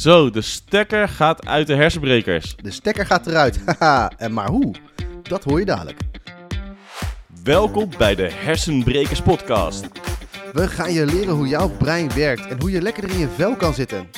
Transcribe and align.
Zo, 0.00 0.30
de 0.30 0.40
stekker 0.40 1.08
gaat 1.08 1.46
uit 1.46 1.66
de 1.66 1.74
hersenbrekers. 1.74 2.56
De 2.56 2.70
stekker 2.70 3.06
gaat 3.06 3.26
eruit. 3.26 3.60
Haha, 3.66 4.10
en 4.16 4.32
maar 4.32 4.48
hoe? 4.48 4.74
Dat 5.22 5.44
hoor 5.44 5.58
je 5.58 5.64
dadelijk. 5.64 5.98
Welkom 7.44 7.88
bij 7.98 8.14
de 8.14 8.30
Hersenbrekers 8.32 9.22
Podcast. 9.22 9.88
We 10.52 10.68
gaan 10.68 10.92
je 10.92 11.06
leren 11.06 11.34
hoe 11.34 11.48
jouw 11.48 11.68
brein 11.68 12.14
werkt 12.14 12.46
en 12.46 12.60
hoe 12.60 12.70
je 12.70 12.82
lekkerder 12.82 13.10
in 13.10 13.18
je 13.18 13.28
vel 13.36 13.56
kan 13.56 13.74
zitten. 13.74 14.08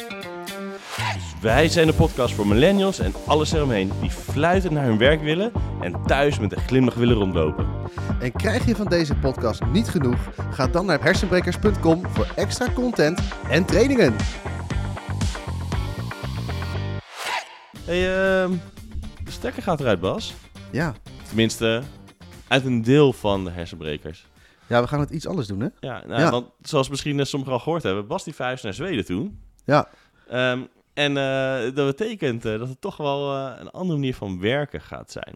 Wij 1.41 1.69
zijn 1.69 1.87
de 1.87 1.93
podcast 1.93 2.35
voor 2.35 2.47
millennials 2.47 2.99
en 2.99 3.15
alles 3.27 3.53
eromheen 3.53 3.93
die 4.01 4.11
fluitend 4.11 4.73
naar 4.73 4.85
hun 4.85 4.99
werk 4.99 5.23
willen 5.23 5.53
en 5.81 6.03
thuis 6.07 6.39
met 6.39 6.53
een 6.53 6.63
glimlach 6.67 6.95
willen 6.95 7.17
rondlopen. 7.17 7.67
En 8.21 8.33
krijg 8.33 8.67
je 8.67 8.77
van 8.77 8.87
deze 8.87 9.15
podcast 9.15 9.61
niet 9.73 9.89
genoeg? 9.89 10.19
Ga 10.51 10.67
dan 10.67 10.87
naar 10.87 11.03
hersenbrekers.com 11.03 12.03
voor 12.13 12.27
extra 12.35 12.73
content 12.75 13.21
en 13.49 13.65
trainingen. 13.65 14.15
Hey, 17.85 18.43
ehm, 18.43 18.53
de 19.25 19.31
stekker 19.31 19.63
gaat 19.63 19.81
eruit, 19.81 20.01
Bas. 20.01 20.35
Ja. 20.71 20.95
Tenminste, 21.27 21.83
uit 22.49 22.65
een 22.65 22.83
deel 22.83 23.13
van 23.13 23.45
de 23.45 23.51
hersenbrekers. 23.51 24.27
ja, 24.67 24.83
we 24.83 24.89
gaan 24.89 25.01
het 25.01 25.11
iets 25.11 25.27
anders 25.27 25.47
doen, 25.47 25.61
hè? 25.61 25.69
Ja, 25.81 26.03
nou, 26.07 26.21
Ja. 26.21 26.31
want 26.31 26.47
zoals 26.61 26.89
misschien 26.89 27.21
eh, 27.21 27.25
sommigen 27.25 27.55
al 27.55 27.61
gehoord 27.61 27.83
hebben, 27.83 28.07
Bas 28.07 28.25
die 28.25 28.35
verhuisde 28.35 28.67
naar 28.67 28.77
Zweden 28.77 29.05
toen. 29.05 29.41
Ja. 29.65 29.89
Ehm, 30.29 30.61
en 30.95 31.17
eh, 31.17 31.75
dat 31.75 31.97
betekent 31.97 32.45
eh, 32.45 32.59
dat 32.59 32.69
het 32.69 32.81
toch 32.81 32.97
wel 32.97 33.37
een 33.37 33.71
andere 33.71 33.99
manier 33.99 34.15
van 34.15 34.41
werken 34.41 34.81
gaat 34.81 35.11
zijn. 35.11 35.35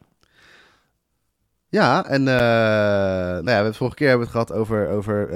Ja, 1.68 2.04
en 2.06 2.22
nou 2.22 2.38
ja, 2.38 3.42
we 3.44 3.50
hebben 3.50 3.74
vorige 3.74 3.96
keer 3.96 4.08
hebben 4.08 4.26
we 4.26 4.32
het 4.32 4.46
gehad 4.46 4.60
over, 4.60 4.88
over 4.88 5.34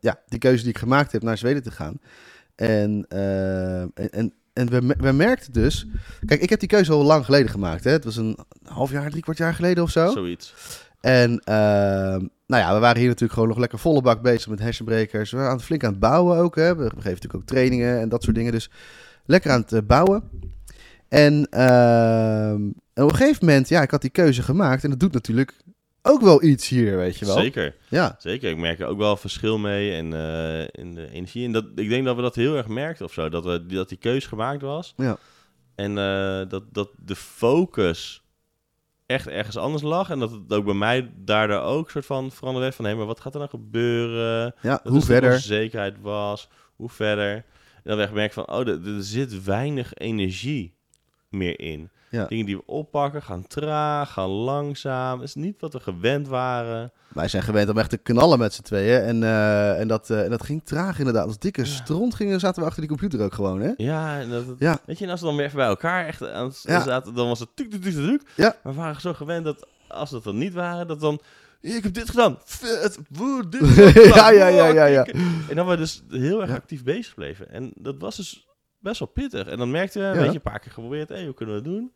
ja, 0.00 0.20
die 0.26 0.38
keuze 0.38 0.62
die 0.62 0.72
ik 0.72 0.78
gemaakt 0.78 1.12
heb 1.12 1.22
naar 1.22 1.38
Zweden 1.38 1.62
te 1.62 1.70
gaan. 1.70 2.00
En, 2.60 3.06
eh, 3.08 3.80
en, 3.80 4.10
en, 4.10 4.34
en 4.52 4.68
we, 4.70 4.94
we 4.98 5.12
merkten 5.12 5.52
dus... 5.52 5.86
Kijk, 6.26 6.40
ik 6.40 6.50
heb 6.50 6.60
die 6.60 6.68
keuze 6.68 6.92
al 6.92 7.04
lang 7.04 7.24
geleden 7.24 7.50
gemaakt. 7.50 7.84
Hè? 7.84 7.90
Het 7.90 8.04
was 8.04 8.16
een 8.16 8.38
half 8.64 8.90
jaar, 8.90 9.10
drie 9.10 9.22
kwart 9.22 9.38
jaar 9.38 9.54
geleden 9.54 9.82
of 9.82 9.90
zo. 9.90 10.10
Zoiets. 10.10 10.54
En 11.00 11.40
ehm, 11.44 12.26
nou 12.46 12.62
ja, 12.62 12.74
we 12.74 12.80
waren 12.80 12.98
hier 12.98 13.06
natuurlijk 13.06 13.32
gewoon 13.32 13.48
nog 13.48 13.58
lekker 13.58 13.78
volle 13.78 14.02
bak 14.02 14.22
bezig 14.22 14.48
met 14.48 14.58
hersenbrekers. 14.58 15.30
We 15.30 15.36
waren 15.36 15.50
aan 15.50 15.56
het 15.56 15.66
flink 15.66 15.84
aan 15.84 15.90
het 15.90 16.00
bouwen 16.00 16.38
ook. 16.38 16.56
Hè. 16.56 16.76
We 16.76 16.84
geven 16.84 17.02
natuurlijk 17.02 17.34
ook 17.34 17.44
trainingen 17.44 18.00
en 18.00 18.08
dat 18.08 18.22
soort 18.22 18.36
dingen. 18.36 18.52
Dus 18.52 18.70
lekker 19.24 19.50
aan 19.50 19.60
het 19.60 19.72
eh, 19.72 19.80
bouwen. 19.86 20.22
En, 21.08 21.46
ehm, 21.50 22.62
en 22.94 23.02
op 23.02 23.10
een 23.10 23.16
gegeven 23.16 23.46
moment, 23.46 23.68
ja, 23.68 23.82
ik 23.82 23.90
had 23.90 24.00
die 24.00 24.10
keuze 24.10 24.42
gemaakt. 24.42 24.84
En 24.84 24.90
dat 24.90 25.00
doet 25.00 25.12
natuurlijk 25.12 25.54
ook 26.02 26.20
wel 26.20 26.42
iets 26.42 26.68
hier, 26.68 26.96
weet 26.96 27.18
je 27.18 27.26
wel. 27.26 27.38
Zeker. 27.38 27.76
Ja, 27.88 28.16
Zeker, 28.18 28.50
ik 28.50 28.56
merk 28.56 28.80
er 28.80 28.86
ook 28.86 28.98
wel 28.98 29.16
verschil 29.16 29.58
mee 29.58 29.92
en, 29.92 30.12
eh, 30.12 30.82
in 30.84 30.94
de 30.94 31.10
energie. 31.10 31.44
En 31.44 31.52
dat, 31.52 31.64
ik 31.74 31.88
denk 31.88 32.04
dat 32.04 32.16
we 32.16 32.22
dat 32.22 32.34
heel 32.34 32.56
erg 32.56 32.68
merkten 32.68 33.04
of 33.04 33.12
zo, 33.12 33.28
dat, 33.28 33.44
we, 33.44 33.66
dat 33.66 33.88
die 33.88 33.98
keuze 33.98 34.28
gemaakt 34.28 34.62
was. 34.62 34.94
Ja. 34.96 35.18
En 35.74 35.98
eh, 35.98 36.48
dat, 36.48 36.62
dat 36.72 36.90
de 37.04 37.16
focus 37.16 38.22
echt 39.06 39.26
ergens 39.26 39.56
anders 39.56 39.82
lag. 39.82 40.10
En 40.10 40.18
dat 40.18 40.30
het 40.30 40.52
ook 40.52 40.64
bij 40.64 40.74
mij 40.74 41.12
daardoor 41.16 41.60
ook 41.60 41.90
soort 41.90 42.06
van 42.06 42.32
veranderd 42.32 42.64
werd 42.64 42.76
van... 42.76 42.84
hé, 42.84 42.94
maar 42.94 43.06
wat 43.06 43.20
gaat 43.20 43.32
er 43.32 43.38
nou 43.38 43.50
gebeuren? 43.50 44.54
ja 44.62 44.80
Dat 44.82 44.92
hoe 44.92 45.02
verder? 45.02 45.32
onzekerheid 45.32 46.00
was, 46.00 46.48
hoe 46.76 46.88
verder. 46.88 47.34
En 47.34 47.82
dan 47.82 47.96
werd 47.96 48.08
gemerkt 48.08 48.34
van, 48.34 48.50
oh, 48.50 48.60
er, 48.60 48.86
er 48.96 49.02
zit 49.02 49.44
weinig 49.44 49.94
energie 49.94 50.74
meer 51.28 51.60
in. 51.60 51.90
Ja. 52.10 52.24
Dingen 52.26 52.46
die 52.46 52.56
we 52.56 52.62
oppakken 52.66 53.22
gaan 53.22 53.46
traag, 53.46 54.12
gaan 54.12 54.28
langzaam. 54.28 55.22
Is 55.22 55.34
niet 55.34 55.60
wat 55.60 55.72
we 55.72 55.80
gewend 55.80 56.28
waren. 56.28 56.92
Wij 57.08 57.28
zijn 57.28 57.42
gewend 57.42 57.68
om 57.70 57.78
echt 57.78 57.90
te 57.90 57.96
knallen 57.96 58.38
met 58.38 58.54
z'n 58.54 58.62
tweeën. 58.62 59.00
En, 59.02 59.22
eh, 59.22 59.80
en, 59.80 59.88
dat, 59.88 60.10
eh, 60.10 60.22
en 60.24 60.30
dat 60.30 60.44
ging 60.44 60.64
traag 60.64 60.98
inderdaad. 60.98 61.26
Als 61.26 61.38
dikke 61.38 61.60
Ja. 61.60 61.66
stront 61.66 62.14
gingen, 62.14 62.40
zaten 62.40 62.60
we 62.62 62.66
achter 62.68 62.80
die 62.80 62.90
computer 62.90 63.20
ook 63.24 63.34
gewoon, 63.34 63.60
hè? 63.60 63.70
Ja, 63.76 64.18
en 64.20 64.30
dat, 64.30 64.44
Ja. 64.58 64.78
weet 64.86 64.98
je, 64.98 65.04
en 65.04 65.10
als 65.10 65.20
we 65.20 65.26
dan 65.26 65.36
weer 65.36 65.44
even 65.44 65.56
bij 65.56 65.66
elkaar 65.66 66.06
echt 66.06 66.28
aan 66.30 66.52
Ja. 66.62 66.82
zaten, 66.82 67.14
dan 67.14 67.28
was 67.28 67.38
het 67.40 67.48
tuk, 67.54 67.70
tuk, 67.70 67.82
tuk, 67.82 67.92
tuk. 67.94 68.22
Ja. 68.36 68.56
Maar 68.62 68.72
we 68.74 68.78
waren 68.80 69.00
zo 69.00 69.12
gewend 69.14 69.44
dat 69.44 69.66
als 69.88 70.10
dat 70.10 70.24
dan 70.24 70.38
niet 70.38 70.54
waren, 70.54 70.86
dat 70.86 71.00
dan... 71.00 71.20
Ik 71.60 71.82
heb 71.82 71.94
dit 71.94 72.10
gedaan. 72.10 72.38
Vet. 72.44 72.98
Woe, 73.08 73.48
dit 73.48 73.60
heb 73.60 73.86
ik 73.96 74.02
gedaan. 74.02 74.34
Ja, 74.34 74.46
ja, 74.46 74.66
ja, 74.66 74.66
ja, 74.66 74.84
ja. 74.84 75.06
En 75.48 75.56
dan 75.56 75.66
we 75.66 75.76
dus 75.76 76.02
heel 76.10 76.40
erg 76.42 76.50
actief 76.50 76.82
bezig 76.84 77.14
bleven. 77.14 77.50
En 77.50 77.72
dat 77.74 77.94
was 77.98 78.16
dus 78.16 78.46
best 78.80 78.98
wel 78.98 79.08
pittig. 79.08 79.46
En 79.46 79.58
dan 79.58 79.70
merkten 79.70 80.00
we, 80.00 80.06
Ja. 80.06 80.14
weet 80.22 80.30
je, 80.30 80.34
een 80.36 80.42
paar 80.50 80.58
keer 80.60 80.72
geprobeerd, 80.72 81.08
hé, 81.08 81.24
hoe 81.24 81.34
kunnen 81.34 81.54
we 81.54 81.60
het 81.60 81.70
doen? 81.70 81.92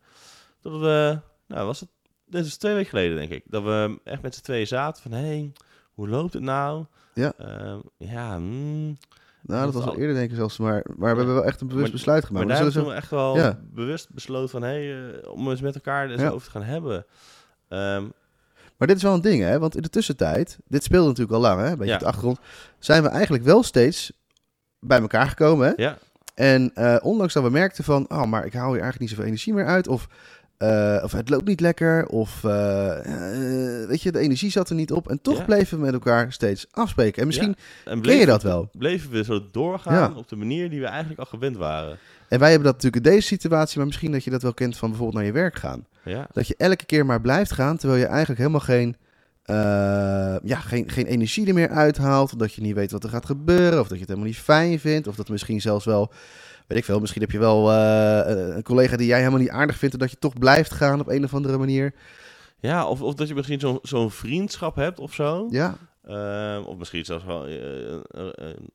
Dat 0.61 0.79
we, 0.79 1.19
nou 1.47 1.65
was 1.65 1.79
het, 1.79 1.89
dit 2.25 2.45
is 2.45 2.57
twee 2.57 2.73
weken 2.73 2.89
geleden 2.89 3.17
denk 3.17 3.31
ik, 3.31 3.43
dat 3.47 3.63
we 3.63 3.99
echt 4.03 4.21
met 4.21 4.35
z'n 4.35 4.41
tweeën 4.41 4.67
zaten 4.67 5.01
van, 5.03 5.11
hé, 5.11 5.51
hoe 5.93 6.09
loopt 6.09 6.33
het 6.33 6.43
nou? 6.43 6.85
Ja. 7.13 7.33
Ehm, 7.37 7.79
ja, 7.97 8.37
mm. 8.37 8.97
Nou, 9.41 9.65
dat 9.65 9.73
was 9.73 9.85
al 9.85 9.97
eerder 9.97 10.15
denk 10.15 10.29
ik 10.29 10.35
zelfs. 10.35 10.57
Maar, 10.57 10.85
maar 10.97 11.11
we 11.11 11.17
hebben 11.17 11.33
wel 11.35 11.45
echt 11.45 11.61
een 11.61 11.67
bewust 11.67 11.83
Maar- 11.83 11.95
besluit 11.95 12.21
Maar 12.21 12.41
gemaakt. 12.41 12.47
daar 12.59 12.67
We 12.67 12.73
hebben 12.73 12.91
we 12.91 12.97
echt 12.97 13.09
wel 13.11 13.35
Ja. 13.37 13.59
bewust 13.71 14.09
besloten 14.13 14.49
van, 14.49 14.61
hé, 14.61 15.09
eh, 15.21 15.31
om 15.31 15.49
eens 15.49 15.61
met 15.61 15.75
elkaar 15.75 16.05
er 16.05 16.11
eens 16.11 16.21
Ja. 16.21 16.29
over 16.29 16.45
te 16.45 16.51
gaan 16.51 16.63
hebben. 16.63 17.05
Ehm, 17.67 18.03
Maar 18.77 18.87
dit 18.87 18.97
is 18.97 19.03
wel 19.03 19.13
een 19.13 19.21
ding, 19.21 19.41
hè? 19.43 19.59
Want 19.59 19.75
in 19.75 19.81
de 19.81 19.89
tussentijd, 19.89 20.57
dit 20.67 20.83
speelde 20.83 21.07
natuurlijk 21.07 21.35
al 21.35 21.41
lang, 21.41 21.59
hè? 21.61 21.65
Een 21.69 21.77
beetje 21.77 21.85
Ja. 21.87 21.93
op 21.93 21.99
de 21.99 22.05
achtergrond. 22.05 22.39
Zijn 22.79 23.03
we 23.03 23.09
eigenlijk 23.09 23.43
wel 23.43 23.63
steeds 23.63 24.11
bij 24.79 24.99
elkaar 25.01 25.27
gekomen, 25.27 25.67
hè? 25.67 25.73
ja, 25.83 25.97
En 26.35 26.71
eh, 26.73 26.95
ondanks 27.01 27.33
dat 27.33 27.43
we 27.43 27.49
merkten 27.49 27.83
van, 27.83 28.05
oh, 28.09 28.23
maar 28.25 28.45
ik 28.45 28.53
haal 28.53 28.71
hier 28.71 28.81
eigenlijk 28.81 28.99
niet 28.99 29.09
zoveel 29.09 29.25
energie 29.25 29.53
meer 29.53 29.65
uit. 29.65 29.87
Of, 29.87 30.07
eh, 30.57 30.99
of 31.03 31.11
het 31.11 31.29
loopt 31.29 31.45
niet 31.47 31.59
lekker. 31.59 32.05
Of, 32.07 32.43
eh, 32.43 32.89
weet 33.87 34.01
je, 34.01 34.11
de 34.11 34.19
energie 34.19 34.51
zat 34.51 34.69
er 34.69 34.75
niet 34.75 34.91
op. 34.91 35.09
En 35.09 35.21
toch 35.21 35.37
Ja. 35.37 35.43
bleven 35.43 35.77
we 35.77 35.83
met 35.85 35.93
elkaar 35.93 36.31
steeds 36.31 36.67
afspreken. 36.71 37.21
En 37.21 37.27
misschien 37.27 37.55
en 37.85 38.01
bleven, 38.01 38.19
je 38.19 38.25
dat 38.25 38.43
wel. 38.43 38.69
bleven 38.77 39.11
we 39.11 39.23
zo 39.23 39.45
doorgaan 39.51 39.93
Ja. 39.93 40.11
op 40.15 40.29
de 40.29 40.35
manier 40.35 40.69
die 40.69 40.79
we 40.79 40.85
eigenlijk 40.87 41.19
al 41.19 41.25
gewend 41.25 41.57
waren. 41.57 41.97
En 42.27 42.39
wij 42.39 42.49
hebben 42.49 42.65
dat 42.71 42.75
natuurlijk 42.83 43.05
in 43.05 43.11
deze 43.11 43.27
situatie. 43.27 43.77
Maar 43.77 43.85
misschien 43.87 44.11
dat 44.11 44.23
je 44.23 44.29
dat 44.29 44.41
wel 44.41 44.53
kent 44.53 44.77
van 44.77 44.89
bijvoorbeeld 44.89 45.17
naar 45.17 45.27
je 45.27 45.39
werk 45.39 45.55
gaan. 45.55 45.85
Ja, 46.03 46.27
Dat 46.31 46.47
je 46.47 46.55
elke 46.57 46.85
keer 46.85 47.05
maar 47.05 47.21
blijft 47.21 47.51
gaan, 47.51 47.77
terwijl 47.77 47.99
je 47.99 48.05
eigenlijk 48.07 48.39
helemaal 48.39 48.59
geen, 48.59 48.95
eh, 49.45 50.35
ja, 50.43 50.59
geen, 50.59 50.89
geen 50.89 51.05
energie 51.05 51.47
er 51.47 51.53
meer 51.53 51.69
uithaalt. 51.69 52.33
Of 52.33 52.39
dat 52.39 52.53
je 52.53 52.61
niet 52.61 52.75
weet 52.75 52.91
wat 52.91 53.03
er 53.03 53.09
gaat 53.09 53.25
gebeuren, 53.25 53.79
of 53.79 53.87
dat 53.87 53.97
je 53.97 53.99
het 53.99 54.07
helemaal 54.07 54.29
niet 54.29 54.39
fijn 54.39 54.79
vindt. 54.79 55.07
Of 55.07 55.15
dat 55.15 55.29
misschien 55.29 55.61
zelfs 55.61 55.85
wel, 55.85 56.11
weet 56.67 56.77
ik 56.77 56.85
veel, 56.85 56.99
misschien 56.99 57.21
heb 57.21 57.31
je 57.31 57.39
wel 57.39 57.71
eh, 57.71 58.55
een 58.55 58.63
collega 58.63 58.97
die 58.97 59.07
jij 59.07 59.19
helemaal 59.19 59.39
niet 59.39 59.49
aardig 59.49 59.77
vindt... 59.77 59.93
en 59.93 59.99
dat 59.99 60.11
je 60.11 60.17
toch 60.19 60.39
blijft 60.39 60.71
gaan 60.71 60.99
op 60.99 61.09
een 61.09 61.23
of 61.23 61.33
andere 61.33 61.57
manier. 61.57 61.93
ja 62.59 62.87
of, 62.87 63.01
of 63.01 63.13
dat 63.13 63.27
je 63.27 63.35
misschien 63.35 63.59
zo'n 63.59 63.79
zo'n 63.81 64.11
vriendschap 64.11 64.75
hebt 64.75 64.99
of 64.99 65.13
zo. 65.13 65.47
Ja, 65.49 65.77
Ehm, 66.05 66.61
of 66.63 66.77
misschien 66.77 67.05
zelfs 67.05 67.23
wel 67.23 67.47
eh, 67.47 67.55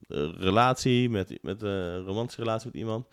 een 0.07 0.35
relatie, 0.37 1.09
met, 1.09 1.37
met 1.41 1.61
een 1.61 2.03
romantische 2.05 2.41
relatie 2.41 2.69
met 2.71 2.81
iemand. 2.81 3.07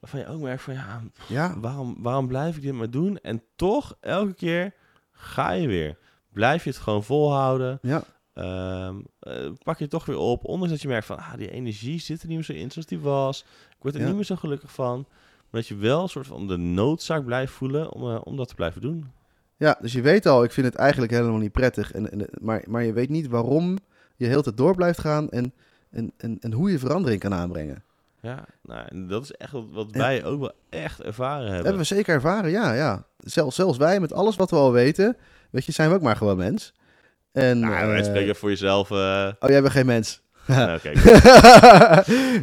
Waarvan 0.00 0.20
je 0.20 0.26
ook 0.26 0.40
merkt 0.40 0.62
van, 0.62 0.74
ja, 0.74 1.02
ja, 1.28 1.60
waarom, 1.60 1.96
waarom 1.98 2.26
blijf 2.26 2.56
ik 2.56 2.62
dit 2.62 2.72
maar 2.72 2.90
doen? 2.90 3.18
En 3.18 3.42
toch, 3.56 3.96
elke 4.00 4.34
keer 4.34 4.72
ga 5.12 5.50
je 5.50 5.66
weer. 5.66 5.96
Blijf 6.34 6.64
je 6.64 6.70
het 6.70 6.78
gewoon 6.78 7.04
volhouden. 7.04 7.78
ja. 7.82 8.02
Ehm, 8.34 8.94
eh, 9.20 9.50
pak 9.62 9.76
je 9.76 9.82
het 9.82 9.90
toch 9.92 10.04
weer 10.06 10.16
op. 10.18 10.44
Ondanks 10.44 10.70
dat 10.72 10.82
je 10.82 10.88
merkt 10.88 11.06
van, 11.06 11.16
ah, 11.16 11.34
die 11.36 11.50
energie 11.50 12.00
zit 12.00 12.22
er 12.22 12.26
niet 12.28 12.36
meer 12.36 12.44
zo 12.44 12.52
in 12.52 12.70
zoals 12.70 12.86
die 12.88 13.00
was. 13.00 13.40
Ik 13.70 13.76
word 13.82 13.94
er 13.94 14.00
Ja. 14.00 14.06
niet 14.06 14.14
meer 14.16 14.24
zo 14.24 14.36
gelukkig 14.36 14.72
van. 14.72 15.06
Maar 15.50 15.60
dat 15.60 15.66
je 15.66 15.76
wel 15.76 16.02
een 16.02 16.08
soort 16.08 16.26
van 16.26 16.48
de 16.48 16.56
noodzaak 16.56 17.24
blijft 17.24 17.52
voelen 17.52 17.92
om, 17.92 18.10
eh, 18.10 18.20
om 18.24 18.36
dat 18.36 18.48
te 18.48 18.54
blijven 18.54 18.80
doen. 18.80 19.06
ja, 19.56 19.78
dus 19.80 19.92
je 19.92 20.00
weet 20.00 20.26
al, 20.26 20.44
ik 20.44 20.52
vind 20.52 20.66
het 20.66 20.74
eigenlijk 20.74 21.12
helemaal 21.12 21.38
niet 21.38 21.52
prettig. 21.52 21.92
En, 21.92 22.10
en, 22.10 22.26
maar, 22.40 22.64
maar 22.68 22.84
je 22.84 22.92
weet 22.92 23.08
niet 23.08 23.26
waarom 23.28 23.78
je 24.16 24.26
heel 24.26 24.42
tijd 24.42 24.56
door 24.56 24.74
blijft 24.74 24.98
gaan... 25.00 25.28
en, 25.30 25.52
en, 25.90 26.12
en, 26.16 26.36
en 26.40 26.52
hoe 26.52 26.70
je 26.70 26.78
verandering 26.78 27.20
kan 27.20 27.34
aanbrengen. 27.34 27.84
Ja, 28.20 28.44
nou, 28.62 28.86
en 28.88 29.06
dat 29.08 29.22
is 29.22 29.32
echt 29.32 29.52
wat, 29.70 29.90
wij 29.90 30.24
ook 30.24 30.40
wel 30.40 30.52
echt 30.68 31.02
ervaren 31.02 31.44
hebben. 31.46 31.62
Hebben 31.64 31.80
we 31.80 31.84
zeker 31.94 32.14
ervaren, 32.14 32.50
ja, 32.50 32.72
ja. 32.72 33.06
Zelfs, 33.18 33.56
zelfs 33.56 33.78
wij, 33.78 34.00
met 34.00 34.12
alles 34.12 34.36
wat 34.36 34.50
we 34.50 34.56
al 34.56 34.72
weten, 34.72 35.16
weet 35.54 35.64
je, 35.64 35.72
zijn 35.72 35.88
we 35.88 35.94
ook 35.94 36.02
maar 36.02 36.16
gewoon 36.16 36.36
mens. 36.36 36.72
En, 37.32 37.58
Nou, 37.58 37.86
wij 37.86 37.98
eh, 37.98 38.04
spreken 38.04 38.36
voor 38.36 38.50
jezelf. 38.50 38.90
eh, 38.90 39.28
Oh, 39.38 39.50
jij 39.50 39.60
bent 39.60 39.72
geen 39.72 39.86
mens. 39.86 40.22
nou, 40.46 40.78
kijk. 40.78 40.96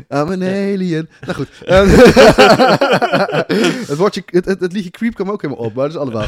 I'm 0.09 0.31
an 0.31 0.41
alien. 0.43 1.09
Nou 1.21 1.33
goed. 1.33 1.47
Ehm, 1.65 1.89
het, 3.91 3.97
woordje, 3.97 4.23
het, 4.25 4.45
het, 4.45 4.59
het 4.59 4.73
liedje 4.73 4.89
Creep 4.89 5.13
kwam 5.13 5.29
ook 5.29 5.41
helemaal 5.41 5.65
op, 5.65 5.73
maar 5.73 5.89
dat 5.89 5.95
is 5.95 6.01
allemaal. 6.01 6.27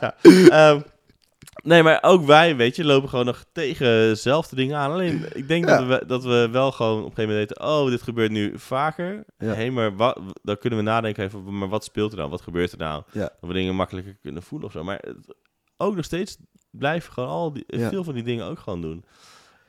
ja. 0.00 0.14
Nee, 1.62 1.82
maar 1.82 1.98
ook 2.02 2.24
wij, 2.24 2.56
weet 2.56 2.76
je, 2.76 2.84
lopen 2.84 3.08
gewoon 3.08 3.24
nog 3.24 3.44
tegen 3.52 3.86
dezelfde 3.86 4.56
dingen 4.56 4.76
aan. 4.76 4.90
Alleen, 4.92 5.24
ik 5.34 5.48
denk 5.48 5.68
Ja. 5.68 5.76
dat, 5.78 5.86
we, 6.00 6.06
dat 6.06 6.24
we 6.24 6.48
wel 6.52 6.72
gewoon 6.72 6.98
op 6.98 7.04
een 7.10 7.14
gegeven 7.14 7.30
moment 7.30 7.48
weten... 7.48 7.64
oh, 7.66 7.88
dit 7.90 8.02
gebeurt 8.02 8.30
nu 8.30 8.52
vaker. 8.58 9.24
Ja. 9.38 9.52
Hé, 9.54 9.70
maar 9.70 9.96
wat, 9.96 10.20
dan 10.42 10.58
kunnen 10.58 10.78
we 10.78 10.84
nadenken 10.84 11.24
even... 11.24 11.58
maar 11.58 11.68
wat 11.68 11.84
speelt 11.84 12.12
er 12.12 12.18
nou? 12.18 12.30
Wat 12.30 12.40
gebeurt 12.40 12.72
er 12.72 12.78
nou? 12.78 13.02
Ja. 13.12 13.20
Dat 13.20 13.48
we 13.48 13.52
dingen 13.52 13.74
makkelijker 13.74 14.16
kunnen 14.22 14.42
voelen 14.42 14.66
of 14.68 14.72
zo. 14.74 14.84
Maar 14.84 14.98
het- 15.00 15.34
ook 15.76 15.96
nog 15.96 16.04
steeds 16.04 16.36
blijven 16.70 17.12
gewoon 17.12 17.28
al 17.28 17.52
die, 17.52 17.64
veel 17.68 18.04
van 18.04 18.14
die 18.14 18.22
dingen 18.22 18.46
ook 18.46 18.58
gewoon 18.58 18.80
doen. 18.80 19.04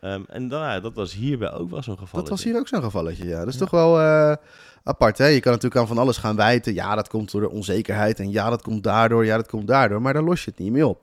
Ehm, 0.01 0.21
en 0.27 0.47
dan, 0.47 0.61
ja, 0.61 0.79
dat 0.79 0.93
was 0.93 1.13
hierbij 1.13 1.53
ook 1.53 1.69
wel 1.69 1.83
zo'n 1.83 1.97
geval. 1.97 2.19
Dat 2.19 2.29
was 2.29 2.43
hier 2.43 2.57
ook 2.57 2.67
zo'n 2.67 2.83
gevalletje, 2.83 3.27
ja. 3.27 3.39
Dat 3.39 3.47
is 3.47 3.57
toch 3.57 3.69
wel 3.69 3.99
eh, 3.99 4.35
apart, 4.83 5.17
hè? 5.17 5.25
Je 5.25 5.39
kan 5.39 5.51
natuurlijk 5.51 5.81
aan 5.81 5.87
van 5.87 5.97
alles 5.97 6.17
gaan 6.17 6.35
wijten. 6.35 6.73
Ja, 6.73 6.95
dat 6.95 7.07
komt 7.07 7.31
door 7.31 7.41
de 7.41 7.49
onzekerheid. 7.49 8.19
En 8.19 8.31
ja, 8.31 8.49
dat 8.49 8.61
komt 8.61 8.83
daardoor. 8.83 9.25
Ja, 9.25 9.35
dat 9.35 9.47
komt 9.47 9.67
daardoor. 9.67 10.01
Maar 10.01 10.13
daar 10.13 10.23
los 10.23 10.43
je 10.43 10.49
het 10.49 10.59
niet 10.59 10.71
mee 10.71 10.87
op. 10.87 11.01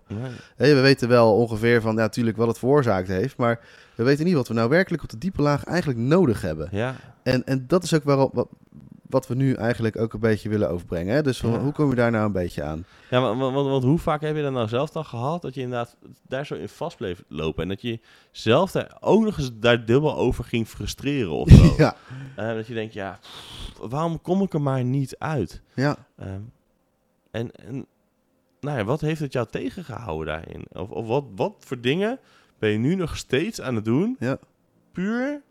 We 0.56 0.80
weten 0.80 1.08
wel 1.08 1.34
ongeveer 1.34 1.80
van, 1.80 1.94
ja, 1.94 2.00
natuurlijk 2.00 2.36
wat 2.36 2.46
het 2.48 2.58
veroorzaakt 2.58 3.08
heeft. 3.08 3.36
Maar 3.36 3.60
we 3.94 4.02
weten 4.02 4.24
niet 4.24 4.34
wat 4.34 4.48
we 4.48 4.54
nou 4.54 4.68
werkelijk 4.68 5.02
op 5.02 5.08
de 5.08 5.18
diepe 5.18 5.42
laag 5.42 5.64
eigenlijk 5.64 5.98
nodig 5.98 6.40
hebben. 6.40 6.68
Ja, 6.70 6.94
En, 7.22 7.44
en 7.46 7.64
dat 7.66 7.82
is 7.82 7.94
ook 7.94 8.04
waarom, 8.04 8.48
wat, 9.08 9.26
we 9.26 9.34
nu 9.34 9.52
eigenlijk 9.54 9.96
ook 9.96 10.12
een 10.12 10.20
beetje 10.20 10.48
willen 10.48 10.70
overbrengen. 10.70 11.14
Hè? 11.14 11.22
Dus 11.22 11.40
Ja. 11.40 11.58
hoe 11.58 11.72
kom 11.72 11.88
je 11.90 11.94
daar 11.96 12.10
nou 12.10 12.24
een 12.26 12.32
beetje 12.32 12.62
aan? 12.62 12.84
Ja, 13.10 13.20
want, 13.20 13.38
want, 13.40 13.68
want 13.68 13.84
hoe 13.84 13.98
vaak 13.98 14.20
heb 14.20 14.36
je 14.36 14.42
dat 14.42 14.52
nou 14.52 14.68
zelf 14.68 14.90
dan 14.90 15.04
gehad? 15.04 15.42
Dat 15.42 15.54
je 15.54 15.60
inderdaad 15.60 15.96
daar 16.28 16.46
zo 16.46 16.54
in 16.54 16.68
vast 16.68 16.96
bleef 16.96 17.22
lopen. 17.28 17.62
En 17.62 17.68
dat 17.68 17.82
je 17.82 18.00
zelf 18.30 18.70
daar 18.70 18.96
ook 19.00 19.24
nog 19.24 19.38
eens 19.38 19.50
daar 19.54 19.84
dubbel 19.84 20.16
over 20.16 20.44
ging 20.44 20.66
frustreren 20.68 21.30
of 21.32 21.48
zo. 21.58 21.74
ja, 21.76 21.96
Eh, 22.36 22.54
dat 22.54 22.66
je 22.66 22.74
denkt, 22.74 22.92
ja, 22.94 23.18
pff, 23.20 23.78
waarom 23.90 24.20
kom 24.22 24.42
ik 24.42 24.54
er 24.54 24.62
maar 24.62 24.84
niet 24.84 25.16
uit? 25.18 25.62
ja. 25.74 25.96
Ehm, 26.16 26.40
en, 27.30 27.50
en 27.52 27.86
nou 28.60 28.78
ja, 28.78 28.84
wat 28.84 29.00
heeft 29.00 29.20
het 29.20 29.32
jou 29.32 29.46
tegengehouden 29.50 30.26
daarin? 30.26 30.66
Of, 30.72 30.88
of 30.90 31.06
wat, 31.06 31.24
wat 31.36 31.54
voor 31.58 31.80
dingen 31.80 32.18
ben 32.58 32.70
je 32.70 32.78
nu 32.78 32.94
nog 32.94 33.16
steeds 33.16 33.60
aan 33.60 33.74
het 33.74 33.84
doen? 33.84 34.16
Ja. 34.18 34.38
Puur 34.92 35.42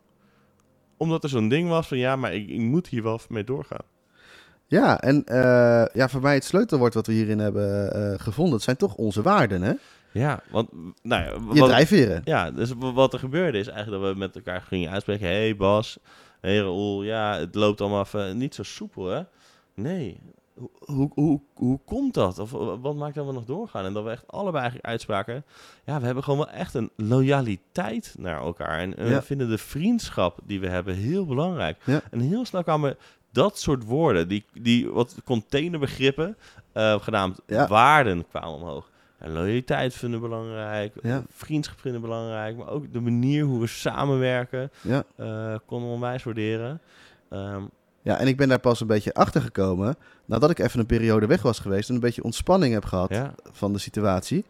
omdat 0.98 1.24
er 1.24 1.30
zo'n 1.30 1.50
ding 1.50 1.70
was 1.70 1.88
van 1.88 1.98
ja, 1.98 2.16
maar 2.16 2.34
ik, 2.34 2.50
ik 2.50 2.60
moet 2.60 2.88
hier 2.88 3.04
wel 3.04 3.20
mee 3.30 3.44
doorgaan. 3.44 3.86
Ja, 4.68 5.00
en 5.02 5.24
eh, 5.26 5.86
ja, 5.94 6.10
voor 6.10 6.22
mij 6.22 6.34
het 6.34 6.44
sleutelwoord 6.44 6.94
wat 6.94 7.08
we 7.08 7.14
hierin 7.14 7.40
hebben 7.40 7.94
eh, 7.94 8.20
gevonden, 8.20 8.54
dat 8.54 8.62
zijn 8.62 8.78
toch 8.78 8.96
onze 8.96 9.22
waarden, 9.22 9.62
hè? 9.62 9.74
Ja, 10.12 10.44
want 10.52 10.70
nou 11.02 11.24
ja, 11.24 11.54
Je 11.54 11.64
drijfveren. 11.64 12.22
ja, 12.24 12.52
dus 12.52 12.72
wat 12.78 13.14
er 13.14 13.20
gebeurde 13.20 13.58
is 13.58 13.68
eigenlijk 13.68 14.04
dat 14.04 14.14
we 14.14 14.20
met 14.20 14.36
elkaar 14.36 14.62
gingen 14.62 14.92
uitspreken. 14.92 15.28
Hé 15.28 15.34
hey 15.34 15.56
Bas, 15.56 15.98
hé 16.42 16.50
hey 16.50 16.58
Raoul, 16.58 17.04
ja, 17.04 17.38
het 17.38 17.56
loopt 17.56 17.82
allemaal 17.82 18.04
even 18.04 18.38
niet 18.38 18.56
zo 18.56 18.64
soepel 18.64 19.06
hè. 19.06 19.22
Nee, 19.74 20.20
hoe, 20.80 21.12
hoe, 21.14 21.42
hoe, 21.54 21.80
komt 21.86 22.14
dat? 22.14 22.40
Of 22.40 22.54
eh, 22.54 22.74
wat 22.82 22.96
maakt 22.96 23.16
dat 23.16 23.26
we 23.26 23.32
nog 23.32 23.46
doorgaan? 23.46 23.86
En 23.86 23.94
dat 23.94 24.04
we 24.04 24.10
echt 24.10 24.28
allebei 24.28 24.58
eigenlijk 24.58 24.86
uitspraken. 24.86 25.44
Ja, 25.86 26.00
we 26.00 26.06
hebben 26.06 26.24
gewoon 26.24 26.40
wel 26.40 26.50
echt 26.50 26.74
een 26.74 26.90
loyaliteit 26.96 28.16
naar 28.20 28.40
elkaar. 28.42 28.80
En, 28.80 28.90
Ja. 28.90 29.04
we 29.04 29.22
vinden 29.22 29.50
de 29.50 29.58
vriendschap 29.58 30.40
die 30.44 30.60
we 30.60 30.68
hebben 30.68 30.96
heel 30.96 31.26
belangrijk. 31.26 31.78
Ja. 31.86 32.02
En 32.12 32.20
heel 32.20 32.46
snel 32.46 32.64
kwamen 32.64 32.98
dat 33.32 33.60
soort 33.60 33.84
woorden, 33.86 34.28
die, 34.28 34.46
die 34.54 34.90
wat 34.90 35.16
containerbegrippen, 35.24 36.38
eh 36.72 37.00
genaamd 37.02 37.40
Ja. 37.48 37.68
waarden, 37.68 38.28
kwamen 38.28 38.50
omhoog. 38.50 38.90
En 39.18 39.32
loyaliteit 39.32 39.94
vinden 39.94 40.20
belangrijk, 40.20 40.94
Ja. 41.02 41.24
vriendschap 41.30 41.80
vinden 41.80 42.02
belangrijk, 42.02 42.58
maar 42.58 42.70
ook 42.70 42.94
de 42.94 43.00
manier 43.00 43.44
hoe 43.46 43.60
we 43.60 43.68
samenwerken 43.68 44.72
Ja. 44.82 45.04
eh 45.16 45.56
konden 45.66 45.88
we 45.90 45.94
onwijs 45.96 46.24
waarderen. 46.24 46.82
Ehm, 47.30 47.62
ja, 48.08 48.18
en 48.20 48.28
ik 48.28 48.38
ben 48.38 48.48
daar 48.50 48.60
pas 48.60 48.82
een 48.82 48.88
beetje 48.88 49.14
achter 49.14 49.42
gekomen 49.42 49.96
nadat 50.26 50.50
ik 50.50 50.60
even 50.60 50.80
een 50.80 50.86
periode 50.86 51.26
weg 51.28 51.42
was 51.42 51.60
geweest 51.60 51.90
en 51.90 51.96
een 51.96 52.02
beetje 52.02 52.24
ontspanning 52.24 52.74
heb 52.74 52.86
gehad 52.86 53.10
ja, 53.10 53.34
van 53.52 53.74
de 53.74 53.80
situatie. 53.80 54.46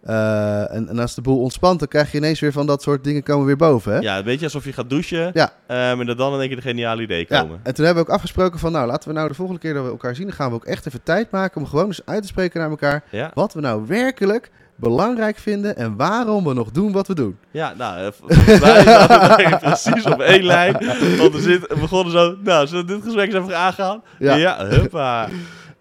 Eh, 0.00 0.74
en, 0.74 0.88
en 0.88 0.98
als 0.98 1.14
de 1.14 1.20
boel 1.20 1.40
ontspant, 1.40 1.78
dan 1.78 1.88
krijg 1.88 2.12
je 2.12 2.18
ineens 2.18 2.40
weer 2.40 2.52
van 2.52 2.66
dat 2.66 2.82
soort 2.82 3.04
dingen 3.04 3.22
komen 3.22 3.46
weer 3.46 3.56
boven. 3.56 3.92
Hè? 3.92 3.98
ja, 3.98 4.18
een 4.18 4.24
beetje 4.24 4.44
alsof 4.44 4.64
je 4.64 4.72
gaat 4.72 4.90
douchen 4.90 5.30
Ja. 5.34 5.52
ehm, 5.66 6.00
en 6.00 6.06
dat 6.06 6.18
dan 6.18 6.32
in 6.34 6.38
één 6.38 6.46
keer 6.48 6.56
de 6.56 6.62
geniale 6.62 7.02
idee 7.02 7.26
Ja, 7.28 7.40
komen. 7.40 7.60
en 7.62 7.74
toen 7.74 7.84
hebben 7.84 8.04
we 8.04 8.08
ook 8.08 8.14
afgesproken 8.16 8.58
van, 8.58 8.72
nou, 8.72 8.86
laten 8.86 9.08
we 9.08 9.14
nou 9.14 9.28
de 9.28 9.34
volgende 9.34 9.60
keer 9.60 9.74
dat 9.74 9.84
we 9.84 9.90
elkaar 9.90 10.14
zien, 10.14 10.26
dan 10.26 10.34
gaan 10.34 10.48
we 10.48 10.54
ook 10.54 10.64
echt 10.64 10.86
even 10.86 11.02
tijd 11.02 11.30
maken 11.30 11.60
om 11.60 11.66
gewoon 11.66 11.86
eens 11.86 12.02
uit 12.06 12.22
te 12.22 12.28
spreken 12.28 12.60
naar 12.60 12.70
elkaar 12.70 13.04
Ja, 13.10 13.30
wat 13.34 13.54
we 13.54 13.60
nou 13.60 13.84
werkelijk 13.86 14.50
belangrijk 14.80 15.38
vinden 15.38 15.76
en 15.76 15.96
waarom 15.96 16.44
we 16.44 16.52
nog 16.54 16.70
doen 16.70 16.92
wat 16.92 17.06
we 17.06 17.14
doen. 17.14 17.38
ja 17.50 17.74
nou, 17.76 18.04
eh, 18.04 18.12
volgens 18.12 18.60
mij 18.60 18.82
zaten 19.08 19.58
precies 19.58 20.04
op 20.06 20.20
één 20.20 20.44
lijn. 20.44 20.72
Want 21.18 21.32
we, 21.32 21.40
zitten, 21.40 21.68
we 21.74 21.80
begonnen 21.80 22.12
zo, 22.12 22.36
nou, 22.42 22.66
zullen 22.66 22.86
we 22.86 22.92
dit 22.94 23.02
gesprek 23.02 23.32
eens 23.32 23.44
even 23.44 23.56
aangaan? 23.58 24.02
Ja. 24.18 24.34
Ja, 24.34 24.66
huppa. 24.66 25.28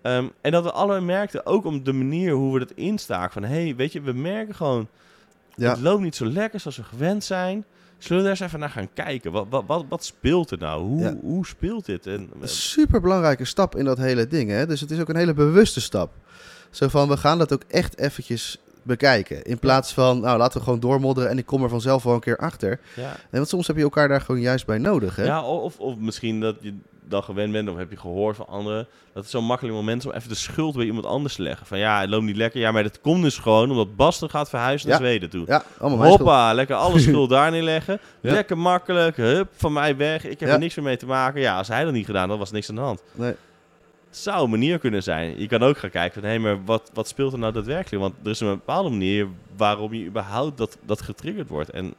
Ehm, 0.01 0.25
en 0.41 0.51
dat 0.51 0.63
we 0.63 0.71
allemaal 0.71 1.01
merkten, 1.01 1.45
ook 1.45 1.65
om 1.65 1.83
de 1.83 1.93
manier 1.93 2.31
hoe 2.33 2.53
we 2.53 2.59
dat 2.59 2.71
instaken. 2.71 3.31
Van, 3.31 3.43
hé, 3.43 3.63
hey, 3.63 3.75
weet 3.75 3.91
je, 3.93 4.01
we 4.01 4.13
merken 4.13 4.55
gewoon, 4.55 4.87
Ja. 5.55 5.69
het 5.69 5.79
loopt 5.79 6.01
niet 6.01 6.15
zo 6.15 6.25
lekker 6.25 6.59
zoals 6.59 6.77
we 6.77 6.83
gewend 6.83 7.23
zijn. 7.23 7.65
Zullen 7.97 8.17
we 8.17 8.23
daar 8.29 8.37
eens 8.37 8.47
even 8.47 8.59
naar 8.59 8.69
gaan 8.69 8.89
kijken? 8.93 9.31
Wat, 9.31 9.45
wat, 9.49 9.63
wat, 9.67 9.85
wat 9.89 10.03
speelt 10.05 10.51
er 10.51 10.57
nou? 10.57 10.81
Hoe, 10.83 11.01
Ja. 11.01 11.15
hoe 11.21 11.45
speelt 11.45 11.85
dit? 11.85 12.07
En, 12.07 12.29
Een 12.41 12.47
super 12.47 13.01
belangrijke 13.01 13.45
stap 13.45 13.75
in 13.75 13.85
dat 13.85 13.97
hele 13.97 14.27
ding. 14.27 14.49
Hè? 14.49 14.65
Dus 14.67 14.81
het 14.81 14.91
is 14.91 14.99
ook 14.99 15.09
een 15.09 15.15
hele 15.15 15.33
bewuste 15.33 15.81
stap. 15.81 16.11
Zo 16.69 16.87
van, 16.87 17.07
we 17.07 17.17
gaan 17.17 17.37
dat 17.37 17.53
ook 17.53 17.63
echt 17.67 17.97
eventjes 17.97 18.57
bekijken. 18.83 19.43
In 19.43 19.59
plaats 19.59 19.93
van, 19.93 20.19
nou 20.19 20.37
laten 20.37 20.57
we 20.57 20.63
gewoon 20.63 20.79
doormodderen 20.79 21.29
en 21.29 21.37
ik 21.37 21.45
kom 21.45 21.63
er 21.63 21.69
vanzelf 21.69 22.03
wel 22.03 22.13
een 22.13 22.19
keer 22.19 22.37
achter. 22.37 22.79
ja. 22.95 23.09
En 23.11 23.17
want 23.31 23.47
soms 23.47 23.67
heb 23.67 23.75
je 23.75 23.81
elkaar 23.83 24.07
daar 24.07 24.21
gewoon 24.21 24.41
juist 24.41 24.65
bij 24.65 24.77
nodig. 24.77 25.15
Hè? 25.15 25.23
Ja, 25.25 25.43
of, 25.43 25.79
of 25.79 25.97
misschien 25.97 26.39
dat 26.39 26.55
je 26.61 26.73
dan 27.05 27.23
gewend 27.23 27.51
bent, 27.51 27.69
of 27.69 27.77
heb 27.77 27.89
je 27.91 27.97
gehoord 27.97 28.35
van 28.35 28.47
anderen, 28.47 28.87
dat 29.13 29.23
het 29.23 29.31
zo'n 29.31 29.43
makkelijk 29.45 29.75
moment 29.75 29.99
is 30.01 30.09
om 30.09 30.15
even 30.15 30.29
de 30.29 30.35
schuld 30.35 30.75
bij 30.75 30.85
iemand 30.85 31.05
anders 31.05 31.35
te 31.35 31.41
leggen. 31.41 31.65
Van 31.65 31.77
ja, 31.79 31.99
het 32.01 32.09
loopt 32.09 32.23
niet 32.25 32.35
lekker. 32.35 32.59
Ja, 32.59 32.71
maar 32.71 32.83
dat 32.83 33.01
komt 33.01 33.23
dus 33.23 33.37
gewoon 33.37 33.69
omdat 33.71 33.95
Bas 33.95 34.19
dan 34.19 34.29
gaat 34.29 34.49
verhuizen 34.49 34.89
naar 34.89 34.99
Ja. 35.01 35.05
Zweden 35.05 35.29
toe. 35.29 35.43
Ja, 35.47 35.63
allemaal. 35.79 36.07
Hoppa, 36.07 36.53
lekker 36.53 36.75
alle 36.75 36.99
schuld 37.09 37.29
daar 37.29 37.51
neerleggen. 37.51 37.99
Ja. 38.21 38.31
Lekker 38.31 38.57
makkelijk, 38.57 39.17
hup, 39.17 39.47
van 39.55 39.73
mij 39.73 39.97
weg. 39.97 40.23
Ik 40.25 40.39
heb 40.39 40.49
Ja. 40.49 40.53
er 40.55 40.59
niks 40.59 40.75
meer 40.75 40.85
mee 40.85 40.97
te 40.97 41.05
maken. 41.05 41.41
Ja, 41.41 41.57
als 41.57 41.67
hij 41.67 41.83
dat 41.83 41.93
niet 41.93 42.05
gedaan 42.05 42.29
had, 42.29 42.37
was 42.37 42.51
niks 42.51 42.69
aan 42.69 42.75
de 42.75 42.81
hand. 42.81 43.03
Nee. 43.13 43.33
Zou 44.09 44.43
een 44.43 44.49
manier 44.49 44.79
kunnen 44.79 45.03
zijn. 45.03 45.39
Je 45.39 45.47
kan 45.47 45.63
ook 45.63 45.77
gaan 45.77 45.89
kijken 45.89 46.21
van, 46.21 46.29
hé, 46.29 46.39
maar 46.39 46.63
wat, 46.65 46.91
wat 46.93 47.07
speelt 47.07 47.33
er 47.33 47.39
nou 47.39 47.53
daadwerkelijk? 47.53 48.01
Want 48.01 48.15
er 48.23 48.29
is 48.29 48.39
een 48.39 48.47
bepaalde 48.47 48.89
manier 48.89 49.27
waarom 49.57 49.93
je 49.93 50.05
überhaupt 50.05 50.57
dat, 50.57 50.77
dat 50.85 51.01
getriggerd 51.01 51.49
wordt. 51.49 51.69
En 51.69 51.93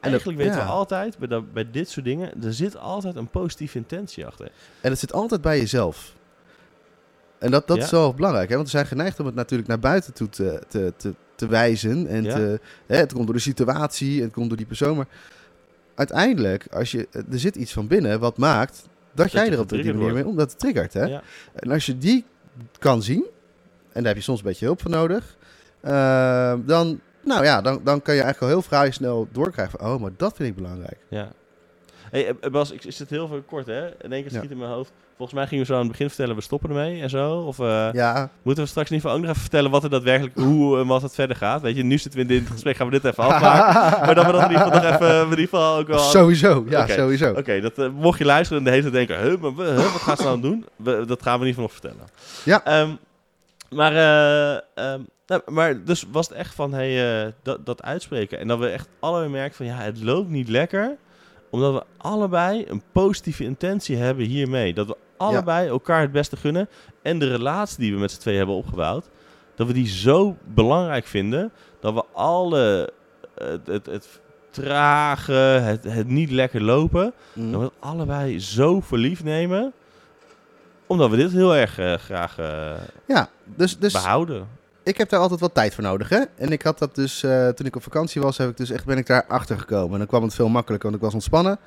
eigenlijk 0.00 0.38
weten 0.38 0.56
ja. 0.56 0.64
we 0.64 0.70
altijd, 0.70 1.18
bij, 1.18 1.28
dat, 1.28 1.52
bij 1.52 1.70
dit 1.70 1.88
soort 1.90 2.04
dingen, 2.06 2.42
er 2.44 2.52
zit 2.54 2.76
altijd 2.76 3.16
een 3.16 3.28
positieve 3.28 3.78
intentie 3.78 4.26
achter. 4.26 4.50
En 4.80 4.90
het 4.90 4.98
zit 4.98 5.12
altijd 5.12 5.40
bij 5.40 5.58
jezelf. 5.58 6.14
En 7.38 7.50
dat, 7.50 7.66
dat 7.66 7.76
Ja. 7.76 7.82
is 7.82 7.90
wel 7.90 8.14
belangrijk, 8.14 8.48
hè? 8.48 8.54
want 8.54 8.66
we 8.66 8.72
zijn 8.76 8.86
geneigd 8.86 9.20
om 9.20 9.26
het 9.26 9.34
natuurlijk 9.34 9.68
naar 9.68 9.78
buiten 9.78 10.12
toe 10.12 10.28
te, 10.28 10.62
te, 10.68 10.92
te, 10.96 11.14
te 11.34 11.46
wijzen. 11.46 12.06
En 12.06 12.22
Ja. 12.24 12.34
te, 12.34 12.60
hè, 12.86 12.96
het 12.96 13.12
komt 13.12 13.24
door 13.26 13.34
de 13.34 13.40
situatie, 13.40 14.22
het 14.22 14.32
komt 14.32 14.48
door 14.48 14.56
die 14.56 14.66
persoon. 14.66 14.96
Maar 14.96 15.08
uiteindelijk, 15.94 16.66
als 16.72 16.90
je, 16.90 17.08
er 17.10 17.38
zit 17.38 17.56
iets 17.56 17.72
van 17.72 17.86
binnen 17.86 18.20
wat 18.20 18.38
maakt 18.38 18.88
dat, 19.12 19.32
jij 19.32 19.50
er 19.50 19.60
op 19.60 19.68
die 19.68 19.78
getriggerd 19.78 19.94
manier 19.94 20.00
wordt. 20.00 20.14
mee, 20.14 20.26
omdat 20.26 20.50
het 20.50 20.58
triggert. 20.58 20.92
Hè? 20.92 21.04
Ja. 21.04 21.22
En 21.54 21.70
als 21.70 21.86
je 21.86 21.98
die 21.98 22.24
kan 22.78 23.02
zien, 23.02 23.24
en 23.92 24.02
daar 24.02 24.04
heb 24.04 24.16
je 24.16 24.22
soms 24.22 24.38
een 24.38 24.44
beetje 24.44 24.64
hulp 24.64 24.80
voor 24.80 24.90
nodig, 24.90 25.36
eh, 25.80 26.54
dan, 26.64 27.00
nou 27.24 27.44
ja, 27.44 27.60
dan, 27.60 27.80
dan 27.84 28.02
kan 28.02 28.14
je 28.14 28.22
eigenlijk 28.22 28.40
al 28.52 28.58
heel 28.58 28.68
vrij 28.68 28.90
snel 28.90 29.28
doorkrijgen 29.32 29.78
van, 29.78 29.88
oh, 29.88 30.00
maar 30.00 30.10
dat 30.16 30.36
vind 30.36 30.48
ik 30.48 30.54
belangrijk. 30.54 30.98
Ja. 31.08 31.32
Hey, 32.12 32.34
eh, 32.40 32.50
Bas, 32.50 32.70
ik, 32.70 32.84
is 32.84 32.98
het 32.98 33.10
heel 33.10 33.26
veel 33.26 33.42
kort, 33.46 33.66
hè? 33.66 33.86
In 33.86 34.12
één 34.12 34.22
keer 34.22 34.32
Ja. 34.32 34.38
schiet 34.38 34.50
in 34.50 34.58
mijn 34.58 34.70
hoofd. 34.70 34.92
Volgens 35.16 35.38
mij 35.38 35.46
gingen 35.46 35.64
we 35.64 35.70
zo 35.70 35.74
aan 35.76 35.82
het 35.82 35.90
begin 35.90 36.08
vertellen, 36.08 36.34
we 36.36 36.42
stoppen 36.42 36.68
ermee 36.68 37.02
en 37.02 37.10
zo. 37.10 37.32
Of 37.38 37.58
eh, 37.58 37.88
Ja, 37.92 38.30
moeten 38.42 38.64
we 38.64 38.70
straks 38.70 38.90
in 38.90 38.94
ieder 38.96 39.10
geval 39.10 39.12
ook 39.12 39.20
nog 39.20 39.28
even 39.30 39.40
vertellen 39.40 39.70
wat 39.70 39.84
er 39.84 39.90
daadwerkelijk, 39.90 40.36
hoe 40.36 40.78
en 40.78 40.86
wat 40.86 41.02
het 41.02 41.14
verder 41.14 41.36
gaat? 41.36 41.60
Weet 41.60 41.76
je, 41.76 41.82
nu 41.82 41.98
zitten 41.98 42.20
we 42.26 42.34
in 42.34 42.40
dit 42.40 42.50
gesprek, 42.50 42.76
gaan 42.76 42.86
we 42.86 42.92
dit 42.92 43.04
even 43.04 43.24
afmaken. 43.24 44.00
maar 44.06 44.14
dat 44.14 44.26
we 44.26 44.32
dat 44.32 44.42
in 44.42 44.50
ieder 44.50 44.64
geval 44.66 44.80
nog 44.82 44.92
even, 44.92 45.22
in 45.22 45.28
ieder 45.30 45.38
geval 45.44 45.78
ook 45.78 45.86
wel... 45.86 45.98
sowieso. 45.98 46.64
Ja, 46.68 46.86
sowieso. 46.86 47.30
Oké, 47.32 47.60
dat 47.60 47.78
eh, 47.78 47.88
mocht 47.88 48.18
je 48.18 48.24
luisteren 48.24 48.58
en 48.58 48.64
de 48.64 48.70
hele 48.70 48.90
tijd 48.90 49.08
denken, 49.08 49.28
huh, 49.28 49.38
maar, 49.40 49.66
huh, 49.66 49.92
wat 49.92 50.00
gaan 50.00 50.16
ze 50.16 50.22
nou 50.22 50.40
doen? 50.40 50.66
We, 50.76 51.04
dat 51.06 51.22
gaan 51.22 51.40
we 51.40 51.46
in 51.46 51.50
ieder 51.50 51.62
geval 51.62 51.62
nog 51.62 51.72
vertellen. 51.72 52.06
Ja. 52.44 52.64
Ehm, 52.64 52.90
maar, 53.70 53.92
eh, 53.92 54.52
ehm, 54.74 55.00
nou, 55.26 55.42
maar 55.46 55.84
dus 55.84 56.06
was 56.12 56.28
het 56.28 56.36
echt 56.38 56.54
van, 56.54 56.72
hey, 56.72 57.32
dat, 57.42 57.66
dat 57.66 57.82
uitspreken. 57.82 58.38
En 58.38 58.48
dat 58.48 58.58
we 58.58 58.68
echt 58.68 58.88
allebei 59.00 59.30
merken 59.30 59.56
van, 59.56 59.66
ja, 59.66 59.76
het 59.76 60.02
loopt 60.02 60.28
niet 60.28 60.48
lekker. 60.48 60.96
Omdat 61.52 61.72
we 61.74 61.84
allebei 61.96 62.64
een 62.68 62.82
positieve 62.92 63.44
intentie 63.44 63.96
hebben 63.96 64.24
hiermee. 64.24 64.74
Dat 64.74 64.86
we 64.86 64.96
allebei 65.16 65.68
elkaar 65.68 66.00
het 66.00 66.12
beste 66.12 66.36
gunnen. 66.36 66.68
En 67.02 67.18
de 67.18 67.28
relatie 67.28 67.78
die 67.78 67.92
we 67.94 68.00
met 68.00 68.10
z'n 68.10 68.20
twee 68.20 68.36
hebben 68.36 68.54
opgebouwd. 68.54 69.08
Dat 69.54 69.66
we 69.66 69.72
die 69.72 69.88
zo 69.88 70.36
belangrijk 70.44 71.06
vinden. 71.06 71.52
Dat 71.80 71.94
we 71.94 72.04
alle, 72.12 72.92
het, 73.34 73.66
het, 73.66 73.86
het 73.86 74.20
trage, 74.50 75.32
het, 75.32 75.84
het 75.84 76.08
niet 76.08 76.30
lekker 76.30 76.62
lopen. 76.62 77.12
Mm. 77.32 77.52
Dat 77.52 77.60
we 77.60 77.66
het 77.66 77.74
allebei 77.78 78.40
zo 78.40 78.80
voor 78.80 78.98
lief 78.98 79.24
nemen. 79.24 79.72
Omdat 80.86 81.10
we 81.10 81.16
dit 81.16 81.32
heel 81.32 81.56
erg 81.56 81.78
eh, 81.78 81.94
graag 81.94 82.38
eh, 82.38 82.72
Ja, 83.06 83.28
dus, 83.44 83.78
dus 83.78 83.92
behouden. 83.92 84.48
Ik 84.84 84.96
heb 84.98 85.08
daar 85.08 85.20
altijd 85.20 85.40
wat 85.40 85.54
tijd 85.54 85.74
voor 85.74 85.82
nodig. 85.84 86.08
Hè? 86.08 86.20
En 86.36 86.52
ik 86.52 86.62
had 86.62 86.78
dat 86.78 86.94
dus, 86.94 87.22
eh, 87.22 87.48
toen 87.48 87.66
ik 87.66 87.76
op 87.76 87.82
vakantie 87.82 88.20
was, 88.22 88.38
heb 88.38 88.48
ik 88.50 88.56
dus 88.56 88.70
echt, 88.70 88.84
ben 88.84 88.98
ik 88.98 89.06
daar 89.06 89.24
achter 89.28 89.58
gekomen. 89.58 89.92
En 89.92 89.98
dan 89.98 90.06
kwam 90.06 90.22
het 90.22 90.34
veel 90.34 90.48
makkelijker, 90.48 90.88
want 90.90 91.00
ik 91.00 91.06
was 91.06 91.14
ontspannen. 91.14 91.58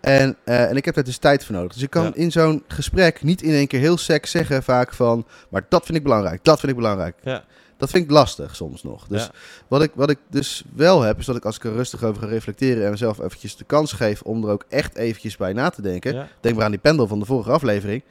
En, 0.00 0.36
eh, 0.44 0.70
en 0.70 0.76
ik 0.76 0.84
heb 0.84 0.94
daar 0.94 1.04
dus 1.04 1.18
tijd 1.18 1.44
voor 1.44 1.54
nodig. 1.54 1.72
Dus 1.72 1.82
ik 1.82 1.90
kan 1.90 2.04
Ja. 2.04 2.10
in 2.14 2.32
zo'n 2.32 2.64
gesprek 2.68 3.22
niet 3.22 3.42
in 3.42 3.52
één 3.54 3.66
keer 3.66 3.80
heel 3.80 3.96
sec 3.96 4.26
zeggen 4.26 4.62
vaak 4.62 4.94
van... 4.94 5.26
Maar 5.48 5.66
dat 5.68 5.84
vind 5.84 5.96
ik 5.96 6.02
belangrijk, 6.02 6.44
dat 6.44 6.58
vind 6.60 6.72
ik 6.72 6.78
belangrijk. 6.78 7.16
Ja. 7.22 7.44
Dat 7.76 7.90
vind 7.90 8.04
ik 8.04 8.10
lastig 8.10 8.56
soms 8.56 8.82
nog. 8.82 9.06
Dus 9.06 9.22
Ja. 9.22 9.30
wat, 9.68 9.82
ik, 9.82 9.90
wat 9.94 10.10
ik 10.10 10.18
dus 10.30 10.64
wel 10.74 11.00
heb, 11.02 11.18
is 11.18 11.26
dat 11.26 11.36
ik 11.36 11.44
als 11.44 11.56
ik 11.56 11.64
er 11.64 11.72
rustig 11.72 12.02
over 12.04 12.22
ga 12.22 12.28
reflecteren... 12.28 12.84
en 12.84 12.90
mezelf 12.90 13.18
eventjes 13.18 13.56
de 13.56 13.64
kans 13.64 13.92
geef 13.92 14.22
om 14.22 14.44
er 14.44 14.50
ook 14.50 14.64
echt 14.68 14.96
eventjes 14.96 15.36
bij 15.36 15.52
na 15.52 15.70
te 15.70 15.82
denken... 15.82 16.28
Denk 16.40 16.54
maar 16.56 16.64
aan 16.64 16.70
die 16.70 16.80
pendel 16.80 17.06
van 17.06 17.18
de 17.18 17.24
vorige 17.24 17.50
aflevering. 17.50 18.02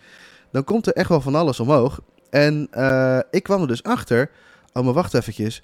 Dan 0.52 0.64
komt 0.64 0.88
er 0.88 0.94
echt 0.94 1.10
wel 1.10 1.22
van 1.22 1.36
alles 1.36 1.60
omhoog. 1.60 2.00
En 2.32 2.68
eh, 2.72 3.20
ik 3.32 3.44
kwam 3.44 3.62
er 3.62 3.68
dus 3.68 3.84
achter. 3.84 4.30
Oh, 4.74 4.84
maar 4.84 4.94
wacht 4.94 5.14
eventjes. 5.14 5.64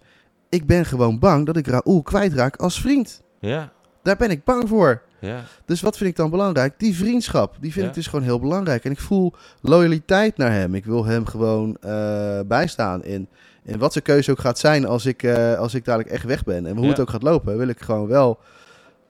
Ik 0.50 0.66
ben 0.66 0.86
gewoon 0.86 1.20
bang 1.20 1.46
dat 1.46 1.58
ik 1.58 1.68
Raoul 1.68 2.02
kwijtraak 2.02 2.56
als 2.56 2.82
vriend. 2.82 3.22
Ja. 3.40 3.72
Daar 4.04 4.16
ben 4.18 4.30
ik 4.30 4.44
bang 4.44 4.68
voor. 4.70 5.02
Ja. 5.20 5.42
Dus 5.66 5.82
wat 5.82 5.98
vind 5.98 6.10
ik 6.10 6.16
dan 6.16 6.30
belangrijk? 6.30 6.74
Die 6.80 6.96
vriendschap. 6.96 7.56
Die 7.60 7.72
vind 7.72 7.84
Ja. 7.84 7.90
ik 7.90 7.96
dus 7.96 8.08
gewoon 8.08 8.26
heel 8.26 8.40
belangrijk. 8.40 8.86
En 8.86 8.92
ik 8.92 9.00
voel 9.00 9.34
loyaliteit 9.62 10.38
naar 10.38 10.52
hem. 10.52 10.76
Ik 10.76 10.86
wil 10.86 11.06
hem 11.06 11.26
gewoon 11.26 11.78
eh, 11.82 12.40
bijstaan 12.48 13.04
in, 13.04 13.28
in 13.64 13.80
wat 13.80 13.92
zijn 13.92 14.04
keuze 14.04 14.32
ook 14.32 14.40
gaat 14.40 14.60
zijn 14.60 14.86
als 14.86 15.06
ik, 15.06 15.24
eh, 15.24 15.54
als 15.60 15.74
ik 15.74 15.86
dadelijk 15.86 16.10
echt 16.10 16.24
weg 16.24 16.44
ben. 16.44 16.66
En 16.66 16.76
hoe 16.76 16.84
Ja. 16.84 16.90
het 16.90 17.00
ook 17.00 17.10
gaat 17.10 17.24
lopen, 17.24 17.58
wil 17.58 17.68
ik 17.68 17.82
gewoon 17.82 18.08
wel 18.08 18.40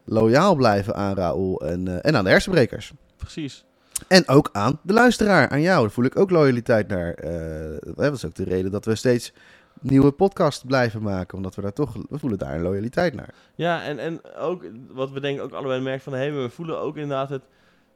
loyaal 0.05 0.55
blijven 0.55 0.95
aan 0.95 1.15
Raoul 1.15 1.61
en, 1.61 2.03
en 2.03 2.15
aan 2.15 2.23
de 2.23 2.29
hersenbrekers. 2.29 2.93
Precies. 3.17 3.65
En 4.07 4.27
ook 4.27 4.49
aan 4.51 4.79
de 4.81 4.93
luisteraar, 4.93 5.49
aan 5.49 5.61
jou. 5.61 5.81
Daar 5.81 5.91
voel 5.91 6.05
ik 6.05 6.19
ook 6.19 6.29
loyaliteit 6.29 6.87
naar. 6.87 7.13
Eh, 7.13 7.93
dat 7.95 8.13
is 8.13 8.25
ook 8.25 8.35
de 8.35 8.43
reden 8.43 8.71
dat 8.71 8.85
we 8.85 8.95
steeds 8.95 9.33
nieuwe 9.81 10.11
podcasts 10.11 10.63
blijven 10.67 11.01
maken. 11.01 11.37
Omdat 11.37 11.55
we 11.55 11.61
daar 11.61 11.73
toch, 11.73 11.93
we 12.09 12.19
voelen 12.19 12.39
daar 12.39 12.55
een 12.55 12.61
loyaliteit 12.61 13.13
naar. 13.13 13.33
Ja, 13.55 13.83
en, 13.83 13.99
en 13.99 14.21
ook 14.39 14.63
wat 14.91 15.11
we 15.11 15.19
denken 15.19 15.43
ook 15.43 15.51
allebei 15.51 15.81
merken 15.81 16.01
van... 16.03 16.13
Hé, 16.13 16.31
we 16.31 16.49
voelen 16.49 16.79
ook 16.79 16.95
inderdaad 16.95 17.29
het... 17.29 17.41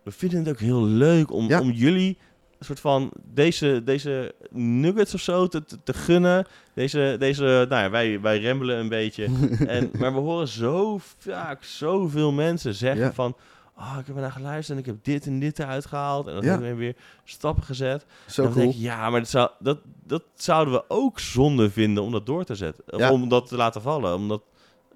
We 0.04 0.12
vinden 0.12 0.40
het 0.40 0.50
ook 0.50 0.60
heel 0.60 0.84
leuk 0.86 1.32
om, 1.32 1.48
Ja. 1.48 1.60
om 1.62 1.72
jullie 1.72 2.18
een 2.60 2.66
soort 2.66 2.80
van 2.80 3.12
deze, 3.34 3.82
deze 3.86 4.34
nuggets 4.52 5.14
of 5.14 5.20
zo 5.20 5.48
te, 5.48 5.64
te, 5.66 5.78
te 5.84 5.94
gunnen. 5.94 6.46
Deze, 6.74 7.16
deze, 7.20 7.44
nou 7.70 7.84
ja, 7.84 7.90
wij, 7.90 8.22
wij 8.22 8.40
rembelen 8.40 8.78
een 8.78 8.90
beetje. 8.90 9.24
en, 9.68 9.92
maar 10.00 10.14
we 10.14 10.20
horen 10.20 10.48
zo 10.48 10.98
vaak 11.18 11.64
zoveel 11.64 12.32
mensen 12.32 12.74
zeggen 12.74 13.06
Ja. 13.06 13.14
van... 13.14 13.36
Oh, 13.82 13.98
ik 14.00 14.06
heb 14.08 14.16
ernaar 14.16 14.32
geluisterd 14.32 14.78
en 14.78 14.84
ik 14.84 14.90
heb 14.90 15.04
dit 15.04 15.26
en 15.26 15.40
dit 15.40 15.60
eruit 15.60 15.86
gehaald. 15.86 16.28
En 16.28 16.34
dan 16.34 16.44
Ja. 16.44 16.50
hebben 16.50 16.70
we 16.70 16.76
weer 16.76 16.96
stappen 17.24 17.64
gezet. 17.64 18.06
Zo 18.28 18.42
en 18.42 18.48
dan 18.48 18.54
cool. 18.56 18.66
denk 18.66 18.76
ik, 18.78 18.82
ja, 18.82 19.10
maar 19.10 19.20
dat, 19.20 19.30
zou, 19.30 19.50
dat, 19.60 19.78
dat 20.04 20.24
zouden 20.36 20.74
we 20.74 20.84
ook 20.88 21.20
zonde 21.20 21.70
vinden 21.70 22.04
om 22.04 22.12
dat 22.12 22.26
door 22.26 22.44
te 22.44 22.56
zetten. 22.56 22.84
Of 22.90 23.00
Ja. 23.00 23.12
om 23.12 23.30
dat 23.30 23.48
te 23.48 23.56
laten 23.56 23.82
vallen, 23.82 24.14
om, 24.16 24.28
dat, 24.28 24.42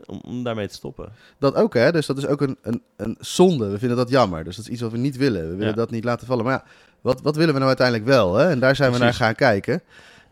om, 0.06 0.22
om 0.26 0.44
daarmee 0.44 0.68
te 0.68 0.74
stoppen. 0.74 1.12
Dat 1.40 1.56
ook, 1.56 1.74
hè? 1.74 1.92
Dus 1.92 2.06
dat 2.06 2.18
is 2.18 2.26
ook 2.28 2.42
een, 2.42 2.58
een, 2.62 2.82
een 2.96 3.18
zonde. 3.20 3.68
We 3.70 3.80
vinden 3.80 3.98
dat 3.98 4.10
jammer. 4.10 4.44
Dus 4.44 4.56
dat 4.56 4.66
is 4.66 4.72
iets 4.72 4.82
wat 4.82 4.92
we 4.92 4.98
niet 4.98 5.18
willen. 5.18 5.42
We 5.42 5.56
willen 5.56 5.68
Ja. 5.68 5.74
dat 5.74 5.92
niet 5.92 6.04
laten 6.04 6.28
vallen. 6.28 6.44
Maar 6.46 6.54
ja, 6.54 6.64
wat, 7.02 7.22
wat 7.22 7.36
willen 7.36 7.54
we 7.54 7.60
nou 7.60 7.68
uiteindelijk 7.68 8.08
wel? 8.08 8.36
Hè? 8.36 8.50
En 8.50 8.60
daar 8.60 8.76
zijn 8.76 8.92
we 8.92 8.98
naar 8.98 9.14
gaan 9.14 9.36
kijken. 9.36 9.82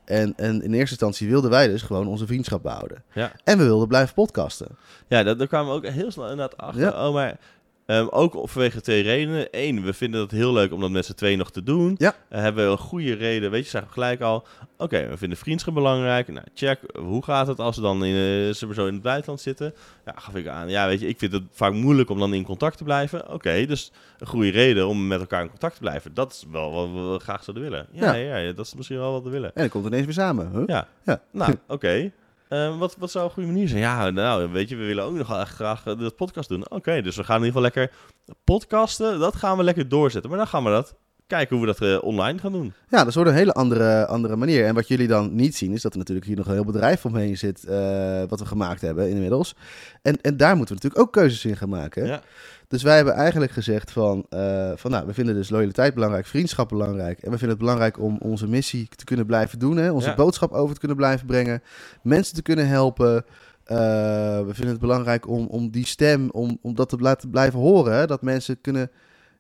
En, 0.06 0.34
en 0.38 0.54
in 0.56 0.74
eerste 0.74 0.90
instantie 0.90 1.30
wilden 1.30 1.50
wij 1.50 1.68
dus 1.68 1.82
gewoon 1.82 2.08
onze 2.08 2.26
vriendschap 2.28 2.64
behouden. 2.64 3.04
Ja. 3.14 3.32
En 3.44 3.58
we 3.58 3.64
wilden 3.64 3.88
blijven 3.88 4.14
podcasten. 4.14 4.68
Ja, 5.08 5.24
dat, 5.24 5.38
daar 5.38 5.48
kwamen 5.48 5.70
we 5.72 5.78
ook 5.78 5.94
heel 5.94 6.12
snel 6.12 6.30
inderdaad 6.30 6.58
achter. 6.58 6.82
Ja. 6.82 7.08
Oh, 7.08 7.14
maar 7.14 7.40
ehm, 7.86 8.08
ook 8.10 8.36
vanwege 8.44 8.82
twee 8.82 9.02
redenen. 9.04 9.48
Eén, 9.52 9.84
we 9.84 9.94
vinden 9.94 10.22
het 10.22 10.32
heel 10.32 10.54
leuk 10.54 10.74
om 10.74 10.80
dat 10.82 10.90
met 10.92 11.06
z'n 11.06 11.14
tweeën 11.14 11.38
nog 11.38 11.52
te 11.52 11.64
doen. 11.64 11.96
Ja. 11.98 12.16
Eh, 12.30 12.42
hebben 12.42 12.66
we 12.66 12.72
een 12.72 12.78
goede 12.78 13.14
reden. 13.14 13.52
Weet 13.52 13.64
je, 13.64 13.70
zeggen 13.70 13.90
we 13.90 13.94
gelijk 13.96 14.22
al. 14.22 14.46
Oké, 14.78 15.08
we 15.08 15.18
vinden 15.18 15.38
vriendschap 15.38 15.74
belangrijk. 15.74 16.28
Nou, 16.28 16.46
check. 16.54 16.80
Hoe 16.98 17.24
gaat 17.24 17.48
het 17.48 17.60
als 17.60 17.76
we 17.76 17.82
dan 17.82 18.06
in, 18.06 18.56
zeg 18.56 18.66
maar 18.66 18.78
zo 18.78 18.88
in 18.88 18.94
het 18.94 19.02
buitenland 19.04 19.42
zitten? 19.42 19.74
Ja, 20.06 20.14
gaf 20.16 20.36
ik 20.36 20.48
aan. 20.48 20.70
Ja, 20.70 20.88
weet 20.88 21.00
je, 21.00 21.08
ik 21.08 21.20
vind 21.20 21.32
het 21.32 21.44
vaak 21.52 21.74
moeilijk 21.74 22.10
om 22.10 22.20
dan 22.20 22.34
in 22.34 22.44
contact 22.44 22.78
te 22.78 22.84
blijven. 22.84 23.30
Oké, 23.34 23.66
dus 23.66 23.92
een 24.20 24.28
goede 24.28 24.50
reden 24.50 24.88
om 24.88 25.08
met 25.08 25.20
elkaar 25.20 25.42
in 25.42 25.50
contact 25.50 25.74
te 25.74 25.82
blijven. 25.82 26.14
Dat 26.14 26.32
is 26.32 26.46
wel 26.52 26.72
wat 26.72 26.90
we 26.92 27.20
graag 27.20 27.44
zouden 27.44 27.64
willen. 27.70 27.88
Ja, 27.92 28.14
Ja. 28.14 28.14
ja. 28.14 28.38
ja, 28.38 28.52
dat 28.54 28.66
is 28.66 28.74
misschien 28.76 28.98
wel 28.98 29.12
wat 29.12 29.24
we 29.24 29.30
willen. 29.30 29.48
En 29.54 29.62
dan 29.62 29.70
komt 29.70 29.84
het 29.84 29.94
ineens 29.94 30.06
weer 30.16 30.26
samen. 30.26 30.52
Huh? 30.54 30.64
Ja. 30.66 30.88
Ja. 31.04 31.22
Nou, 31.32 31.56
oké. 31.68 32.12
Eh, 32.54 32.78
wat, 32.78 32.96
wat 33.00 33.12
zou 33.12 33.26
een 33.26 33.32
goede 33.32 33.52
manier 33.52 33.68
zijn? 33.68 33.82
Ja, 33.82 34.10
nou, 34.10 34.52
weet 34.52 34.70
je, 34.70 34.76
we 34.76 34.86
willen 34.86 35.04
ook 35.04 35.14
nog 35.14 35.48
graag 35.50 35.86
eh, 35.86 36.00
dat 36.00 36.16
podcast 36.16 36.50
doen. 36.50 36.70
Oké, 36.70 37.02
dus 37.02 37.16
we 37.16 37.24
gaan 37.24 37.42
in 37.42 37.46
ieder 37.46 37.62
geval 37.62 37.84
lekker 37.84 37.98
podcasten. 38.44 39.20
Dat 39.20 39.36
gaan 39.36 39.58
we 39.58 39.64
lekker 39.64 39.90
doorzetten. 39.90 40.30
Maar 40.30 40.40
dan 40.40 40.48
gaan 40.48 40.64
we 40.64 40.70
dat 40.70 40.96
kijken 41.34 41.58
hoe 41.58 41.66
we 41.66 41.74
dat 41.78 41.90
eh, 41.90 42.04
online 42.04 42.40
gaan 42.40 42.52
doen. 42.52 42.74
Ja, 42.90 42.98
dat 42.98 43.08
is 43.08 43.16
wordt 43.16 43.30
een 43.30 43.36
hele 43.36 43.54
andere, 43.54 44.06
andere 44.06 44.36
manier. 44.36 44.66
En 44.66 44.74
wat 44.76 44.88
jullie 44.88 45.08
dan 45.08 45.36
niet 45.36 45.56
zien, 45.56 45.72
is 45.74 45.82
dat 45.82 45.92
er 45.92 45.98
natuurlijk 45.98 46.28
hier 46.28 46.36
nog 46.36 46.46
een 46.48 46.54
heel 46.54 46.66
bedrijf 46.66 47.06
omheen 47.06 47.38
zit. 47.38 47.64
eh, 47.64 48.24
wat 48.28 48.40
we 48.40 48.46
gemaakt 48.46 48.82
hebben 48.82 49.10
inmiddels. 49.10 49.56
En, 50.02 50.22
en 50.22 50.38
daar 50.38 50.56
moeten 50.56 50.76
we 50.76 50.82
natuurlijk 50.82 51.02
ook 51.08 51.14
keuzes 51.14 51.46
in 51.46 51.58
gaan 51.58 51.70
maken. 51.70 52.06
Ja. 52.06 52.22
Dus 52.68 52.84
wij 52.84 52.96
hebben 52.96 53.14
eigenlijk 53.14 53.52
gezegd 53.52 53.92
van, 53.92 54.26
eh, 54.30 54.72
van 54.76 54.92
nou, 54.92 55.06
we 55.06 55.14
vinden 55.14 55.36
dus 55.36 55.50
loyaliteit 55.50 55.94
belangrijk, 55.94 56.26
vriendschap 56.26 56.70
belangrijk. 56.70 57.18
En 57.20 57.32
we 57.32 57.38
vinden 57.38 57.50
het 57.50 57.58
belangrijk 57.58 58.00
om 58.00 58.18
onze 58.22 58.48
missie 58.48 58.88
te 58.96 59.04
kunnen 59.04 59.26
blijven 59.26 59.60
doen. 59.60 59.78
Hè? 59.78 59.92
Onze 59.92 60.10
Ja. 60.10 60.16
boodschap 60.16 60.52
over 60.52 60.74
te 60.74 60.80
kunnen 60.80 60.98
blijven 60.98 61.28
brengen. 61.28 61.62
Mensen 62.04 62.36
te 62.36 62.42
kunnen 62.42 62.68
helpen. 62.68 63.26
We 63.66 64.50
vinden 64.52 64.72
het 64.72 64.80
belangrijk 64.80 65.28
om, 65.28 65.48
om 65.48 65.70
die 65.70 65.86
stem, 65.86 66.30
om, 66.32 66.58
om 66.62 66.76
dat 66.76 66.90
te 66.90 66.98
laten 66.98 67.30
blijven 67.30 67.60
horen. 67.60 67.94
Hè? 67.94 68.06
Dat 68.08 68.22
mensen 68.22 68.62
kunnen, 68.62 68.92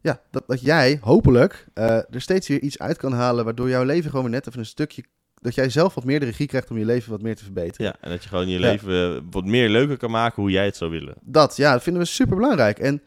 ja, 0.03 0.21
dat, 0.31 0.43
dat 0.47 0.61
jij 0.61 0.97
hopelijk 1.01 1.65
eh, 1.73 1.85
er 1.95 2.21
steeds 2.21 2.47
weer 2.47 2.59
iets 2.61 2.79
uit 2.79 2.97
kan 2.97 3.13
halen. 3.13 3.43
Waardoor 3.45 3.69
jouw 3.69 3.83
leven 3.83 4.09
gewoon 4.09 4.25
weer 4.25 4.33
net 4.33 4.47
even 4.47 4.59
een 4.59 4.65
stukje, 4.65 5.03
dat 5.41 5.55
jij 5.55 5.69
zelf 5.69 5.93
wat 5.93 6.03
meer 6.03 6.19
de 6.19 6.25
regie 6.25 6.47
krijgt 6.47 6.69
om 6.71 6.77
je 6.77 6.85
leven 6.85 7.11
wat 7.11 7.21
meer 7.21 7.35
te 7.35 7.43
verbeteren. 7.43 7.85
ja, 7.85 7.95
en 8.01 8.09
dat 8.09 8.23
je 8.23 8.29
gewoon 8.29 8.47
je 8.47 8.59
Ja. 8.59 8.71
leven 8.71 9.15
eh, 9.15 9.21
wat 9.31 9.45
meer 9.45 9.69
leuker 9.69 9.97
kan 9.97 10.11
maken 10.11 10.41
hoe 10.41 10.51
jij 10.51 10.65
het 10.65 10.75
zou 10.75 10.91
willen. 10.91 11.15
Dat, 11.21 11.55
ja, 11.57 11.71
dat 11.71 11.83
vinden 11.83 12.01
we 12.01 12.07
super 12.07 12.35
belangrijk. 12.35 12.79
En, 12.79 13.01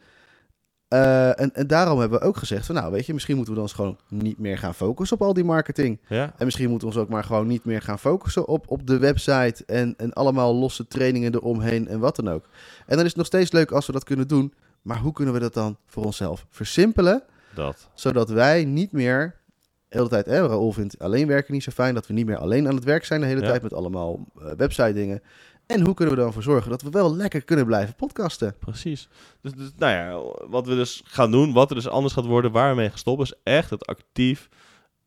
eh, 0.87 1.39
en, 1.39 1.53
en 1.53 1.67
daarom 1.67 1.99
hebben 1.99 2.19
we 2.19 2.25
ook 2.25 2.37
gezegd 2.37 2.65
van, 2.65 2.75
nou 2.75 2.91
weet 2.91 3.05
je, 3.05 3.13
misschien 3.13 3.35
moeten 3.35 3.53
we 3.53 3.59
dan 3.59 3.69
eens 3.69 3.77
gewoon 3.77 3.97
niet 4.09 4.37
meer 4.39 4.57
gaan 4.57 4.73
focussen 4.75 5.17
op 5.19 5.23
al 5.27 5.33
die 5.33 5.43
marketing. 5.43 5.99
Ja, 6.07 6.33
En 6.37 6.45
misschien 6.45 6.69
moeten 6.69 6.87
we 6.87 6.93
ons 6.93 7.03
ook 7.03 7.09
maar 7.09 7.23
gewoon 7.23 7.47
niet 7.47 7.65
meer 7.65 7.81
gaan 7.81 7.99
focussen 7.99 8.47
op, 8.47 8.65
op 8.71 8.87
de 8.87 8.97
website 8.97 9.63
en, 9.65 9.93
en 9.97 10.13
allemaal 10.13 10.55
losse 10.55 10.87
trainingen 10.87 11.33
eromheen 11.33 11.87
en 11.87 11.99
wat 11.99 12.15
dan 12.15 12.29
ook. 12.29 12.43
En 12.85 12.95
dan 12.95 12.99
is 12.99 13.07
het 13.07 13.15
nog 13.15 13.25
steeds 13.25 13.51
leuk 13.51 13.71
als 13.71 13.85
we 13.85 13.91
dat 13.91 14.03
kunnen 14.03 14.27
doen. 14.27 14.53
Maar 14.87 14.97
hoe 14.99 15.13
kunnen 15.13 15.33
we 15.33 15.39
dat 15.39 15.53
dan 15.53 15.77
voor 15.85 16.03
onszelf 16.05 16.45
versimpelen, 16.49 17.23
dat. 17.55 17.89
zodat 17.93 18.29
wij 18.29 18.65
niet 18.65 18.91
meer 18.91 19.35
de 19.89 19.97
hele 19.97 20.09
tijd, 20.09 20.25
hè, 20.25 20.47
Raoul 20.47 20.71
vindt 20.71 20.99
alleen 20.99 21.27
werken 21.27 21.53
niet 21.53 21.63
zo 21.63 21.71
fijn, 21.71 21.93
dat 21.93 22.07
we 22.07 22.13
niet 22.13 22.25
meer 22.25 22.37
alleen 22.37 22.67
aan 22.67 22.75
het 22.75 22.83
werk 22.83 23.05
zijn 23.05 23.21
de 23.21 23.27
hele 23.27 23.41
Ja. 23.41 23.47
tijd 23.47 23.61
met 23.61 23.73
allemaal 23.73 24.19
eh, 24.41 24.51
website 24.57 24.93
dingen. 24.93 25.21
En 25.65 25.85
hoe 25.85 25.93
kunnen 25.93 26.13
we 26.13 26.19
er 26.19 26.25
dan 26.25 26.33
voor 26.33 26.43
zorgen 26.43 26.69
dat 26.71 26.81
we 26.81 26.89
wel 26.89 27.15
lekker 27.15 27.43
kunnen 27.43 27.65
blijven 27.65 27.95
podcasten? 27.95 28.55
Precies. 28.59 29.09
Dus, 29.41 29.51
dus, 29.53 29.71
nou 29.77 29.91
ja, 29.93 30.47
wat 30.49 30.67
we 30.67 30.75
dus 30.75 31.01
gaan 31.05 31.31
doen, 31.31 31.53
wat 31.53 31.69
er 31.69 31.75
dus 31.75 31.87
anders 31.87 32.13
gaat 32.13 32.25
worden, 32.25 32.51
waar 32.51 32.69
we 32.69 32.75
mee 32.75 32.89
gaan 32.89 32.97
stoppen, 32.97 33.25
is 33.25 33.33
echt 33.43 33.69
het 33.69 33.85
actief 33.85 34.49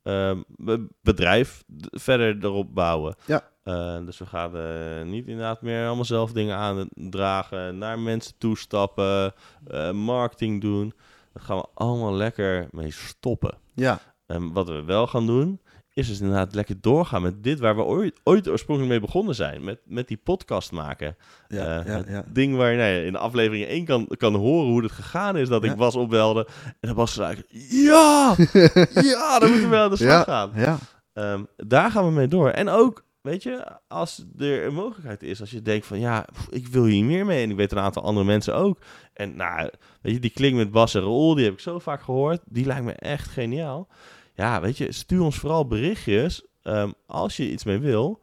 ehm, 0.03 0.39
be- 0.57 0.87
bedrijf 1.03 1.65
verder 1.91 2.37
erop 2.45 2.75
bouwen. 2.75 3.15
Ja. 3.27 3.49
Eh, 3.71 4.07
dus 4.07 4.19
we 4.19 4.27
gaan 4.27 4.57
eh, 4.57 5.03
niet 5.05 5.27
inderdaad 5.27 5.63
meer 5.63 5.87
allemaal 5.87 6.05
zelf 6.05 6.33
dingen 6.33 6.57
aandragen, 6.57 7.79
naar 7.79 7.99
mensen 7.99 8.33
toestappen, 8.39 9.35
eh 9.67 9.91
marketing 9.91 10.61
doen. 10.61 10.93
Daar 11.33 11.43
gaan 11.43 11.57
we 11.57 11.67
allemaal 11.75 12.15
lekker 12.15 12.69
mee 12.71 12.91
stoppen. 12.91 13.55
Ja, 13.75 14.01
En 14.27 14.53
wat 14.53 14.69
we 14.69 14.85
wel 14.85 15.07
gaan 15.07 15.27
doen, 15.27 15.61
is 15.93 16.09
dus 16.09 16.21
inderdaad 16.21 16.55
lekker 16.55 16.81
doorgaan 16.81 17.23
met 17.23 17.43
dit 17.43 17.61
waar 17.61 17.77
we 17.77 17.83
ooit, 17.83 18.21
ooit 18.25 18.49
oorspronkelijk 18.49 18.93
mee 18.93 19.07
begonnen 19.07 19.35
zijn. 19.35 19.65
Met, 19.65 19.81
met 19.85 20.09
die 20.09 20.17
podcast 20.17 20.73
maken. 20.73 21.17
ja, 21.49 21.65
ja, 21.65 21.83
het 21.83 22.09
ja. 22.09 22.25
ding 22.33 22.57
waar 22.57 22.71
je 22.71 22.77
nou 22.77 22.93
in 22.93 23.13
de 23.13 23.19
aflevering 23.19 23.67
1 23.67 23.85
kan, 23.85 24.07
kan 24.17 24.35
horen 24.35 24.71
hoe 24.71 24.83
het 24.83 24.93
gegaan 24.93 25.37
is 25.37 25.49
dat 25.49 25.65
ik 25.65 25.77
was 25.77 25.97
opbelde. 25.97 26.47
En 26.65 26.89
dan 26.89 26.95
was 26.95 27.13
ze 27.13 27.23
eigenlijk, 27.23 27.55
ja, 27.71 28.35
ja, 29.13 29.39
dan 29.39 29.51
moeten 29.51 29.71
we 29.71 29.77
aan 29.77 29.91
de 29.91 29.97
slag 29.97 30.25
gaan. 30.25 30.51
ja. 30.55 30.79
Ehm, 31.13 31.45
daar 31.57 31.91
gaan 31.91 32.05
we 32.05 32.11
mee 32.11 32.29
door. 32.29 32.49
En 32.51 32.69
ook, 32.69 33.05
weet 33.23 33.43
je, 33.43 33.67
als 33.89 34.25
er 34.39 34.65
een 34.67 34.75
mogelijkheid 34.75 35.23
is, 35.23 35.41
als 35.41 35.51
je 35.51 35.63
denkt 35.63 35.87
van, 35.87 36.01
ja, 36.01 36.27
ik 36.51 36.67
wil 36.67 36.85
hier 36.85 37.05
meer 37.05 37.27
mee. 37.27 37.43
En 37.43 37.51
ik 37.51 37.57
weet 37.57 37.73
een 37.73 37.79
aantal 37.79 38.03
andere 38.03 38.27
mensen 38.27 38.55
ook. 38.55 38.79
En 39.13 39.37
nou, 39.37 39.71
weet 40.03 40.15
je, 40.15 40.21
die 40.21 40.31
klik 40.31 40.55
met 40.55 40.71
Bas 40.71 40.95
en 40.95 41.01
Raoul, 41.01 41.35
die 41.35 41.45
heb 41.45 41.53
ik 41.53 41.61
zo 41.61 41.79
vaak 41.79 42.03
gehoord. 42.03 42.41
Die 42.45 42.67
lijkt 42.67 42.85
me 42.85 42.93
echt 42.93 43.29
geniaal. 43.29 43.89
Ja, 44.35 44.61
weet 44.61 44.77
je, 44.79 44.93
stuur 44.93 45.21
ons 45.23 45.39
vooral 45.39 45.67
berichtjes 45.67 46.47
ehm, 46.63 46.91
als 47.07 47.37
je 47.37 47.51
iets 47.51 47.65
mee 47.65 47.79
wil. 47.79 48.21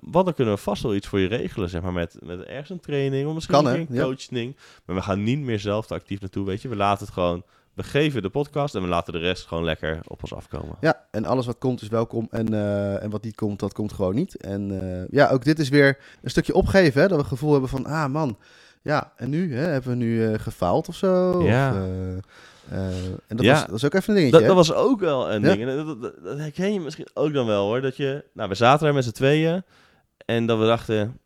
Want 0.00 0.24
dan 0.24 0.34
kunnen 0.34 0.54
we 0.54 0.60
vast 0.60 0.82
wel 0.82 0.94
iets 0.94 1.06
voor 1.06 1.18
je 1.18 1.26
regelen, 1.26 1.68
zeg 1.68 1.82
maar, 1.82 1.92
met, 1.92 2.16
met 2.20 2.40
ergens 2.42 2.70
een 2.70 2.80
training 2.80 3.26
of 3.28 3.34
misschien 3.34 3.54
Kan, 3.54 3.66
een 3.66 3.80
een 3.80 3.86
Ja. 3.90 4.02
coaching. 4.02 4.56
Maar 4.86 4.96
we 4.96 5.02
gaan 5.02 5.22
niet 5.22 5.38
meer 5.38 5.58
zelf 5.60 5.90
actief 5.92 6.20
naartoe, 6.20 6.46
weet 6.46 6.62
je. 6.62 6.68
We 6.68 6.76
laten 6.76 7.04
het 7.04 7.14
gewoon, 7.14 7.44
we 7.74 7.82
geven 7.82 8.22
de 8.22 8.28
podcast 8.28 8.74
en 8.74 8.82
we 8.82 8.88
laten 8.88 9.12
de 9.12 9.18
rest 9.18 9.46
gewoon 9.46 9.64
lekker 9.64 10.00
op 10.06 10.22
ons 10.22 10.34
afkomen. 10.34 10.76
Ja, 10.80 11.06
en 11.10 11.24
alles 11.24 11.46
wat 11.46 11.58
komt 11.58 11.82
is 11.82 11.88
welkom. 11.88 12.26
En, 12.30 12.54
eh, 12.54 13.02
en 13.02 13.10
wat 13.10 13.22
niet 13.24 13.34
komt, 13.34 13.60
dat 13.60 13.72
komt 13.72 13.92
gewoon 13.92 14.14
niet. 14.14 14.36
En 14.36 14.80
eh, 14.80 15.08
ja, 15.10 15.28
ook 15.30 15.44
dit 15.44 15.58
is 15.58 15.68
weer 15.68 15.98
een 16.22 16.30
stukje 16.30 16.54
opgeven. 16.54 17.00
Hè? 17.00 17.06
Dat 17.08 17.16
we 17.16 17.22
het 17.22 17.32
gevoel 17.32 17.52
hebben 17.52 17.70
van, 17.70 17.86
ah 17.86 18.10
man, 18.12 18.38
ja, 18.82 19.12
en 19.16 19.30
nu? 19.30 19.54
Hè? 19.56 19.64
Hebben 19.66 19.90
we 19.90 19.96
nu 19.96 20.26
eh, 20.32 20.38
gefaald 20.38 20.88
of 20.88 20.94
zo? 20.94 21.42
Ja. 21.42 21.70
Of, 21.70 21.78
en 23.26 23.36
dat, 23.36 23.40
Ja. 23.44 23.52
was, 23.52 23.66
dat 23.66 23.74
is 23.74 23.84
ook 23.84 23.94
even 23.94 24.08
een 24.08 24.14
dingetje. 24.20 24.38
Dat, 24.38 24.46
dat 24.46 24.56
was 24.56 24.72
ook 24.72 25.00
wel 25.00 25.32
een 25.32 25.42
Ja. 25.42 25.48
ding. 25.54 25.68
En 25.68 25.76
dat, 25.86 26.02
dat, 26.02 26.14
dat 26.24 26.38
herken 26.38 26.72
je 26.72 26.80
misschien 26.80 27.06
ook 27.14 27.32
dan 27.32 27.46
wel 27.46 27.66
hoor. 27.66 27.80
Dat 27.80 27.96
je, 27.96 28.24
nou, 28.32 28.48
we 28.48 28.54
zaten 28.54 28.84
daar 28.84 28.94
met 28.94 29.04
z'n 29.04 29.10
tweeën. 29.10 29.62
En 30.26 30.46
dat 30.46 30.58
we 30.58 30.64
dachten. 30.64 31.18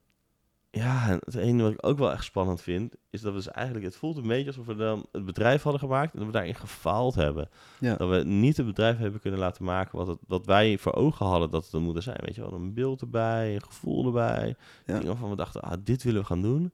Ja, 0.77 1.09
en 1.09 1.19
het 1.25 1.35
ene 1.35 1.63
wat 1.63 1.73
ik 1.73 1.87
ook 1.87 1.99
wel 1.99 2.13
echt 2.13 2.25
spannend 2.25 2.63
vind. 2.63 2.95
Is 3.11 3.21
dat 3.21 3.33
we 3.33 3.39
dus 3.39 3.49
eigenlijk. 3.49 3.85
Het 3.85 3.97
voelt 3.97 4.17
een 4.17 4.27
beetje 4.27 4.47
alsof 4.47 4.67
we 4.67 4.75
dan 4.75 5.07
het 5.13 5.25
bedrijf 5.25 5.63
hadden 5.63 5.81
gemaakt. 5.81 6.13
En 6.13 6.19
dat 6.19 6.27
we 6.27 6.33
daarin 6.33 6.55
gefaald 6.55 7.15
hebben. 7.15 7.49
Ja. 7.81 7.97
Dat 7.97 8.09
we 8.09 8.25
niet 8.25 8.57
het 8.57 8.67
bedrijf 8.67 8.99
hebben 8.99 9.21
kunnen 9.21 9.41
laten 9.41 9.65
maken. 9.65 9.99
Wat, 9.99 10.07
het, 10.07 10.19
wat 10.27 10.47
wij 10.47 10.79
voor 10.79 10.95
ogen 10.95 11.27
hadden 11.27 11.51
dat 11.51 11.65
het 11.65 11.73
er 11.73 11.81
moeten 11.81 12.03
zijn. 12.03 12.19
Weet 12.21 12.35
je 12.35 12.41
wel, 12.41 12.53
een 12.53 12.75
beeld 12.75 13.01
erbij. 13.01 13.55
Een 13.55 13.63
gevoel 13.63 14.07
erbij. 14.07 14.55
Ja. 14.87 14.93
Dingen 14.93 15.07
waarvan 15.07 15.31
we 15.31 15.37
dachten. 15.37 15.61
Ah, 15.63 15.73
dit 15.83 16.03
willen 16.03 16.21
we 16.21 16.27
gaan 16.27 16.43
doen. 16.43 16.73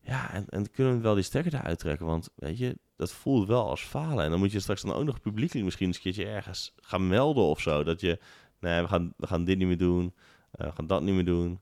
Ja, 0.00 0.32
en, 0.32 0.44
en 0.48 0.70
kunnen 0.70 0.96
we 0.96 1.00
wel 1.02 1.14
die 1.14 1.22
stekker 1.24 1.54
eruit 1.54 1.78
trekken? 1.78 2.06
Want 2.06 2.28
weet 2.34 2.58
je, 2.58 2.78
dat 2.96 3.12
voelt 3.12 3.48
wel 3.48 3.68
als 3.68 3.82
falen. 3.82 4.24
En 4.24 4.30
dan 4.30 4.38
moet 4.38 4.52
je 4.52 4.60
straks 4.60 4.82
dan 4.82 4.94
ook 4.94 5.04
nog 5.04 5.20
publiekelijk 5.20 5.64
misschien 5.64 5.86
eens 5.86 5.96
een 5.96 6.02
keertje 6.02 6.26
ergens 6.26 6.72
gaan 6.76 7.08
melden 7.08 7.44
of 7.44 7.60
zo. 7.60 7.84
Dat 7.84 8.00
je, 8.00 8.18
nee, 8.60 8.82
we 8.82 8.88
gaan, 8.88 9.12
we 9.16 9.26
gaan 9.26 9.44
dit 9.44 9.58
niet 9.58 9.66
meer 9.66 9.78
doen. 9.78 10.14
eh, 10.50 10.66
we 10.66 10.72
gaan 10.72 10.86
dat 10.86 11.02
niet 11.02 11.14
meer 11.14 11.24
doen. 11.24 11.60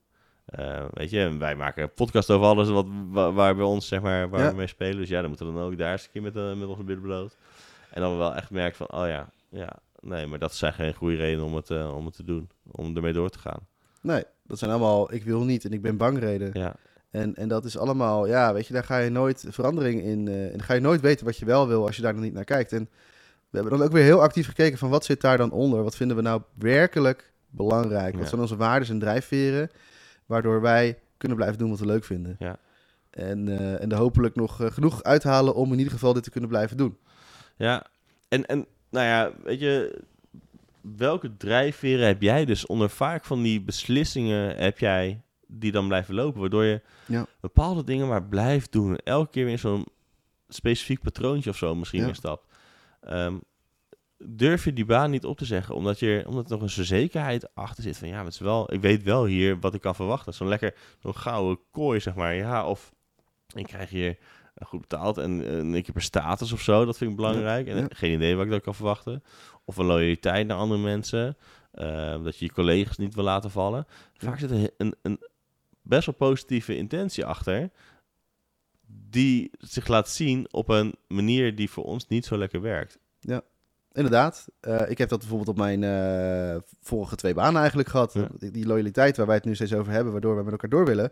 Eh, 0.50 0.84
weet 0.92 1.10
je, 1.10 1.36
wij 1.38 1.56
maken 1.56 1.92
podcast 1.92 2.30
over 2.30 2.46
alles 2.46 2.68
wat, 2.68 2.86
waar, 3.10 3.32
waar 3.32 3.54
bij 3.56 3.64
ons, 3.64 3.88
zeg 3.88 4.00
maar, 4.00 4.28
waar 4.28 4.40
Ja. 4.40 4.50
we 4.50 4.56
mee 4.56 4.66
spelen. 4.66 4.96
Dus 4.96 5.08
ja, 5.08 5.18
dan 5.20 5.28
moeten 5.28 5.46
we 5.46 5.52
dan 5.52 5.62
ook 5.62 5.78
daar 5.78 5.92
eens 5.92 6.04
een 6.04 6.10
keer 6.12 6.22
met, 6.22 6.36
eh, 6.36 6.54
met 6.54 6.68
onze 6.68 6.82
billen 6.84 7.02
bloot. 7.02 7.36
En 7.90 8.00
dan 8.00 8.12
we 8.12 8.16
wel 8.18 8.34
echt 8.34 8.50
merken 8.50 8.76
van, 8.76 9.00
oh 9.00 9.06
ja, 9.08 9.28
ja, 9.48 9.68
nee, 10.00 10.26
maar 10.26 10.38
dat 10.38 10.54
zijn 10.54 10.72
geen 10.72 10.94
goede 10.94 11.16
redenen 11.16 11.44
om 11.44 11.54
het, 11.54 11.70
eh, 11.70 11.96
om 11.96 12.04
het 12.06 12.14
te 12.16 12.24
doen. 12.24 12.50
Om 12.70 12.96
ermee 12.96 13.12
door 13.12 13.30
te 13.30 13.38
gaan. 13.38 13.66
Nee, 14.02 14.24
dat 14.46 14.58
zijn 14.58 14.70
allemaal 14.70 15.12
ik 15.14 15.24
wil 15.24 15.44
niet 15.44 15.64
en 15.64 15.72
ik 15.72 15.82
ben 15.82 15.96
bang 15.96 16.18
reden. 16.18 16.50
Ja, 16.52 16.74
En, 17.10 17.34
en 17.34 17.48
dat 17.48 17.64
is 17.64 17.78
allemaal, 17.78 18.26
ja, 18.26 18.52
weet 18.52 18.66
je, 18.66 18.72
daar 18.72 18.84
ga 18.84 18.98
je 18.98 19.10
nooit 19.10 19.44
verandering 19.48 20.02
in. 20.02 20.28
en 20.28 20.50
dan 20.50 20.62
ga 20.62 20.74
je 20.74 20.80
nooit 20.80 21.00
weten 21.00 21.24
wat 21.26 21.36
je 21.36 21.44
wel 21.44 21.68
wil 21.68 21.86
als 21.86 21.96
je 21.96 22.02
daar 22.02 22.14
nog 22.14 22.22
niet 22.22 22.32
naar 22.32 22.44
kijkt. 22.44 22.72
En 22.72 22.88
we 23.50 23.58
hebben 23.58 23.78
dan 23.78 23.86
ook 23.86 23.92
weer 23.92 24.02
heel 24.04 24.22
actief 24.22 24.46
gekeken 24.46 24.78
van 24.78 24.90
wat 24.90 25.04
zit 25.04 25.20
daar 25.20 25.36
dan 25.36 25.50
onder? 25.52 25.82
Wat 25.82 25.96
vinden 25.96 26.16
we 26.16 26.22
nou 26.22 26.42
werkelijk 26.58 27.32
belangrijk? 27.48 28.12
Wat 28.12 28.22
Ja. 28.22 28.28
zijn 28.28 28.40
onze 28.40 28.56
waarden 28.56 28.88
en 28.88 28.98
drijfveren? 28.98 29.70
Waardoor 30.30 30.60
wij 30.60 30.98
kunnen 31.16 31.36
blijven 31.36 31.58
doen 31.58 31.70
wat 31.70 31.78
we 31.78 31.86
leuk 31.86 32.04
vinden. 32.04 32.36
Ja. 32.38 32.56
En, 33.10 33.48
eh, 33.58 33.82
en 33.82 33.90
er 33.92 33.96
hopelijk 33.98 34.34
nog 34.36 34.60
eh, 34.60 34.70
genoeg 34.70 35.02
uithalen 35.02 35.54
om 35.54 35.72
in 35.72 35.78
ieder 35.78 35.92
geval 35.92 36.12
dit 36.12 36.22
te 36.22 36.30
kunnen 36.30 36.48
blijven 36.50 36.76
doen. 36.76 36.98
Ja, 37.56 37.86
en, 38.28 38.46
en 38.46 38.66
nou 38.90 39.06
ja, 39.06 39.32
weet 39.42 39.60
je, 39.60 40.02
welke 40.96 41.36
drijfveren 41.36 42.06
heb 42.06 42.22
jij 42.22 42.44
dus 42.44 42.66
onder 42.66 42.90
vaak 42.90 43.24
van 43.24 43.42
die 43.42 43.60
beslissingen 43.62 44.56
heb 44.56 44.78
jij 44.78 45.22
die 45.46 45.72
dan 45.72 45.86
blijven 45.86 46.14
lopen, 46.14 46.40
waardoor 46.40 46.64
je 46.64 46.80
Ja. 47.06 47.26
bepaalde 47.40 47.84
dingen 47.84 48.08
maar 48.08 48.24
blijft 48.24 48.72
doen. 48.72 48.96
Elke 48.96 49.30
keer 49.30 49.44
weer 49.44 49.58
zo'n 49.58 49.86
specifiek 50.48 51.00
patroontje 51.02 51.50
of 51.50 51.56
zo 51.56 51.74
misschien 51.74 52.00
Ja. 52.00 52.06
weer 52.06 52.14
stapt. 52.14 52.44
Ehm, 53.00 53.34
durf 54.24 54.64
je 54.64 54.72
die 54.72 54.84
baan 54.84 55.10
niet 55.10 55.24
op 55.24 55.38
te 55.38 55.44
zeggen, 55.44 55.74
omdat, 55.74 55.98
je, 55.98 56.22
omdat 56.26 56.44
er 56.44 56.58
nog 56.58 56.76
een 56.76 56.84
zekerheid 56.84 57.54
achter 57.54 57.82
zit 57.82 57.98
van 57.98 58.08
ja, 58.08 58.14
maar 58.14 58.24
het 58.24 58.34
is 58.34 58.40
wel, 58.40 58.72
ik 58.72 58.80
weet 58.80 59.02
wel 59.02 59.24
hier 59.24 59.58
wat 59.60 59.74
ik 59.74 59.80
kan 59.80 59.94
verwachten. 59.94 60.34
Zo'n 60.34 60.48
lekker, 60.48 60.74
zo'n 60.98 61.16
gouden 61.16 61.58
kooi, 61.70 62.00
zeg 62.00 62.14
maar. 62.14 62.34
Ja, 62.34 62.66
of 62.66 62.92
ik 63.54 63.66
krijg 63.66 63.90
hier 63.90 64.18
eh, 64.54 64.66
goed 64.66 64.80
betaald 64.80 65.18
en 65.18 65.30
een 65.58 65.82
keer 65.82 65.92
per 65.92 66.02
status 66.02 66.52
of 66.52 66.60
zo, 66.60 66.84
dat 66.84 66.96
vind 66.96 67.10
ik 67.10 67.16
belangrijk. 67.16 67.66
en 67.66 67.76
ja. 67.76 67.86
geen 67.88 68.12
idee 68.12 68.34
wat 68.34 68.44
ik 68.44 68.50
daar 68.50 68.60
kan 68.60 68.74
verwachten. 68.74 69.22
Of 69.64 69.76
een 69.76 69.86
loyaliteit 69.86 70.46
naar 70.46 70.56
andere 70.56 70.80
mensen, 70.80 71.36
eh, 71.70 72.24
dat 72.24 72.38
je 72.38 72.44
je 72.44 72.52
collega's 72.52 72.96
niet 72.96 73.14
wil 73.14 73.24
laten 73.24 73.50
vallen. 73.50 73.86
Vaak 74.14 74.38
zit 74.38 74.50
er 74.50 74.70
een, 74.76 74.94
een 75.02 75.20
best 75.82 76.06
wel 76.06 76.14
positieve 76.14 76.76
intentie 76.76 77.24
achter, 77.24 77.70
die 78.86 79.50
zich 79.58 79.86
laat 79.86 80.08
zien 80.08 80.52
op 80.52 80.68
een 80.68 80.94
manier 81.08 81.56
die 81.56 81.70
voor 81.70 81.84
ons 81.84 82.08
niet 82.08 82.24
zo 82.24 82.38
lekker 82.38 82.60
werkt. 82.60 82.98
Inderdaad. 83.92 84.46
Eh, 84.60 84.90
ik 84.90 84.98
heb 84.98 85.08
dat 85.08 85.18
bijvoorbeeld 85.18 85.48
op 85.48 85.56
mijn 85.56 85.84
eh, 85.84 86.60
vorige 86.80 87.16
twee 87.16 87.34
banen 87.34 87.58
eigenlijk 87.60 87.88
gehad. 87.88 88.12
Ja. 88.12 88.28
Die, 88.38 88.66
loyaliteit 88.66 89.16
waar 89.16 89.26
wij 89.26 89.34
het 89.34 89.44
nu 89.44 89.54
steeds 89.54 89.74
over 89.74 89.92
hebben, 89.92 90.12
waardoor 90.12 90.36
we 90.36 90.42
met 90.42 90.52
elkaar 90.52 90.70
door 90.70 90.84
willen, 90.84 91.10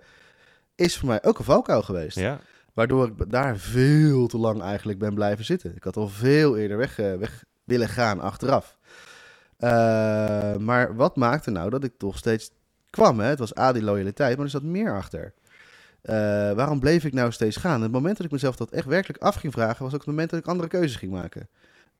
is 0.74 0.98
voor 0.98 1.08
mij 1.08 1.24
ook 1.24 1.38
een 1.38 1.44
valkuil 1.44 1.82
geweest. 1.82 2.18
Ja, 2.18 2.40
Waardoor 2.72 3.06
ik 3.06 3.30
daar 3.30 3.56
veel 3.56 4.26
te 4.26 4.38
lang 4.38 4.62
eigenlijk 4.62 4.98
ben 4.98 5.14
blijven 5.14 5.44
zitten. 5.44 5.76
Ik 5.76 5.84
had 5.84 5.96
al 5.96 6.08
veel 6.08 6.56
eerder 6.56 6.76
weg, 6.76 6.98
eh, 6.98 7.14
weg 7.14 7.44
willen 7.64 7.88
gaan 7.88 8.20
achteraf. 8.20 8.76
Maar 10.58 10.96
wat 10.96 11.16
maakte 11.16 11.50
nou 11.50 11.70
dat 11.70 11.84
ik 11.84 11.92
toch 11.98 12.18
steeds 12.18 12.50
kwam? 12.90 13.20
Hè? 13.20 13.26
Het 13.26 13.38
was 13.38 13.58
A, 13.58 13.72
die 13.72 13.82
loyaliteit, 13.82 14.36
maar 14.36 14.44
er 14.44 14.50
zat 14.50 14.62
meer 14.62 14.94
achter. 14.94 15.34
Waarom 16.54 16.80
bleef 16.80 17.04
ik 17.04 17.12
nou 17.12 17.32
steeds 17.32 17.56
gaan? 17.56 17.82
Het 17.82 17.92
moment 17.92 18.16
dat 18.16 18.26
ik 18.26 18.32
mezelf 18.32 18.56
dat 18.56 18.70
echt 18.70 18.86
werkelijk 18.86 19.22
af 19.22 19.34
ging 19.34 19.52
vragen, 19.52 19.84
was 19.84 19.92
ook 19.92 20.00
het 20.00 20.08
moment 20.08 20.30
dat 20.30 20.40
ik 20.40 20.46
andere 20.46 20.68
keuzes 20.68 20.96
ging 20.96 21.12
maken. 21.12 21.48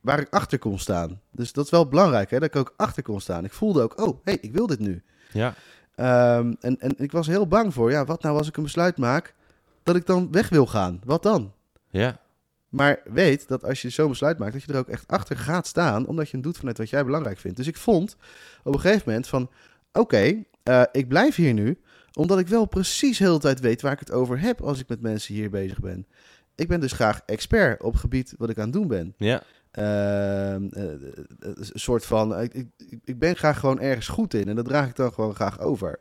Waar 0.00 0.20
ik 0.20 0.28
achter 0.30 0.58
kon 0.58 0.78
staan. 0.78 1.20
Dus 1.30 1.52
dat 1.52 1.64
is 1.64 1.70
wel 1.70 1.88
belangrijk, 1.88 2.30
hè? 2.30 2.38
dat 2.38 2.48
ik 2.48 2.56
ook 2.56 2.74
achter 2.76 3.02
kon 3.02 3.20
staan. 3.20 3.44
Ik 3.44 3.52
voelde 3.52 3.82
ook, 3.82 4.00
oh, 4.00 4.18
hey, 4.24 4.38
ik 4.40 4.52
wil 4.52 4.66
dit 4.66 4.78
nu. 4.78 5.02
ja, 5.32 5.54
Ehm, 5.94 6.54
en, 6.60 6.80
en 6.80 6.94
ik 6.96 7.12
was 7.12 7.26
heel 7.26 7.46
bang 7.46 7.74
voor, 7.74 7.90
ja, 7.90 8.04
wat 8.04 8.22
nou 8.22 8.36
als 8.38 8.48
ik 8.48 8.56
een 8.56 8.62
besluit 8.62 8.96
maak 8.96 9.34
dat 9.82 9.96
ik 9.96 10.06
dan 10.06 10.32
weg 10.32 10.48
wil 10.48 10.66
gaan? 10.66 11.00
Wat 11.04 11.22
dan? 11.22 11.52
ja, 11.90 12.20
Maar 12.68 13.00
weet 13.04 13.48
dat 13.48 13.64
als 13.64 13.82
je 13.82 13.90
zo'n 13.90 14.08
besluit 14.08 14.38
maakt, 14.38 14.52
dat 14.52 14.62
je 14.62 14.72
er 14.72 14.78
ook 14.78 14.88
echt 14.88 15.06
achter 15.08 15.36
gaat 15.36 15.66
staan, 15.66 16.06
omdat 16.06 16.26
je 16.26 16.32
hem 16.32 16.42
doet 16.42 16.56
vanuit 16.56 16.78
wat 16.78 16.90
jij 16.90 17.04
belangrijk 17.04 17.38
vindt. 17.38 17.56
Dus 17.56 17.66
ik 17.66 17.76
vond 17.76 18.16
op 18.64 18.74
een 18.74 18.80
gegeven 18.80 19.02
moment 19.06 19.28
van, 19.28 19.50
oké, 19.92 20.42
eh, 20.62 20.82
ik 20.92 21.08
blijf 21.08 21.34
hier 21.34 21.52
nu, 21.52 21.80
omdat 22.12 22.38
ik 22.38 22.48
wel 22.48 22.66
precies 22.66 23.18
heel 23.18 23.34
de 23.34 23.40
tijd 23.40 23.60
weet 23.60 23.82
waar 23.82 23.92
ik 23.92 23.98
het 23.98 24.12
over 24.12 24.40
heb 24.40 24.60
als 24.60 24.80
ik 24.80 24.88
met 24.88 25.00
mensen 25.00 25.34
hier 25.34 25.50
bezig 25.50 25.80
ben. 25.80 26.06
Ik 26.54 26.68
ben 26.68 26.80
dus 26.80 26.92
graag 26.92 27.20
expert 27.26 27.82
op 27.82 27.92
het 27.92 28.00
gebied 28.00 28.34
wat 28.38 28.50
ik 28.50 28.56
aan 28.58 28.64
het 28.64 28.72
doen 28.72 28.88
ben. 28.88 29.14
ja, 29.16 29.42
Ehm, 29.70 30.68
eh, 30.70 30.92
eh, 30.92 31.00
een 31.38 31.56
soort 31.72 32.06
van, 32.06 32.34
eh, 32.34 32.42
ik, 32.42 32.54
ik, 32.54 32.98
ik 33.04 33.18
ben 33.18 33.36
graag 33.36 33.58
gewoon 33.58 33.80
ergens 33.80 34.08
goed 34.08 34.34
in 34.34 34.48
en 34.48 34.56
dat 34.56 34.64
draag 34.64 34.88
ik 34.88 34.96
dan 34.96 35.12
gewoon 35.12 35.34
graag 35.34 35.60
over. 35.60 36.00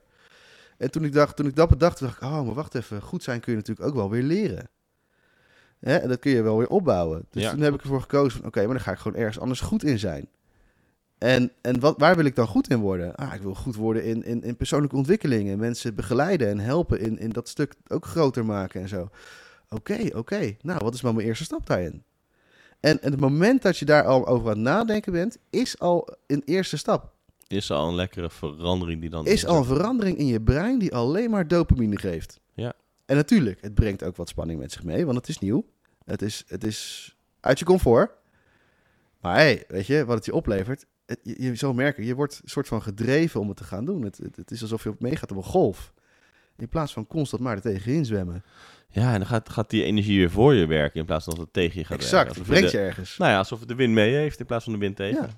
En 0.78 0.92
toen 0.92 1.04
ik, 1.04 1.14
dacht, 1.14 1.36
toen 1.36 1.48
ik 1.48 1.56
dat 1.56 1.70
bedacht, 1.70 2.00
dacht 2.00 2.16
ik, 2.16 2.22
oh, 2.22 2.46
maar 2.46 2.54
wacht 2.54 2.76
even, 2.76 3.02
goed 3.02 3.24
zijn 3.24 3.40
kun 3.40 3.52
je 3.52 3.58
natuurlijk 3.58 3.88
ook 3.88 3.96
wel 3.96 4.10
weer 4.10 4.24
leren. 4.24 4.70
Hè? 5.80 5.96
En 5.98 6.10
dat 6.10 6.20
kun 6.20 6.32
je 6.32 6.42
wel 6.42 6.58
weer 6.58 6.68
opbouwen. 6.68 7.26
Dus 7.30 7.44
Ja, 7.44 7.52
toen 7.52 7.62
heb 7.62 7.74
ik 7.74 7.82
ervoor 7.82 8.02
gekozen 8.02 8.40
van, 8.40 8.48
oké, 8.48 8.60
maar 8.60 8.76
dan 8.76 8.84
ga 8.84 8.92
ik 8.92 8.98
gewoon 8.98 9.20
ergens 9.20 9.40
anders 9.40 9.60
goed 9.60 9.84
in 9.84 10.00
zijn. 10.00 10.28
En, 11.18 11.52
en 11.62 11.80
wat, 11.80 11.98
waar 11.98 12.16
wil 12.16 12.26
ik 12.26 12.36
dan 12.36 12.48
goed 12.48 12.70
in 12.70 12.80
worden? 12.80 13.16
Ah, 13.16 13.34
ik 13.34 13.42
wil 13.42 13.56
goed 13.56 13.76
worden 13.76 14.04
in, 14.04 14.24
in, 14.24 14.44
in 14.44 14.56
persoonlijke 14.56 14.96
ontwikkelingen. 14.96 15.60
Mensen 15.60 15.96
begeleiden 15.96 16.48
en 16.48 16.60
helpen 16.60 17.00
in, 17.00 17.20
in 17.20 17.30
dat 17.30 17.50
stuk 17.50 17.74
ook 17.88 18.06
groter 18.06 18.46
maken 18.46 18.82
en 18.82 18.88
zo. 18.88 19.10
Oké, 19.70 20.10
oké. 20.14 20.56
Nou, 20.62 20.80
wat 20.84 20.94
is 20.94 21.02
maar 21.02 21.14
mijn 21.14 21.28
eerste 21.28 21.44
stap 21.44 21.66
daarin? 21.66 22.04
En, 22.80 23.02
en 23.02 23.12
het 23.12 23.20
moment 23.20 23.62
dat 23.62 23.78
je 23.78 23.86
daar 23.86 24.06
al 24.06 24.28
over 24.28 24.50
aan 24.50 24.56
het 24.56 24.64
nadenken 24.64 25.12
bent, 25.12 25.38
is 25.50 25.80
al 25.80 26.08
een 26.28 26.42
eerste 26.46 26.78
stap. 26.78 27.14
is 27.48 27.72
al 27.72 27.88
een 27.88 27.96
lekkere 27.96 28.30
verandering 28.30 29.02
die 29.02 29.10
dan... 29.10 29.26
Is 29.26 29.46
al 29.46 29.58
een 29.58 29.66
verandering 29.66 30.18
in 30.18 30.26
je 30.26 30.42
brein 30.42 30.80
die 30.80 30.96
alleen 30.96 31.30
maar 31.30 31.48
dopamine 31.48 31.98
geeft. 31.98 32.40
Ja. 32.54 32.74
En 33.06 33.16
natuurlijk, 33.16 33.62
het 33.62 33.74
brengt 33.74 34.04
ook 34.04 34.16
wat 34.16 34.30
spanning 34.30 34.60
met 34.60 34.72
zich 34.72 34.84
mee, 34.84 35.06
want 35.06 35.18
het 35.18 35.28
is 35.28 35.40
nieuw. 35.40 35.66
Het 36.06 36.22
is, 36.22 36.44
het 36.48 36.64
is 36.64 37.16
uit 37.40 37.60
je 37.60 37.66
comfort. 37.66 38.12
Maar 39.22 39.36
hey, 39.36 39.64
weet 39.68 39.86
je, 39.86 40.06
wat 40.06 40.16
het 40.16 40.26
je 40.26 40.34
oplevert, 40.34 40.86
het, 41.06 41.20
je, 41.24 41.42
je 41.42 41.56
zal 41.56 41.74
merken, 41.74 42.06
je 42.06 42.16
wordt 42.16 42.40
een 42.44 42.50
soort 42.50 42.68
van 42.68 42.82
gedreven 42.82 43.40
om 43.40 43.48
het 43.48 43.58
te 43.58 43.64
gaan 43.64 43.86
doen. 43.86 44.02
Het, 44.02 44.18
het, 44.18 44.36
het 44.36 44.52
is 44.52 44.62
alsof 44.62 44.84
je 44.84 44.90
op 44.90 45.00
meegaat 45.00 45.32
op 45.32 45.38
een 45.38 45.44
golf. 45.44 45.94
In 46.58 46.70
plaats 46.70 46.94
van 46.94 47.08
constant 47.08 47.42
maar 47.42 47.56
er 47.56 47.62
tegenin 47.62 48.06
zwemmen. 48.06 48.44
Ja, 48.90 49.14
en 49.14 49.18
dan 49.18 49.28
gaat, 49.28 49.50
gaat 49.50 49.70
die 49.70 49.84
energie 49.84 50.18
weer 50.18 50.32
voor 50.32 50.54
je 50.54 50.66
werken 50.66 51.00
in 51.00 51.06
plaats 51.06 51.24
van 51.26 51.34
dat 51.34 51.44
het 51.44 51.54
tegen 51.54 51.80
je 51.80 51.86
gaat 51.86 51.98
exact, 51.98 52.12
werken. 52.14 52.30
Alsof 52.42 52.48
brengt 52.48 52.72
je 52.72 52.78
ergens. 52.78 53.18
Nou 53.18 53.32
ja, 53.32 53.38
alsof 53.38 53.60
het 53.60 53.68
de 53.68 53.76
wind 53.76 53.94
mee 53.94 54.14
heeft 54.14 54.40
in 54.40 54.46
plaats 54.46 54.64
van 54.64 54.74
de 54.74 54.80
wind 54.80 54.96
tegen. 54.96 55.22
Ja, 55.22 55.30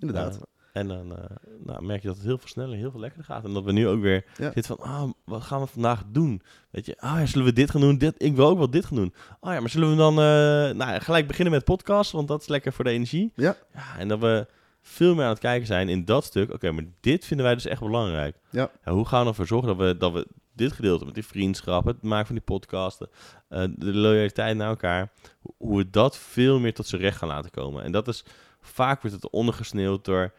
inderdaad. 0.00 0.40
En 0.72 0.88
dan 0.88 1.16
eh, 1.16 1.24
nou, 1.64 1.84
merk 1.84 2.02
je 2.02 2.06
dat 2.08 2.16
het 2.16 2.26
heel 2.26 2.38
veel 2.38 2.48
sneller, 2.48 2.76
heel 2.76 2.90
veel 2.90 3.00
lekkerder 3.00 3.26
gaat. 3.26 3.44
En 3.44 3.52
dat 3.52 3.64
we 3.64 3.72
nu 3.72 3.88
ook 3.88 4.00
weer 4.00 4.24
Ja. 4.36 4.50
zitten 4.52 4.76
van, 4.76 4.86
ah, 4.86 5.10
wat 5.24 5.42
gaan 5.42 5.60
we 5.60 5.66
vandaag 5.66 6.02
doen? 6.08 6.42
Weet 6.70 6.86
je, 6.86 6.96
ah, 6.98 7.18
ja, 7.18 7.26
zullen 7.26 7.46
we 7.46 7.52
dit 7.52 7.70
gaan 7.70 7.80
doen? 7.80 7.98
Dit, 7.98 8.14
ik 8.18 8.36
wil 8.36 8.46
ook 8.48 8.58
wel 8.58 8.70
dit 8.70 8.84
gaan 8.84 8.96
doen. 8.96 9.14
Oh 9.40 9.52
ja, 9.52 9.60
maar 9.60 9.70
zullen 9.70 9.90
we 9.90 9.96
dan 9.96 10.12
eh, 10.18 10.76
nou, 10.76 11.00
gelijk 11.00 11.26
beginnen 11.26 11.54
met 11.54 11.64
podcast, 11.64 12.10
want 12.12 12.28
dat 12.28 12.40
is 12.40 12.48
lekker 12.48 12.72
voor 12.72 12.84
de 12.84 12.90
energie. 12.90 13.32
Ja. 13.34 13.56
ja. 13.74 13.98
En 13.98 14.08
dat 14.08 14.18
we 14.18 14.46
veel 14.86 15.14
meer 15.14 15.24
aan 15.24 15.30
het 15.30 15.38
kijken 15.38 15.66
zijn 15.66 15.88
in 15.88 16.04
dat 16.04 16.24
stuk. 16.24 16.52
Oké, 16.52 16.70
maar 16.70 16.84
dit 17.00 17.24
vinden 17.24 17.46
wij 17.46 17.54
dus 17.54 17.66
echt 17.66 17.80
belangrijk. 17.80 18.36
Ja. 18.50 18.70
hoe 18.84 19.06
gaan 19.06 19.22
we 19.22 19.28
ervoor 19.28 19.46
zorgen 19.46 19.68
dat 19.68 19.76
we, 19.86 19.96
dat 19.96 20.12
we 20.12 20.26
dit 20.52 20.72
gedeelte 20.72 21.04
met 21.04 21.14
die 21.14 21.26
vriendschap, 21.26 21.84
het 21.84 22.02
maken 22.02 22.26
van 22.26 22.34
die 22.34 22.44
podcasten, 22.44 23.08
eh, 23.48 23.64
de 23.76 23.94
loyaliteit 23.94 24.56
naar 24.56 24.68
elkaar, 24.68 25.12
ho- 25.42 25.54
hoe 25.58 25.76
we 25.76 25.90
dat 25.90 26.16
veel 26.18 26.58
meer 26.60 26.74
tot 26.74 26.86
zijn 26.86 27.00
recht 27.00 27.16
gaan 27.18 27.28
laten 27.28 27.50
komen. 27.50 27.82
En 27.84 27.92
dat 27.92 28.08
is 28.08 28.24
vaak 28.60 29.02
wordt 29.02 29.16
het 29.22 29.30
ondergesneeuwd 29.30 30.04
door 30.04 30.32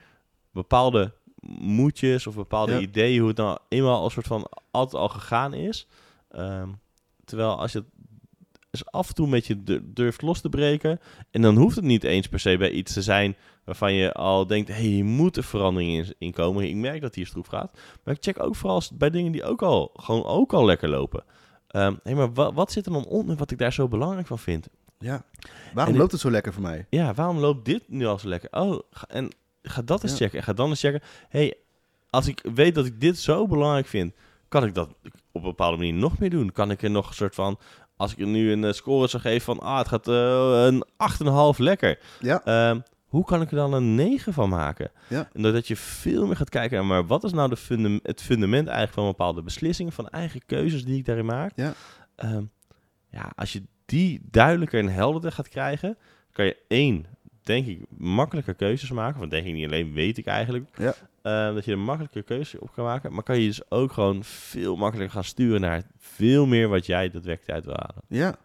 bepaalde 0.51 1.13
moedjes 1.59 2.27
of 2.27 2.35
bepaalde 2.35 2.73
Ja. 2.73 2.79
ideeën 2.79 3.19
hoe 3.19 3.27
het 3.27 3.37
nou 3.37 3.57
eenmaal 3.69 4.01
als 4.01 4.13
soort 4.13 4.27
van 4.27 4.47
altijd 4.71 5.01
al 5.01 5.09
gegaan 5.09 5.53
is. 5.53 5.87
Ehm, 6.29 6.69
terwijl 7.25 7.59
als 7.59 7.71
je 7.71 7.77
het 7.77 7.87
eens 8.79 8.91
af 8.91 9.07
en 9.07 9.13
toe 9.13 9.29
beetje 9.29 9.63
du- 9.63 9.81
durft 9.83 10.21
los 10.21 10.41
te 10.41 10.49
breken 10.49 10.99
en 11.31 11.41
dan 11.41 11.55
hoeft 11.57 11.75
het 11.75 11.85
niet 11.85 12.03
eens 12.03 12.27
per 12.27 12.39
se 12.39 12.57
bij 12.57 12.69
iets 12.71 12.93
te 12.93 13.01
zijn 13.01 13.35
waarvan 13.63 13.93
je 13.93 14.13
al 14.13 14.47
denkt, 14.47 14.67
hé, 14.67 14.73
hey, 14.73 14.83
hier 14.83 15.05
moet 15.05 15.37
er 15.37 15.43
verandering 15.43 16.13
in, 16.17 16.31
komen. 16.31 16.63
Ik 16.69 16.75
merk 16.75 17.01
dat 17.01 17.15
hier 17.15 17.25
stroef 17.27 17.47
gaat. 17.47 17.77
Maar 18.03 18.13
ik 18.13 18.23
check 18.23 18.43
ook 18.43 18.55
vooral 18.55 18.81
bij 18.93 19.09
dingen 19.09 19.31
die 19.31 19.43
ook 19.43 19.61
al, 19.61 19.91
gewoon 19.95 20.23
ook 20.23 20.53
al 20.53 20.65
lekker 20.65 20.89
lopen. 20.89 21.23
Ehm 21.67 21.95
hé, 22.03 22.13
maar 22.15 22.33
wa- 22.33 22.53
wat 22.53 22.71
zit 22.71 22.85
er 22.85 22.91
dan 22.91 23.05
onder 23.05 23.35
wat 23.35 23.51
ik 23.51 23.57
daar 23.57 23.73
zo 23.73 23.87
belangrijk 23.87 24.27
van 24.27 24.39
vind? 24.39 24.67
Ja. 24.99 25.23
Waarom 25.73 25.93
En 25.93 25.99
loopt 25.99 26.11
het 26.11 26.21
zo 26.21 26.31
lekker 26.31 26.53
voor 26.53 26.61
mij? 26.61 26.85
Ja, 26.89 27.13
waarom 27.13 27.37
loopt 27.37 27.65
dit 27.65 27.83
nu 27.87 28.05
al 28.05 28.19
zo 28.19 28.27
lekker? 28.27 28.49
Oh, 28.51 28.79
en 29.07 29.29
ga 29.63 29.81
dat 29.81 30.03
eens 30.03 30.11
Ja. 30.11 30.17
checken. 30.17 30.37
En 30.39 30.43
ga 30.45 30.53
dan 30.53 30.69
eens 30.69 30.79
checken. 30.79 31.01
hey, 31.29 31.53
als 32.09 32.27
ik 32.27 32.45
weet 32.53 32.75
dat 32.75 32.85
ik 32.85 33.01
dit 33.01 33.19
zo 33.19 33.47
belangrijk 33.47 33.87
vind, 33.87 34.13
kan 34.47 34.63
ik 34.65 34.73
dat 34.73 34.89
op 35.31 35.41
een 35.41 35.41
bepaalde 35.41 35.77
manier 35.77 35.93
nog 35.93 36.19
meer 36.19 36.29
doen? 36.29 36.51
Kan 36.51 36.71
ik 36.71 36.81
er 36.81 36.89
nog 36.91 37.07
een 37.07 37.13
soort 37.15 37.35
van, 37.35 37.57
als 37.97 38.11
ik 38.11 38.19
er 38.19 38.27
nu 38.27 38.51
een 38.51 38.63
eh, 38.63 38.71
score 38.71 39.07
zou 39.07 39.21
geven 39.23 39.41
van, 39.41 39.59
ah, 39.59 39.77
het 39.77 39.87
gaat 39.87 40.07
eh, 40.07 40.65
een 40.65 40.85
8,5 41.53 41.57
lekker. 41.59 41.99
Ja, 42.19 42.41
Ehm, 42.43 42.79
hoe 43.05 43.25
kan 43.25 43.41
ik 43.41 43.49
er 43.49 43.55
dan 43.57 43.73
een 43.73 43.95
9 43.95 44.33
van 44.33 44.49
maken? 44.49 44.91
Ja. 45.07 45.29
En 45.33 45.41
dat 45.41 45.67
je 45.67 45.75
veel 45.75 46.25
meer 46.25 46.35
gaat 46.35 46.49
kijken 46.49 46.77
naar, 46.77 46.85
maar 46.85 47.05
wat 47.05 47.23
is 47.23 47.31
nou 47.33 47.49
de 47.49 47.57
fundam- 47.57 47.99
het 48.03 48.21
fundament 48.21 48.65
eigenlijk 48.67 48.97
van 48.97 49.05
bepaalde 49.07 49.41
beslissingen, 49.41 49.91
van 49.91 50.09
eigen 50.09 50.41
keuzes 50.45 50.85
die 50.85 50.97
ik 50.97 51.05
daarin 51.05 51.25
maak? 51.25 51.51
Ja. 51.55 51.73
Ehm, 52.15 52.43
ja, 53.09 53.31
als 53.35 53.53
je 53.53 53.63
die 53.85 54.21
duidelijker 54.31 54.79
en 54.79 54.89
helderder 54.89 55.31
gaat 55.31 55.49
krijgen, 55.49 55.97
kan 56.31 56.45
je 56.45 56.57
één, 56.67 57.05
denk 57.43 57.65
ik, 57.67 57.79
makkelijker 57.97 58.53
keuzes 58.55 58.91
maken. 58.91 59.21
Of 59.21 59.27
denk 59.27 59.45
ik 59.45 59.53
niet 59.53 59.65
alleen, 59.65 59.93
weet 59.93 60.17
ik 60.17 60.25
eigenlijk. 60.25 60.65
Ja. 60.77 60.93
Ehm, 61.25 61.53
dat 61.53 61.65
je 61.65 61.71
er 61.71 61.79
makkelijker 61.79 62.23
keuzes 62.23 62.59
op 62.59 62.71
kan 62.73 62.85
maken. 62.85 63.13
Maar 63.13 63.23
kan 63.23 63.39
je 63.39 63.47
dus 63.47 63.71
ook 63.71 63.91
gewoon 63.91 64.23
veel 64.23 64.75
makkelijker 64.75 65.15
gaan 65.15 65.23
sturen 65.23 65.61
naar 65.61 65.83
veel 65.97 66.45
meer 66.45 66.67
wat 66.67 66.85
jij 66.85 67.09
daadwerkelijk 67.09 67.51
uit 67.51 67.65
wil 67.65 67.75
halen. 67.77 68.03
Ja. 68.07 68.35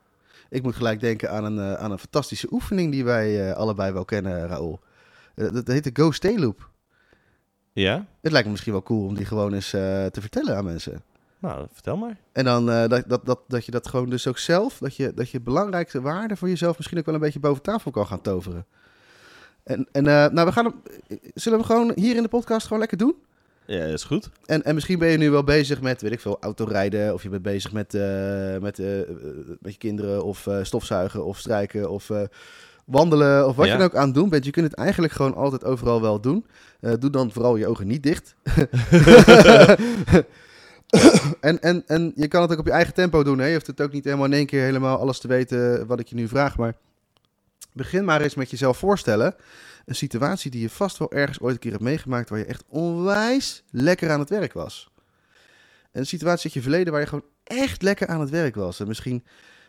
Ik 0.48 0.62
moet 0.62 0.74
gelijk 0.74 1.00
denken 1.00 1.30
aan 1.30 1.44
een, 1.44 1.58
eh, 1.58 1.74
aan 1.74 1.90
een 1.90 1.98
fantastische 1.98 2.48
oefening 2.50 2.92
die 2.92 3.04
wij 3.04 3.48
eh, 3.48 3.56
allebei 3.56 3.92
wel 3.92 4.04
kennen, 4.04 4.46
Raoul. 4.46 4.80
Eh, 5.34 5.52
dat 5.52 5.66
heet 5.66 5.84
de 5.84 5.90
Go 5.92 6.10
Stay 6.10 6.38
Loop. 6.38 6.70
Ja? 7.72 8.06
Het 8.20 8.32
lijkt 8.32 8.46
me 8.46 8.52
misschien 8.52 8.72
wel 8.72 8.82
cool 8.82 9.06
om 9.06 9.14
die 9.14 9.26
gewoon 9.26 9.52
eens 9.52 9.70
te 9.70 10.20
vertellen 10.20 10.56
aan 10.56 10.64
mensen. 10.64 11.02
Nou, 11.38 11.66
vertel 11.72 11.96
maar. 11.96 12.16
En 12.32 12.44
dan 12.44 12.66
dat, 12.66 13.04
dat, 13.06 13.26
dat, 13.26 13.40
dat 13.48 13.64
je 13.64 13.70
dat 13.70 13.88
gewoon 13.88 14.10
dus 14.10 14.26
ook 14.26 14.38
zelf, 14.38 14.78
dat 14.78 14.96
je, 14.96 15.14
dat 15.14 15.30
je 15.30 15.40
belangrijkste 15.40 16.00
waarden 16.00 16.36
voor 16.36 16.48
jezelf 16.48 16.76
misschien 16.76 16.98
ook 16.98 17.06
wel 17.06 17.14
een 17.14 17.20
beetje 17.20 17.40
boven 17.40 17.62
tafel 17.62 17.90
kan 17.90 18.06
gaan 18.06 18.20
toveren. 18.20 18.66
En, 19.70 19.86
en 19.92 20.06
eh, 20.06 20.26
nou, 20.32 20.46
we 20.46 20.52
gaan 20.52 20.64
hem, 20.64 20.74
zullen 21.34 21.58
we 21.58 21.64
gewoon 21.64 21.92
hier 21.94 22.16
in 22.16 22.22
de 22.22 22.28
podcast 22.28 22.62
gewoon 22.64 22.78
lekker 22.78 22.98
doen? 22.98 23.14
Ja, 23.66 23.84
is 23.84 24.04
goed. 24.04 24.30
En, 24.44 24.64
en 24.64 24.74
misschien 24.74 24.98
ben 24.98 25.08
je 25.08 25.18
nu 25.18 25.30
wel 25.30 25.44
bezig 25.44 25.80
met, 25.80 26.02
weet 26.02 26.12
ik 26.12 26.20
veel, 26.20 26.36
autorijden. 26.40 27.14
Of 27.14 27.22
je 27.22 27.28
bent 27.28 27.42
bezig 27.42 27.72
met, 27.72 27.94
eh, 27.94 28.56
met, 28.58 28.78
eh, 28.78 28.86
met 29.60 29.72
je 29.72 29.78
kinderen. 29.78 30.24
Of 30.24 30.48
stofzuigen 30.62 31.24
of 31.24 31.38
strijken 31.38 31.90
of 31.90 32.10
wandelen. 32.84 33.46
Of 33.48 33.56
wat 33.56 33.66
Ja. 33.66 33.72
je 33.72 33.78
dan 33.78 33.86
ook 33.86 33.94
aan 33.94 34.06
het 34.06 34.14
doen 34.14 34.28
bent. 34.28 34.44
Je 34.44 34.50
kunt 34.50 34.66
het 34.66 34.74
eigenlijk 34.74 35.12
gewoon 35.12 35.34
altijd 35.34 35.64
overal 35.64 36.00
wel 36.00 36.20
doen. 36.20 36.46
Doe 36.98 37.10
dan 37.10 37.32
vooral 37.32 37.56
je 37.56 37.66
ogen 37.66 37.86
niet 37.86 38.02
dicht. 38.02 38.34
en, 41.40 41.60
en, 41.60 41.82
en 41.86 42.12
je 42.14 42.28
kan 42.28 42.42
het 42.42 42.52
ook 42.52 42.58
op 42.58 42.66
je 42.66 42.72
eigen 42.72 42.94
tempo 42.94 43.22
doen. 43.22 43.38
Hè? 43.38 43.46
Je 43.46 43.52
hoeft 43.52 43.66
het 43.66 43.80
ook 43.80 43.92
niet 43.92 44.04
helemaal 44.04 44.26
in 44.26 44.32
één 44.32 44.46
keer 44.46 44.62
helemaal 44.62 44.98
alles 44.98 45.20
te 45.20 45.28
weten 45.28 45.86
wat 45.86 46.00
ik 46.00 46.06
je 46.08 46.14
nu 46.14 46.28
vraag. 46.28 46.56
Maar 46.56 46.74
begin 47.72 48.04
maar 48.04 48.20
eens 48.20 48.34
met 48.34 48.50
jezelf 48.50 48.78
voorstellen. 48.78 49.34
Een 49.84 49.94
situatie 49.94 50.50
die 50.50 50.60
je 50.60 50.70
vast 50.70 50.98
wel 50.98 51.12
ergens 51.12 51.40
ooit 51.40 51.54
een 51.54 51.60
keer 51.60 51.70
hebt 51.70 51.82
meegemaakt. 51.82 52.28
Waar 52.28 52.38
je 52.38 52.44
echt 52.44 52.64
onwijs 52.68 53.62
lekker 53.70 54.10
aan 54.10 54.20
het 54.20 54.28
werk 54.28 54.52
was. 54.52 54.90
Een 55.92 56.06
situatie 56.06 56.44
uit 56.44 56.52
je 56.52 56.62
verleden 56.62 56.92
waar 56.92 57.00
je 57.00 57.08
gewoon 57.08 57.28
echt 57.44 57.82
lekker 57.82 58.06
aan 58.06 58.20
het 58.20 58.30
werk 58.30 58.54
was. 58.54 58.80
En 58.80 58.86
misschien 58.86 59.24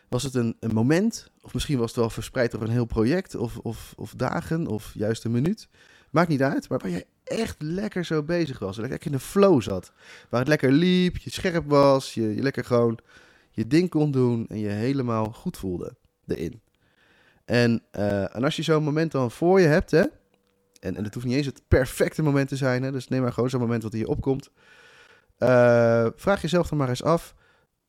was 0.08 0.22
het 0.22 0.34
een, 0.34 0.56
een 0.60 0.74
moment. 0.74 1.30
Of 1.40 1.54
misschien 1.54 1.78
was 1.78 1.90
het 1.90 1.96
wel 1.96 2.10
verspreid 2.10 2.54
over 2.54 2.66
een 2.66 2.72
heel 2.72 2.84
project. 2.84 3.34
Of, 3.34 3.58
of, 3.58 3.92
of 3.96 4.14
dagen. 4.16 4.66
Of 4.66 4.90
juist 4.94 5.24
een 5.24 5.30
minuut. 5.30 5.68
Maakt 6.10 6.28
niet 6.28 6.42
uit. 6.42 6.68
Maar 6.68 6.78
waar 6.78 6.90
je 6.90 7.06
echt 7.24 7.56
lekker 7.58 8.04
zo 8.04 8.22
bezig 8.22 8.58
was. 8.58 8.76
Lekker 8.76 9.06
in 9.06 9.12
de 9.12 9.18
flow 9.18 9.62
zat. 9.62 9.92
Waar 10.28 10.40
het 10.40 10.48
lekker 10.48 10.72
liep. 10.72 11.16
Je 11.16 11.30
scherp 11.30 11.68
was. 11.68 12.14
Je, 12.14 12.34
je 12.34 12.42
lekker 12.42 12.64
gewoon 12.64 12.98
je 13.50 13.66
ding 13.66 13.90
kon 13.90 14.10
doen. 14.10 14.46
En 14.48 14.58
je 14.58 14.68
helemaal 14.68 15.24
goed 15.24 15.56
voelde 15.56 15.96
erin. 16.26 16.60
En, 17.44 17.82
eh, 17.90 18.36
en 18.36 18.44
als 18.44 18.56
je 18.56 18.62
zo'n 18.62 18.82
moment 18.82 19.12
dan 19.12 19.30
voor 19.30 19.60
je 19.60 19.66
hebt, 19.66 19.90
hè, 19.90 20.04
en, 20.80 20.96
en 20.96 21.04
het 21.04 21.14
hoeft 21.14 21.26
niet 21.26 21.36
eens 21.36 21.46
het 21.46 21.62
perfecte 21.68 22.22
moment 22.22 22.48
te 22.48 22.56
zijn, 22.56 22.82
hè, 22.82 22.92
dus 22.92 23.08
neem 23.08 23.22
maar 23.22 23.32
gewoon 23.32 23.50
zo'n 23.50 23.60
moment 23.60 23.82
wat 23.82 23.92
hier 23.92 24.08
opkomt. 24.08 24.50
Eh, 25.38 26.06
vraag 26.16 26.42
jezelf 26.42 26.68
dan 26.68 26.78
maar 26.78 26.88
eens 26.88 27.02
af, 27.02 27.34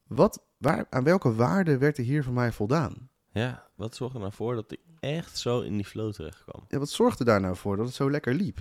wat, 0.08 0.44
waar, 0.58 0.86
aan 0.89 1.04
welke 1.04 1.36
waarde 1.36 1.78
werd 1.78 1.98
er 1.98 2.04
hier 2.04 2.24
voor 2.24 2.34
mij 2.34 2.52
voldaan? 2.52 3.10
Ja, 3.32 3.68
wat 3.76 3.96
zorgt 3.96 4.13
er 4.13 4.20
nou 4.22 4.34
voor 4.34 4.56
dat 4.56 4.72
ik 4.72 4.80
echt 5.00 5.38
zo 5.38 5.62
in 5.62 5.76
die 5.76 5.86
flow 5.86 6.13
terecht 6.13 6.44
kwam? 6.44 6.66
Ja, 6.68 6.80
wat 6.80 6.89
zorgde 6.89 7.24
daar 7.24 7.42
nou 7.42 7.56
voor 7.56 7.78
dat 7.78 7.86
het 7.86 7.96
zo 7.96 8.12
lekker 8.12 8.34
liep? 8.34 8.60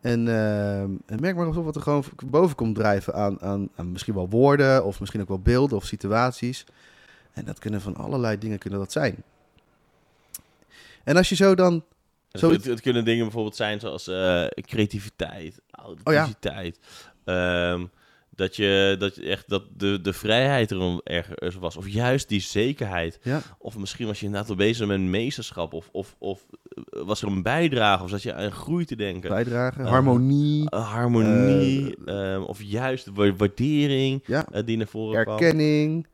En, 0.00 0.28
eh, 0.28 0.82
en 0.82 1.20
merk 1.20 1.36
maar 1.36 1.46
op 1.46 1.64
wat 1.64 1.76
er 1.76 1.82
gewoon 1.82 2.04
boven 2.26 2.56
komt 2.56 2.74
drijven 2.74 3.14
aan, 3.14 3.40
aan, 3.40 3.68
aan 3.74 3.92
misschien 3.92 4.14
wel 4.14 4.28
woorden, 4.28 4.84
of 4.84 5.00
misschien 5.00 5.20
ook 5.20 5.28
wel 5.28 5.40
beelden 5.40 5.76
of 5.76 5.84
situaties. 5.84 6.66
En 7.32 7.44
dat 7.44 7.58
kunnen 7.58 7.80
van 7.80 7.96
allerlei 7.96 8.38
dingen 8.38 8.58
kunnen 8.58 8.78
dat 8.78 8.92
zijn. 8.92 9.24
En 11.08 11.16
als 11.16 11.28
je 11.28 11.34
zo 11.34 11.54
dan 11.54 11.84
Zo- 12.28 12.50
het, 12.50 12.64
het 12.64 12.80
kunnen 12.80 13.04
dingen 13.04 13.22
bijvoorbeeld 13.24 13.56
zijn 13.56 13.80
zoals 13.80 14.08
eh, 14.08 14.44
creativiteit, 14.60 15.60
authenticiteit. 15.70 16.78
Ehm, 17.24 17.84
dat 18.30 18.56
je, 18.56 18.96
dat 18.98 19.14
je 19.14 19.22
echt 19.22 19.48
dat 19.48 19.62
de, 19.76 20.00
de 20.00 20.12
vrijheid 20.12 20.70
erom 20.70 21.00
ergens 21.04 21.54
was. 21.54 21.76
Of 21.76 21.88
juist 21.88 22.28
die 22.28 22.40
zekerheid. 22.40 23.18
Ja. 23.22 23.40
Of 23.58 23.76
misschien 23.78 24.06
was 24.06 24.18
je 24.18 24.24
inderdaad 24.24 24.48
wel 24.48 24.56
bezig 24.56 24.86
met 24.86 25.00
meesterschap. 25.00 25.72
Of, 25.72 25.88
of, 25.92 26.16
of 26.18 26.46
eh, 26.90 27.02
was 27.04 27.22
er 27.22 27.28
een 27.28 27.42
bijdrage. 27.42 28.02
Of 28.02 28.10
zat 28.10 28.22
je 28.22 28.34
aan 28.34 28.52
groei 28.52 28.84
te 28.84 28.96
denken. 28.96 29.30
bijdragen, 29.30 29.84
Eh, 29.84 29.90
harmonie, 29.90 30.64
harmonie. 30.74 31.96
ehm, 32.04 32.42
of 32.42 32.62
juist 32.62 33.06
wa- 33.14 33.34
waardering 33.36 34.22
ja, 34.26 34.46
die 34.64 34.76
naar 34.76 34.86
voren 34.86 35.22
kwam. 35.24 35.38
erkenning. 35.38 36.06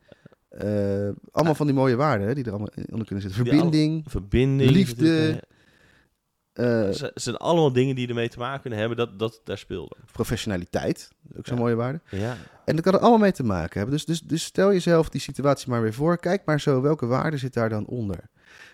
Eh, 0.57 1.09
allemaal 1.31 1.55
van 1.55 1.65
die 1.65 1.75
mooie 1.75 1.95
waarden 1.95 2.27
hè, 2.27 2.33
die 2.33 2.43
er 2.43 2.49
allemaal 2.49 2.69
onder 2.91 3.05
kunnen 3.05 3.23
zitten. 3.31 3.41
Alle- 3.61 4.01
Verbinding. 4.05 4.69
Liefde. 4.71 5.03
natuurlijk, 5.03 5.43
eh, 6.53 7.09
Het 7.13 7.21
zijn 7.21 7.35
allemaal 7.37 7.71
dingen 7.71 7.95
die 7.95 8.07
ermee 8.07 8.29
te 8.29 8.37
maken 8.39 8.61
kunnen 8.61 8.79
hebben 8.79 8.97
dat, 8.97 9.19
dat 9.19 9.33
het 9.33 9.41
daar 9.45 9.57
speelde. 9.57 9.95
professionaliteit, 10.11 11.09
ook 11.37 11.47
zo'n 11.47 11.55
Ja. 11.55 11.61
mooie 11.61 11.75
waarde. 11.75 12.01
Ja. 12.09 12.37
En 12.65 12.75
dat 12.75 12.83
kan 12.85 12.93
er 12.93 12.99
allemaal 12.99 13.19
mee 13.19 13.31
te 13.31 13.43
maken 13.43 13.73
hebben. 13.79 13.95
Dus, 13.95 14.05
dus, 14.05 14.21
dus 14.21 14.43
stel 14.43 14.71
jezelf 14.71 15.09
die 15.09 15.21
situatie 15.21 15.69
maar 15.69 15.81
weer 15.81 15.93
voor. 15.93 16.17
Kijk 16.17 16.41
maar 16.45 16.61
zo, 16.61 16.81
welke 16.81 17.05
waarde 17.05 17.37
zit 17.37 17.53
daar 17.53 17.69
dan 17.69 17.85
onder? 17.85 18.19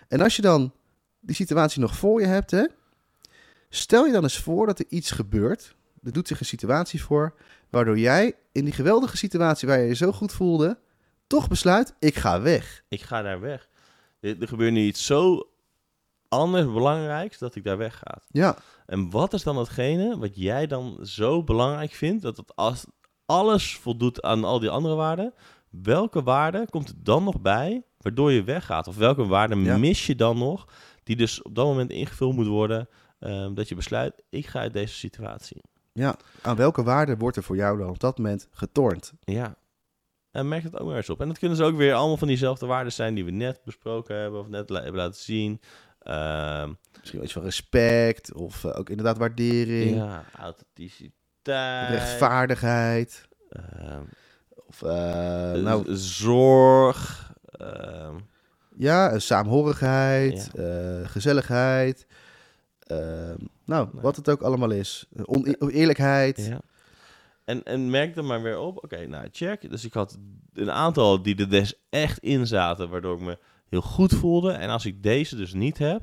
En 0.08 0.20
als 0.20 0.36
je 0.36 0.42
dan 0.42 0.72
die 1.20 1.36
situatie 1.36 1.80
nog 1.80 1.96
voor 1.96 2.20
je 2.20 2.26
hebt, 2.26 2.50
hè, 2.50 2.66
stel 3.68 4.06
je 4.06 4.12
dan 4.12 4.22
eens 4.22 4.38
voor 4.38 4.66
dat 4.66 4.78
er 4.78 4.84
iets 4.88 5.10
gebeurt. 5.10 5.74
Er 6.02 6.12
doet 6.12 6.28
zich 6.28 6.40
een 6.40 6.46
situatie 6.46 7.02
voor, 7.02 7.34
waardoor 7.70 7.98
jij 7.98 8.34
in 8.52 8.64
die 8.64 8.74
geweldige 8.74 9.16
situatie 9.16 9.68
waar 9.68 9.78
je 9.80 9.86
je 9.86 9.94
zo 9.94 10.12
goed 10.12 10.32
voelde, 10.32 10.78
toch 11.38 11.48
besluit, 11.48 11.94
ik 11.98 12.14
ga 12.16 12.40
weg. 12.40 12.82
ik 12.88 13.00
ga 13.02 13.22
daar 13.22 13.40
weg. 13.40 13.68
Er, 14.20 14.40
er 14.40 14.48
gebeurt 14.48 14.72
nu 14.72 14.80
iets 14.80 15.06
zo 15.06 15.48
anders 16.28 16.66
belangrijks 16.66 17.38
dat 17.38 17.54
ik 17.54 17.64
daar 17.64 17.76
weg 17.78 17.98
ga. 17.98 18.18
Ja, 18.28 18.56
En 18.86 19.10
wat 19.10 19.32
is 19.32 19.42
dan 19.42 19.56
hetgene 19.56 20.18
wat 20.18 20.36
jij 20.36 20.66
dan 20.66 20.98
zo 21.02 21.44
belangrijk 21.44 21.92
vindt 21.92 22.22
dat 22.22 22.36
het 22.36 22.56
als 22.56 22.84
alles 23.26 23.76
voldoet 23.76 24.22
aan 24.22 24.44
al 24.44 24.58
die 24.60 24.70
andere 24.70 24.94
waarden, 24.94 25.34
welke 25.70 26.22
waarde 26.22 26.66
komt 26.70 26.88
er 26.88 26.94
dan 26.98 27.24
nog 27.24 27.40
bij 27.40 27.82
waardoor 27.98 28.32
je 28.32 28.44
weggaat? 28.44 28.86
Of 28.88 28.96
welke 28.96 29.26
waarde 29.26 29.56
Ja. 29.56 29.76
mis 29.78 30.06
je 30.06 30.14
dan 30.14 30.38
nog 30.38 30.66
die 31.02 31.16
dus 31.16 31.42
op 31.42 31.54
dat 31.54 31.66
moment 31.66 31.90
ingevuld 31.90 32.34
moet 32.34 32.46
worden 32.46 32.88
ehm, 33.18 33.54
dat 33.54 33.68
je 33.68 33.74
besluit 33.74 34.22
ik 34.30 34.46
ga 34.46 34.58
uit 34.60 34.72
deze 34.72 34.94
situatie. 34.94 35.60
ja. 35.92 36.16
Aan 36.42 36.56
welke 36.56 36.82
waarde 36.82 37.16
wordt 37.16 37.36
er 37.36 37.42
voor 37.42 37.56
jou 37.56 37.78
dan 37.78 37.88
op 37.88 38.00
dat 38.00 38.16
moment 38.18 38.48
getornd? 38.50 39.12
Ja. 39.24 39.54
En 40.32 40.48
merk 40.48 40.62
het 40.62 40.78
ook 40.78 40.86
maar 40.86 40.96
eens 40.96 41.10
op. 41.10 41.20
En 41.20 41.28
dat 41.28 41.38
kunnen 41.38 41.56
ze 41.56 41.64
ook 41.64 41.76
weer 41.76 41.94
allemaal 41.94 42.16
van 42.16 42.28
diezelfde 42.28 42.66
waarden 42.66 42.92
zijn 42.92 43.14
die 43.14 43.24
we 43.24 43.30
net 43.30 43.60
besproken 43.64 44.16
hebben 44.16 44.40
of 44.40 44.48
net 44.48 44.68
hebben 44.68 44.94
laten 44.94 45.20
zien. 45.20 45.60
Ehm, 46.02 46.72
Misschien 47.00 47.22
iets 47.22 47.32
van 47.32 47.42
respect 47.42 48.32
of 48.34 48.64
eh, 48.64 48.78
ook 48.78 48.90
inderdaad 48.90 49.18
waardering, 49.18 49.96
ja, 49.96 50.24
authenticiteit. 50.38 51.88
rechtvaardigheid. 51.90 53.28
Of, 54.66 54.82
eh, 54.82 55.52
nou, 55.52 55.96
zorg. 55.96 57.30
Ja, 58.76 59.10
eh, 59.10 59.18
saamhorigheid, 59.18 60.50
eh, 60.54 61.00
gezelligheid. 61.08 62.06
nou, 63.64 63.88
Nee. 63.92 64.02
wat 64.02 64.16
het 64.16 64.28
ook 64.30 64.42
allemaal 64.42 64.70
is. 64.70 65.06
Eh, 65.16 65.22
on- 65.26 65.56
eerlijkheid. 65.68 66.46
ja. 66.46 66.60
En, 67.44 67.62
en 67.62 67.90
merk 67.90 68.16
er 68.16 68.24
maar 68.24 68.42
weer 68.42 68.58
op. 68.58 68.84
Oké, 68.84 69.06
nou, 69.06 69.28
check. 69.32 69.70
Dus 69.70 69.84
ik 69.84 69.92
had 69.92 70.18
een 70.52 70.70
aantal 70.70 71.22
die 71.22 71.36
er 71.36 71.48
dus 71.50 71.74
echt 71.90 72.18
in 72.18 72.46
zaten, 72.46 72.88
waardoor 72.90 73.14
ik 73.16 73.22
me 73.22 73.38
heel 73.68 73.80
goed 73.80 74.12
voelde. 74.14 74.52
En 74.52 74.68
als 74.70 74.86
ik 74.86 75.02
deze 75.02 75.36
dus 75.36 75.52
niet 75.54 75.78
heb, 75.78 76.02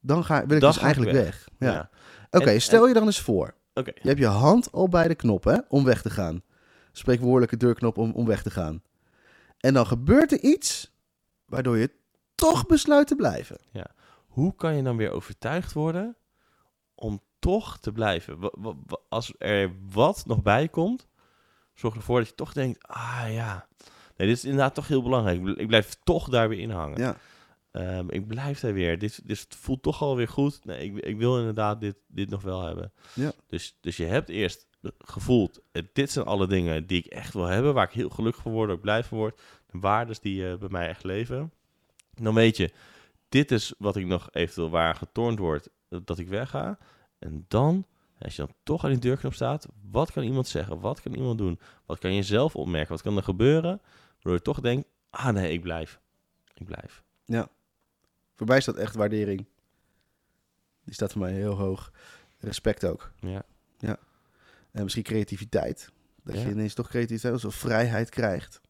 Dan 0.00 0.24
ga, 0.24 0.46
wil 0.46 0.56
ik 0.56 0.62
dus 0.62 0.78
eigenlijk 0.78 1.12
weg. 1.12 1.24
weg. 1.24 1.68
Ja. 1.70 1.74
ja. 1.74 1.90
Oké, 2.30 2.58
stel 2.58 2.88
je 2.88 2.94
dan 2.94 3.06
eens 3.06 3.20
voor. 3.20 3.54
Oké, 3.74 3.92
Je 3.94 4.08
hebt 4.08 4.20
je 4.20 4.26
hand 4.26 4.72
al 4.72 4.88
bij 4.88 5.08
de 5.08 5.14
knop 5.14 5.44
hè, 5.44 5.58
om 5.68 5.84
weg 5.84 6.02
te 6.02 6.10
gaan. 6.10 6.42
Spreekwoordelijke 6.92 7.56
deurknop 7.56 7.98
om, 7.98 8.12
om 8.12 8.26
weg 8.26 8.42
te 8.42 8.50
gaan. 8.50 8.82
En 9.58 9.74
dan 9.74 9.86
gebeurt 9.86 10.32
er 10.32 10.40
iets 10.40 10.92
waardoor 11.44 11.78
je 11.78 11.90
toch 12.34 12.66
besluit 12.66 13.06
te 13.06 13.16
blijven. 13.16 13.58
hoe 14.26 14.54
kan 14.54 14.76
je 14.76 14.82
dan 14.82 14.96
weer 14.96 15.10
overtuigd 15.10 15.72
worden 15.72 16.16
om 16.94 17.22
toch 17.52 17.78
te 17.78 17.92
blijven? 17.92 18.38
Als 19.08 19.32
er 19.38 19.72
wat 19.90 20.22
nog 20.26 20.42
bij 20.42 20.68
komt, 20.68 21.06
zorg 21.74 21.94
ervoor 21.94 22.18
dat 22.18 22.28
je 22.28 22.34
toch 22.34 22.52
denkt, 22.52 22.88
ah 22.88 23.24
ja, 23.28 23.66
nee, 24.16 24.28
dit 24.28 24.36
is 24.36 24.44
inderdaad 24.44 24.74
toch 24.74 24.88
heel 24.88 25.02
belangrijk. 25.02 25.36
Ik 25.38 25.42
bl- 25.44 25.60
Ik 25.60 25.66
blijf 25.66 25.96
toch 26.04 26.28
daar 26.28 26.48
weer 26.48 26.58
in 26.58 26.70
hangen. 26.70 26.98
Ja, 27.00 27.16
Ehm, 27.70 28.08
ik 28.10 28.26
blijf 28.26 28.60
daar 28.60 28.72
weer. 28.72 28.98
Dit, 28.98 29.20
dit 29.28 29.46
voelt 29.48 29.82
toch 29.82 30.02
alweer 30.02 30.28
goed. 30.28 30.64
Nee, 30.64 30.78
ik, 30.92 30.96
ik 31.04 31.16
wil 31.18 31.38
inderdaad 31.38 31.80
dit, 31.80 31.96
dit 32.06 32.30
nog 32.30 32.42
wel 32.42 32.62
hebben. 32.62 32.92
Ja. 33.14 33.32
Dus, 33.48 33.76
dus 33.80 33.96
je 33.96 34.04
hebt 34.04 34.28
eerst 34.28 34.66
gevoeld, 34.98 35.60
eh, 35.72 35.82
dit 35.92 36.10
zijn 36.10 36.24
alle 36.26 36.46
dingen 36.46 36.86
die 36.86 36.98
ik 36.98 37.06
echt 37.06 37.32
wil 37.34 37.44
hebben, 37.44 37.74
waar 37.74 37.84
ik 37.86 37.92
heel 37.92 38.08
gelukkig 38.08 38.42
van 38.42 38.52
word, 38.52 38.70
ook 38.70 38.80
blij 38.80 39.04
van 39.04 39.18
word. 39.18 39.40
De 39.70 39.78
waarden 39.78 40.16
die 40.20 40.50
eh, 40.50 40.56
bij 40.58 40.68
mij 40.68 40.88
echt 40.88 41.04
leven. 41.04 41.52
Dan 42.14 42.34
weet 42.34 42.56
je, 42.56 42.72
dit 43.28 43.50
is 43.50 43.74
wat 43.78 43.96
ik 43.96 44.06
nog 44.06 44.28
eventueel 44.32 44.70
waar 44.70 44.94
getornd 44.94 45.38
wordt, 45.38 45.68
eh, 45.88 45.98
dat 46.04 46.18
ik 46.18 46.28
wegga. 46.28 46.78
En 47.24 47.44
dan, 47.48 47.86
als 48.18 48.36
je 48.36 48.42
dan 48.44 48.54
toch 48.62 48.84
aan 48.84 48.90
die 48.90 48.98
deurknop 48.98 49.34
staat, 49.34 49.66
wat 49.90 50.12
kan 50.12 50.22
iemand 50.22 50.46
zeggen? 50.48 50.80
Wat 50.80 51.00
kan 51.00 51.14
iemand 51.14 51.38
doen? 51.38 51.60
Wat 51.86 51.98
kan 51.98 52.14
je 52.14 52.22
zelf 52.22 52.56
opmerken? 52.56 52.92
Wat 52.92 53.02
kan 53.02 53.16
er 53.16 53.22
gebeuren? 53.22 53.80
Waardoor 54.14 54.32
je 54.32 54.42
toch 54.42 54.60
denkt, 54.60 54.88
ah 55.10 55.28
nee, 55.28 55.52
ik 55.52 55.60
blijf. 55.60 56.00
Ik 56.54 56.66
blijf. 56.66 57.02
voor 58.36 58.46
mij 58.46 58.60
staat 58.60 58.76
echt 58.76 58.94
waardering. 58.94 59.46
Die 60.84 60.94
staat 60.94 61.12
voor 61.12 61.20
mij 61.20 61.32
heel 61.32 61.54
hoog. 61.54 61.92
Respect 62.38 62.84
ook. 62.84 63.10
Ja. 63.20 63.42
En 64.70 64.82
misschien 64.82 65.02
creativiteit. 65.02 65.90
Dat 66.22 66.34
Ja. 66.34 66.40
je 66.40 66.50
ineens 66.50 66.74
toch 66.74 66.88
creativiteit 66.88 67.44
of 67.44 67.54
vrijheid 67.54 68.08
krijgt. 68.10 68.60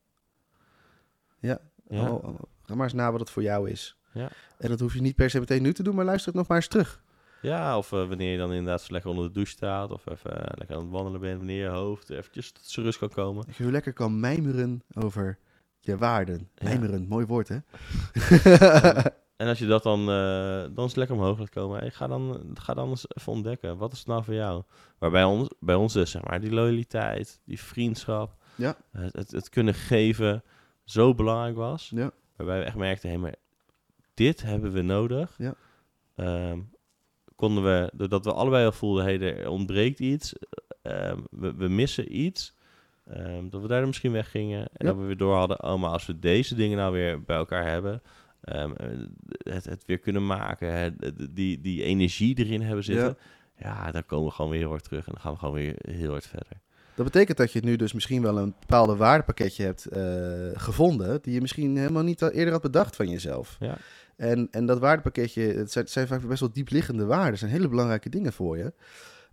Ja, 1.38 1.58
Ja. 1.88 2.10
Oh, 2.10 2.24
oh, 2.24 2.38
ga 2.62 2.74
maar 2.74 2.84
eens 2.84 2.92
na 2.92 3.10
wat 3.10 3.20
het 3.20 3.30
voor 3.30 3.42
jou 3.42 3.70
is. 3.70 3.96
Ja. 4.12 4.30
En 4.58 4.68
dat 4.68 4.80
hoef 4.80 4.94
je 4.94 5.00
niet 5.00 5.16
per 5.16 5.30
se 5.30 5.38
meteen 5.38 5.62
nu 5.62 5.72
te 5.74 5.82
doen, 5.82 5.94
maar 5.94 6.04
luister 6.04 6.26
het 6.28 6.36
nog 6.36 6.48
maar 6.48 6.56
eens 6.56 6.68
terug. 6.68 7.02
Ja, 7.44 7.78
of 7.78 7.92
eh, 7.92 8.08
wanneer 8.08 8.32
je 8.32 8.38
dan 8.38 8.52
inderdaad 8.52 8.82
zo 8.82 8.92
lekker 8.92 9.10
onder 9.10 9.26
de 9.26 9.32
douche 9.32 9.52
staat. 9.52 9.90
Of 9.90 10.06
even 10.06 10.30
eh, 10.30 10.56
lekker 10.58 10.76
aan 10.76 10.82
het 10.82 10.90
wandelen 10.90 11.20
bent. 11.20 11.36
Wanneer 11.36 11.62
je 11.62 11.68
hoofd 11.68 12.10
eventjes 12.10 12.52
tot 12.52 12.66
zijn 12.66 12.86
rust 12.86 12.98
kan 12.98 13.08
komen. 13.08 13.46
Dat 13.46 13.56
je 13.56 13.70
lekker 13.70 13.92
kan 13.92 14.20
mijmeren 14.20 14.82
over 14.94 15.38
je 15.80 15.96
waarden. 15.96 16.48
Ja. 16.54 16.64
Mijmeren, 16.64 17.08
mooi 17.08 17.26
woord 17.26 17.48
hè? 17.48 17.58
En 19.36 19.48
als 19.48 19.58
je 19.58 19.66
dat 19.66 19.82
dan, 19.82 20.00
eh, 20.00 20.64
dan 20.74 20.84
is 20.84 20.94
lekker 20.94 21.16
omhoog 21.16 21.38
laat 21.38 21.50
komen. 21.50 21.78
Hey, 21.78 21.90
ga, 21.90 22.06
dan, 22.06 22.50
ga 22.54 22.74
dan 22.74 22.88
eens 22.88 23.06
even 23.08 23.32
ontdekken. 23.32 23.76
Wat 23.76 23.92
is 23.92 23.98
het 23.98 24.06
nou 24.06 24.24
voor 24.24 24.34
jou? 24.34 24.62
Waarbij 24.98 25.24
ons, 25.24 25.48
bij 25.60 25.74
ons 25.74 25.92
dus, 25.92 26.10
zeg 26.10 26.22
maar, 26.22 26.40
die 26.40 26.52
loyaliteit, 26.52 27.40
die 27.44 27.60
vriendschap. 27.60 28.36
Ja. 28.54 28.76
Het, 28.90 29.16
het, 29.16 29.30
het 29.30 29.48
kunnen 29.48 29.74
geven 29.74 30.42
zo 30.84 31.14
belangrijk 31.14 31.56
was. 31.56 31.90
Ja. 31.94 32.10
Waarbij 32.36 32.58
we 32.58 32.64
echt 32.64 32.76
merkten, 32.76 33.10
hé, 33.10 33.16
maar 33.16 33.34
dit 34.14 34.42
hebben 34.42 34.72
we 34.72 34.82
nodig. 34.82 35.34
Ja. 35.38 35.54
Ehm, 36.14 36.60
konden 37.34 37.64
we, 37.64 37.90
doordat 37.94 38.24
we 38.24 38.32
allebei 38.32 38.64
al 38.64 38.72
voelden, 38.72 39.04
hé, 39.04 39.18
er 39.18 39.48
ontbreekt 39.48 39.98
iets. 40.00 40.32
ehm, 40.82 41.18
we, 41.30 41.54
we 41.54 41.68
missen 41.68 42.16
iets. 42.20 42.54
ehm, 43.10 43.48
dat 43.48 43.60
we 43.62 43.68
daar 43.68 43.86
misschien 43.86 44.12
weggingen. 44.12 44.58
En 44.60 44.86
Ja. 44.86 44.86
dat 44.86 44.96
we 44.96 45.02
weer 45.06 45.16
door 45.16 45.34
hadden, 45.34 45.62
oh, 45.64 45.80
maar 45.80 45.90
als 45.90 46.06
we 46.06 46.18
deze 46.18 46.54
dingen 46.54 46.76
nou 46.78 46.92
weer 46.92 47.22
bij 47.22 47.36
elkaar 47.36 47.70
hebben. 47.70 48.02
ehm, 48.40 48.72
eh, 48.72 48.86
het, 49.54 49.64
het 49.64 49.82
weer 49.86 49.98
kunnen 49.98 50.26
maken. 50.26 50.72
Het, 50.72 50.94
die, 51.30 51.60
die 51.60 51.82
energie 51.82 52.38
erin 52.38 52.60
hebben 52.62 52.84
zitten. 52.84 53.16
Ja. 53.58 53.90
dan 53.90 54.06
komen 54.06 54.26
we 54.28 54.32
gewoon 54.34 54.50
weer 54.50 54.60
heel 54.60 54.68
hard 54.68 54.84
terug. 54.84 55.06
En 55.06 55.12
dan 55.12 55.20
gaan 55.20 55.32
we 55.32 55.38
gewoon 55.38 55.54
weer 55.54 55.74
heel 55.90 56.10
hard 56.10 56.26
verder. 56.26 56.60
Dat 56.94 57.04
betekent 57.04 57.38
dat 57.38 57.52
je 57.52 57.60
nu 57.60 57.76
dus 57.76 57.92
misschien 57.92 58.22
wel 58.22 58.38
een 58.38 58.54
bepaalde 58.60 58.96
waardepakketje 58.96 59.64
hebt 59.64 59.86
eh, 59.86 60.02
gevonden, 60.54 61.18
die 61.22 61.34
je 61.34 61.40
misschien 61.40 61.76
helemaal 61.76 62.02
niet 62.02 62.22
al 62.22 62.30
eerder 62.30 62.52
had 62.52 62.62
bedacht 62.62 62.96
van 62.96 63.08
jezelf. 63.08 63.56
Ja. 63.60 63.76
En, 64.16 64.48
en 64.50 64.66
dat 64.66 64.78
waardepakketje, 64.78 65.42
het 65.42 65.72
zijn, 65.72 65.84
het 65.84 65.92
zijn 65.92 66.06
vaak 66.06 66.26
best 66.26 66.40
wel 66.40 66.52
diepliggende 66.52 67.04
waarden, 67.04 67.30
het 67.30 67.38
zijn 67.38 67.50
hele 67.50 67.68
belangrijke 67.68 68.08
dingen 68.08 68.32
voor 68.32 68.58
je. 68.58 68.72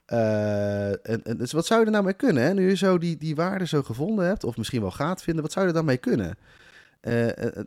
Eh, 0.06 0.90
en, 0.90 1.24
en 1.24 1.38
dus 1.38 1.52
wat 1.52 1.66
zou 1.66 1.80
je 1.80 1.86
er 1.86 1.92
nou 1.92 2.04
mee 2.04 2.14
kunnen? 2.14 2.44
Hè? 2.44 2.54
Nu 2.54 2.70
je 2.70 2.76
zo 2.76 2.98
die, 2.98 3.18
die 3.18 3.36
waarden 3.36 3.68
zo 3.68 3.84
gevonden 3.84 4.26
hebt, 4.26 4.44
of 4.44 4.58
misschien 4.58 4.82
wel 4.82 4.92
gaat 4.92 5.24
vinden, 5.24 5.44
wat 5.44 5.52
zou 5.52 5.66
je 5.66 5.72
er 5.72 5.78
dan 5.78 5.88
mee 5.88 5.98
kunnen? 5.98 6.38
Eh, 7.02 7.46
eh, 7.46 7.66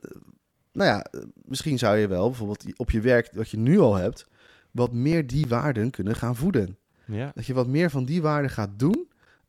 nou 0.73 0.91
ja, 0.91 1.07
misschien 1.45 1.79
zou 1.79 1.97
je 1.97 2.09
wel 2.09 2.29
bijvoorbeeld 2.29 2.65
op 2.77 2.91
je 2.91 3.01
werk, 3.01 3.31
wat 3.33 3.51
je 3.51 3.57
nu 3.57 3.79
al 3.79 3.95
hebt, 3.95 4.27
wat 4.71 4.93
meer 4.93 5.27
die 5.27 5.47
waarden 5.47 5.91
kunnen 5.91 6.17
gaan 6.17 6.37
voeden. 6.37 6.79
Ja. 7.05 7.31
Dat 7.35 7.47
je 7.47 7.55
wat 7.55 7.67
meer 7.67 7.91
van 7.91 8.05
die 8.05 8.23
waarden 8.23 8.51
gaat 8.51 8.79
doen. 8.79 9.09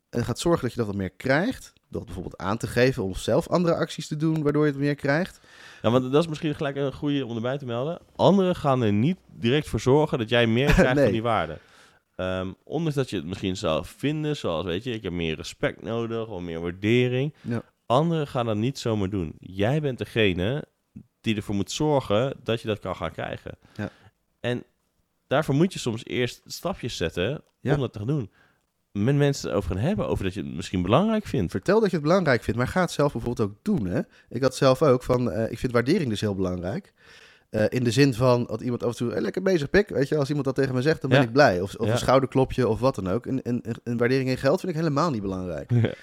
En 0.10 0.26
gaat 0.26 0.40
zorgen 0.40 0.62
dat 0.62 0.72
je 0.72 0.78
dat 0.78 0.88
wat 0.88 0.96
meer 0.96 1.12
krijgt. 1.12 1.74
Het 2.02 2.06
bijvoorbeeld 2.14 2.42
aan 2.42 2.58
te 2.58 2.68
geven 2.68 3.04
om 3.04 3.16
zelf 3.16 3.48
andere 3.50 3.76
acties 3.76 4.08
te 4.08 4.16
doen, 4.16 4.44
waardoor 4.44 4.66
je 4.66 4.72
het 4.72 4.80
meer 4.80 4.96
krijgt. 4.96 5.40
Ja, 5.82 5.92
want 5.92 6.12
dat 6.12 6.22
is 6.24 6.28
misschien 6.30 6.56
gelijk 6.56 6.76
een 6.76 6.94
goede 6.94 7.26
om 7.26 7.36
erbij 7.36 7.58
te 7.58 7.66
melden. 7.66 8.00
Anderen 8.16 8.56
gaan 8.56 8.82
er 8.82 8.94
niet 8.94 9.18
direct 9.34 9.68
voor 9.68 9.80
zorgen 9.80 10.18
dat 10.18 10.30
jij 10.30 10.48
meer 10.48 10.74
krijgt 10.74 10.94
Nee. 10.94 11.04
van 11.04 11.14
die 11.14 11.22
waarden. 11.22 11.58
Ehm, 12.16 12.52
ondanks 12.64 12.96
dat 12.96 13.10
je 13.10 13.16
het 13.16 13.26
misschien 13.26 13.58
zou 13.58 13.86
vinden, 13.86 14.36
zoals 14.38 14.66
weet 14.66 14.84
je, 14.84 14.92
ik 14.92 15.04
heb 15.04 15.12
meer 15.12 15.36
respect 15.36 15.82
nodig 15.82 16.28
of 16.28 16.42
meer 16.42 16.62
waardering. 16.62 17.34
Ja. 17.42 17.62
Anderen 17.86 18.28
gaan 18.28 18.46
dat 18.46 18.56
niet 18.58 18.80
zomaar 18.80 19.10
doen. 19.10 19.34
Jij 19.40 19.82
bent 19.82 19.98
degene 19.98 20.64
die 21.22 21.36
ervoor 21.36 21.56
moet 21.56 21.72
zorgen 21.72 22.34
dat 22.44 22.62
je 22.62 22.68
dat 22.68 22.80
kan 22.80 22.96
gaan 22.96 23.12
krijgen. 23.12 23.58
Ja. 23.76 23.90
En 24.40 24.64
daarvoor 25.28 25.56
moet 25.56 25.74
je 25.74 25.80
soms 25.80 26.06
eerst 26.06 26.42
stapjes 26.46 26.98
zetten 26.98 27.44
Ja. 27.60 27.74
om 27.74 27.80
dat 27.80 27.94
te 27.94 28.00
gaan 28.00 28.08
doen. 28.08 28.32
Met 28.98 29.16
mensen 29.16 29.54
over 29.54 29.70
gaan 29.76 29.84
hebben, 29.86 30.08
over 30.08 30.24
dat 30.24 30.34
je 30.34 30.42
het 30.44 30.56
misschien 30.56 30.82
belangrijk 30.82 31.26
vindt. 31.26 31.52
Vertel 31.52 31.80
dat 31.80 31.90
je 31.90 31.96
het 31.96 32.06
belangrijk 32.06 32.44
vindt, 32.44 32.60
maar 32.60 32.68
ga 32.68 32.82
het 32.82 32.92
zelf 32.92 33.12
bijvoorbeeld 33.14 33.50
ook 33.50 33.56
doen. 33.62 33.86
Hè? 33.86 34.02
Ik 34.30 34.42
had 34.42 34.56
zelf 34.56 34.82
ook 34.82 35.04
van, 35.04 35.32
eh, 35.32 35.52
ik 35.52 35.60
vind 35.60 35.72
waardering 35.72 36.10
dus 36.10 36.22
heel 36.22 36.36
belangrijk. 36.36 36.94
Eh, 37.50 37.64
in 37.70 37.84
de 37.84 37.92
zin 37.92 38.14
van 38.14 38.46
dat 38.46 38.62
iemand 38.62 38.84
af 38.84 38.90
en 38.90 38.96
toe, 38.96 39.12
"Hey, 39.12 39.22
lekker 39.22 39.42
bezig 39.42 39.70
pik, 39.70 39.90
weet 39.90 40.08
je, 40.08 40.18
als 40.18 40.28
iemand 40.28 40.46
dat 40.46 40.56
tegen 40.56 40.76
me 40.76 40.82
zegt, 40.82 41.02
dan 41.02 41.10
ben 41.10 41.20
Ja. 41.20 41.26
ik 41.26 41.32
blij. 41.34 41.62
Of, 41.62 41.76
of 41.76 41.86
Ja. 41.86 41.92
een 41.92 41.98
schouderklopje 41.98 42.68
of 42.68 42.80
wat 42.80 42.96
dan 42.96 43.08
ook. 43.10 43.26
En, 43.26 43.42
en, 43.42 43.62
en 43.84 43.98
waardering 43.98 44.30
in 44.30 44.38
geld 44.38 44.60
vind 44.60 44.72
ik 44.72 44.78
helemaal 44.78 45.12
niet 45.12 45.22
belangrijk. 45.22 45.72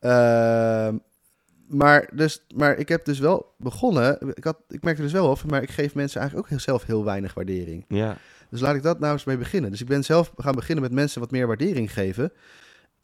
Ehm, 0.00 0.96
maar, 1.68 2.10
dus, 2.14 2.44
maar 2.54 2.76
ik 2.76 2.88
heb 2.88 3.04
dus 3.04 3.18
wel 3.18 3.54
begonnen, 3.58 4.18
ik, 4.34 4.44
had, 4.44 4.56
ik 4.68 4.82
merkte 4.82 5.02
dus 5.02 5.12
wel 5.12 5.30
af, 5.30 5.46
maar 5.46 5.62
ik 5.62 5.70
geef 5.70 5.94
mensen 5.94 6.20
eigenlijk 6.20 6.46
ook 6.48 6.52
heel, 6.58 6.64
zelf 6.64 6.84
heel 6.86 7.04
weinig 7.04 7.34
waardering. 7.34 7.84
ja. 7.88 8.16
Dus 8.50 8.60
laat 8.60 8.74
ik 8.74 8.82
dat 8.82 8.98
nou 8.98 9.12
eens 9.12 9.24
mee 9.24 9.36
beginnen. 9.38 9.70
Dus 9.70 9.80
ik 9.80 9.86
ben 9.86 10.04
zelf 10.04 10.32
gaan 10.36 10.54
beginnen 10.54 10.84
met 10.84 10.92
mensen 10.92 11.20
wat 11.20 11.30
meer 11.30 11.46
waardering 11.46 11.92
geven. 11.92 12.32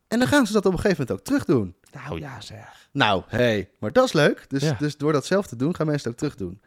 En 0.08 0.18
dan 0.18 0.28
gaan 0.28 0.46
ze 0.46 0.52
dat 0.52 0.66
op 0.66 0.72
een 0.72 0.78
gegeven 0.78 1.00
moment 1.06 1.18
ook 1.18 1.26
terug 1.26 1.44
doen. 1.44 1.74
Nou 1.92 2.20
ja, 2.20 2.40
zeg. 2.40 2.88
Nou, 2.92 3.22
hey, 3.26 3.70
maar 3.78 3.92
dat 3.92 4.04
is 4.04 4.12
leuk. 4.12 4.44
Dus, 4.48 4.62
Ja. 4.62 4.76
dus 4.78 4.96
door 4.96 5.12
dat 5.12 5.26
zelf 5.26 5.46
te 5.46 5.56
doen, 5.56 5.74
gaan 5.74 5.86
mensen 5.86 6.10
het 6.10 6.22
ook 6.22 6.30
terug 6.30 6.48
doen. 6.48 6.60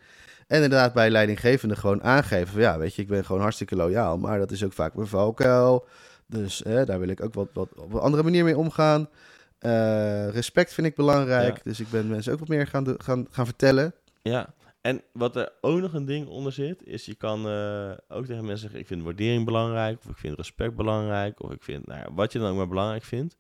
En 0.48 0.56
inderdaad 0.64 0.94
bij 0.94 1.10
leidinggevende 1.10 1.76
gewoon 1.76 2.04
aangeven 2.04 2.48
van 2.48 2.62
ja, 2.62 2.78
weet 2.78 2.96
je, 2.96 3.02
ik 3.02 3.08
ben 3.08 3.26
gewoon 3.26 3.42
hartstikke 3.42 3.76
loyaal, 3.76 4.18
maar 4.18 4.40
dat 4.40 4.52
is 4.52 4.64
ook 4.64 4.74
vaak 4.74 4.94
mijn 4.96 5.08
valkuil. 5.08 5.88
Dus 6.28 6.64
eh, 6.64 6.86
daar 6.86 7.00
wil 7.00 7.08
ik 7.08 7.24
ook 7.24 7.34
wat, 7.34 7.48
wat 7.54 7.70
op 7.76 7.94
een 7.94 8.00
andere 8.00 8.24
manier 8.24 8.44
mee 8.44 8.58
omgaan. 8.58 9.10
Eh, 9.60 10.30
respect 10.30 10.74
vind 10.74 10.88
ik 10.88 10.96
belangrijk, 10.96 11.56
Ja. 11.56 11.62
dus 11.64 11.80
ik 11.80 11.90
ben 11.90 12.08
mensen 12.08 12.34
ook 12.34 12.40
wat 12.40 12.48
meer 12.48 12.68
gaan, 12.68 12.96
gaan, 12.98 13.28
gaan 13.32 13.46
vertellen. 13.46 13.94
Ja, 14.22 14.54
en 14.84 15.02
wat 15.14 15.36
er 15.36 15.52
ook 15.62 15.80
nog 15.80 15.94
een 15.94 16.06
ding 16.06 16.28
onder 16.28 16.52
zit, 16.52 16.86
is 16.86 17.06
je 17.06 17.16
kan 17.16 17.48
eh, 17.50 17.92
ook 18.08 18.26
tegen 18.26 18.46
mensen 18.46 18.58
zeggen, 18.58 18.80
ik 18.80 18.88
vind 18.88 19.04
waardering 19.04 19.46
belangrijk, 19.46 20.00
of 20.00 20.10
ik 20.10 20.18
vind 20.18 20.38
respect 20.38 20.76
belangrijk, 20.76 21.44
of 21.44 21.52
ik 21.52 21.64
vind, 21.64 21.88
nou 21.88 22.00
ja, 22.00 22.14
wat 22.14 22.32
je 22.32 22.40
dan 22.40 22.50
ook 22.50 22.58
maar 22.58 22.68
belangrijk 22.68 23.04
vindt. 23.04 23.38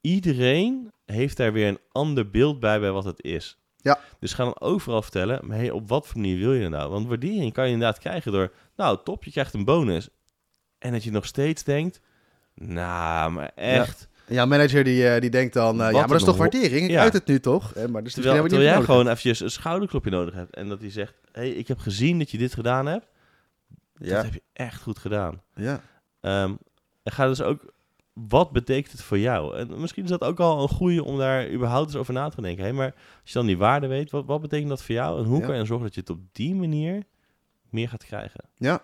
Iedereen 0.00 0.92
heeft 1.04 1.36
daar 1.36 1.52
weer 1.52 1.68
een 1.68 1.80
ander 1.92 2.30
beeld 2.30 2.60
bij, 2.60 2.80
bij 2.80 2.90
wat 2.90 3.04
het 3.04 3.22
is. 3.22 3.58
Ja. 3.76 3.98
Dus 4.18 4.32
ga 4.32 4.44
dan 4.44 4.60
overal 4.60 5.02
vertellen, 5.02 5.46
maar 5.46 5.56
hey, 5.56 5.70
op 5.70 5.88
wat 5.88 6.06
voor 6.06 6.20
manier 6.20 6.38
wil 6.38 6.52
je 6.52 6.62
het 6.62 6.70
nou? 6.70 6.90
Want 6.90 7.06
waardering 7.06 7.52
kan 7.52 7.66
je 7.66 7.72
inderdaad 7.72 7.98
krijgen 7.98 8.32
door, 8.32 8.52
nou 8.76 8.98
top, 9.04 9.24
je 9.24 9.30
krijgt 9.30 9.54
een 9.54 9.64
bonus. 9.64 10.08
En 10.78 10.92
dat 10.92 11.04
je 11.04 11.10
nog 11.10 11.26
steeds 11.26 11.64
denkt, 11.64 12.00
nou, 12.54 13.30
maar 13.30 13.52
echt. 13.54 14.08
Jouw 14.26 14.46
manager 14.46 14.84
die, 14.84 15.08
eh, 15.08 15.20
die 15.20 15.30
denkt 15.30 15.54
dan, 15.54 15.80
eh, 15.82 15.86
ja, 15.86 15.98
maar 15.98 16.08
dat 16.08 16.16
is 16.16 16.24
toch 16.24 16.36
waardering? 16.36 16.84
Ik 16.84 16.90
Ja. 16.90 17.00
uit 17.02 17.12
het 17.12 17.26
nu 17.26 17.40
toch? 17.40 17.74
Eh, 17.74 17.86
maar 17.86 18.02
dus 18.04 18.12
Terwijl, 18.12 18.42
terwijl 18.42 18.62
jij 18.70 18.82
gewoon 18.82 19.06
eventjes 19.06 19.40
een 19.40 19.50
schouderklopje 19.50 20.10
nodig 20.10 20.34
hebt. 20.34 20.54
En 20.54 20.68
dat 20.68 20.80
hij 20.80 20.90
zegt, 20.90 21.14
hey, 21.32 21.50
ik 21.50 21.68
heb 21.68 21.78
gezien 21.78 22.18
dat 22.18 22.30
je 22.30 22.38
dit 22.38 22.54
gedaan 22.54 22.86
hebt. 22.86 23.06
Ja. 23.96 24.14
Dat 24.14 24.24
heb 24.24 24.34
je 24.34 24.42
echt 24.52 24.82
goed 24.82 24.98
gedaan. 24.98 25.42
Ja. 25.54 25.80
Ehm, 26.20 26.54
en 27.02 27.12
ga 27.12 27.26
dus 27.26 27.42
ook, 27.42 27.72
wat 28.12 28.52
betekent 28.52 28.92
het 28.92 29.02
voor 29.02 29.18
jou? 29.18 29.56
En 29.56 29.80
misschien 29.80 30.04
is 30.04 30.10
dat 30.10 30.24
ook 30.24 30.40
al 30.40 30.62
een 30.62 30.68
goede 30.68 31.04
om 31.04 31.18
daar 31.18 31.50
überhaupt 31.50 31.86
eens 31.86 31.96
over 31.96 32.12
na 32.14 32.28
te 32.28 32.40
denken. 32.40 32.64
Hé, 32.64 32.72
maar 32.72 32.94
als 33.22 33.30
je 33.32 33.38
dan 33.38 33.46
die 33.46 33.58
waarde 33.58 33.86
weet, 33.86 34.10
wat, 34.10 34.24
wat 34.26 34.40
betekent 34.40 34.68
dat 34.68 34.82
voor 34.82 34.94
jou? 34.94 35.18
En 35.18 35.24
hoe 35.24 35.40
Ja. 35.40 35.46
kan 35.46 35.56
je 35.56 35.64
zorgen 35.64 35.86
dat 35.86 35.94
je 35.94 36.00
het 36.00 36.10
op 36.10 36.20
die 36.32 36.54
manier 36.54 37.02
meer 37.70 37.88
gaat 37.88 38.04
krijgen? 38.04 38.44
Ja. 38.56 38.82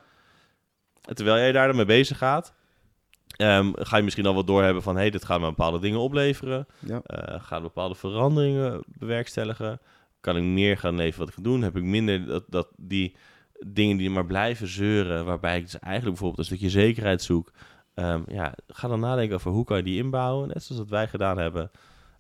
En 1.09 1.15
terwijl 1.15 1.37
jij 1.37 1.53
daar 1.53 1.67
dan 1.67 1.77
mee 1.77 1.85
bezig 1.85 2.19
gaat, 2.19 2.55
ehm, 3.41 3.71
ga 3.75 3.97
je 3.97 4.03
misschien 4.03 4.27
al 4.27 4.35
wat 4.35 4.47
doorhebben 4.47 4.83
van... 4.83 4.95
hé, 4.95 5.01
hey, 5.01 5.11
dit 5.11 5.25
gaat 5.25 5.41
me 5.41 5.47
bepaalde 5.47 5.79
dingen 5.79 5.99
opleveren. 5.99 6.67
Ja. 6.79 7.01
Eh, 7.03 7.41
gaan 7.43 7.63
bepaalde 7.63 7.95
veranderingen 7.95 8.83
bewerkstelligen? 8.87 9.81
Kan 10.21 10.37
ik 10.37 10.43
meer 10.43 10.79
gaan 10.79 10.97
leven 10.97 11.19
wat 11.19 11.29
ik 11.29 11.35
ga 11.35 11.43
doen? 11.43 11.63
Heb 11.63 11.77
ik 11.77 11.83
minder 11.83 12.27
dat, 12.27 12.45
dat 12.49 12.69
die 12.77 13.17
dingen 13.67 13.97
die 13.97 14.11
maar 14.11 14.27
blijven 14.27 14.67
zeuren, 14.69 15.25
waarbij 15.25 15.57
ik 15.57 15.63
dus 15.63 15.79
eigenlijk 15.79 16.05
bijvoorbeeld 16.19 16.39
een 16.39 16.57
stukje 16.57 16.71
zekerheid 16.81 17.23
zoek? 17.23 17.53
Ehm, 17.95 18.23
ja, 18.27 18.55
ga 18.69 18.89
dan 18.89 19.01
nadenken 19.01 19.37
over 19.37 19.51
hoe 19.51 19.65
kan 19.65 19.77
je 19.77 19.83
die 19.83 20.03
inbouwen, 20.03 20.49
net 20.49 20.63
zoals 20.63 20.81
dat 20.83 20.91
wij 20.91 21.09
gedaan 21.09 21.39
hebben 21.39 21.71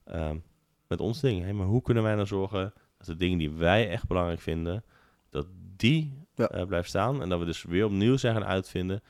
ehm, 0.04 0.36
met 0.88 1.00
ons 1.00 1.20
ding. 1.20 1.42
Hey, 1.42 1.52
maar 1.52 1.66
hoe 1.66 1.82
kunnen 1.82 2.02
wij 2.02 2.14
nou 2.14 2.26
zorgen 2.26 2.72
dat 2.98 3.06
de 3.06 3.16
dingen 3.16 3.38
die 3.38 3.50
wij 3.50 3.88
echt 3.90 4.06
belangrijk 4.06 4.40
vinden, 4.40 4.84
dat 5.30 5.46
die 5.76 6.18
Ja. 6.34 6.48
eh, 6.48 6.66
blijven 6.66 6.88
staan 6.88 7.22
en 7.22 7.28
dat 7.28 7.38
we 7.38 7.44
dus 7.44 7.62
weer 7.62 7.84
opnieuw 7.84 8.16
zijn 8.16 8.34
gaan 8.34 8.44
uitvinden 8.44 9.02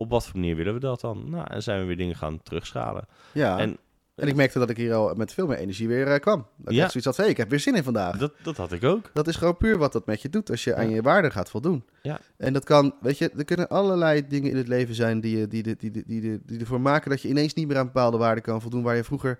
op 0.00 0.10
wat 0.10 0.24
voor 0.26 0.38
manier 0.40 0.56
willen 0.56 0.74
we 0.74 0.80
dat 0.80 1.00
dan? 1.00 1.30
Nou, 1.30 1.46
en 1.50 1.62
zijn 1.62 1.80
we 1.80 1.86
weer 1.86 1.96
dingen 1.96 2.16
gaan 2.16 2.42
terugschalen. 2.42 3.06
Ja. 3.32 3.58
En 3.58 3.78
En 4.14 4.28
ik 4.28 4.34
merkte 4.34 4.58
dat 4.58 4.70
ik 4.70 4.76
hier 4.76 4.94
al 4.94 5.14
met 5.14 5.32
veel 5.32 5.46
meer 5.46 5.56
energie 5.58 5.88
weer 5.88 6.06
eh, 6.06 6.20
kwam. 6.20 6.46
Dat 6.56 6.68
ik 6.68 6.74
Ja. 6.74 6.82
echt 6.82 6.90
zoiets 6.92 7.08
had 7.10 7.16
hey, 7.16 7.28
ik 7.28 7.36
heb 7.36 7.50
weer 7.50 7.60
zin 7.60 7.74
in 7.74 7.82
vandaag. 7.84 8.16
Dat, 8.18 8.20
dat, 8.36 8.44
dat 8.44 8.56
had 8.56 8.72
ik 8.72 8.84
ook. 8.84 9.10
is 9.26 9.36
gewoon 9.36 9.56
puur 9.56 9.78
wat 9.78 9.92
dat 9.92 10.06
met 10.06 10.22
je 10.22 10.28
doet 10.28 10.50
als 10.50 10.64
je 10.64 10.74
aan 10.74 10.90
je 10.90 11.02
waarden 11.02 11.32
gaat 11.32 11.50
voldoen. 11.50 11.84
Ja. 12.02 12.20
En 12.36 12.52
dat 12.52 12.64
kan, 12.64 12.94
weet 13.00 13.18
je, 13.18 13.30
er 13.30 13.44
kunnen 13.44 13.68
allerlei 13.68 14.26
dingen 14.28 14.50
in 14.50 14.56
het 14.56 14.68
leven 14.68 14.94
zijn 14.94 15.20
die, 15.20 15.38
je- 15.38 15.48
die, 15.48 15.62
die, 15.62 15.76
die, 15.76 15.90
die, 15.90 16.04
die, 16.06 16.20
die, 16.20 16.40
die 16.44 16.58
ervoor 16.60 16.80
maken 16.80 17.10
dat 17.10 17.22
je 17.22 17.28
ineens 17.28 17.54
niet 17.54 17.66
meer 17.68 17.78
aan 17.78 17.86
bepaalde 17.86 18.16
waarden 18.16 18.42
kan 18.44 18.60
voldoen 18.60 18.82
waar 18.82 18.96
je 18.96 19.04
vroeger 19.04 19.38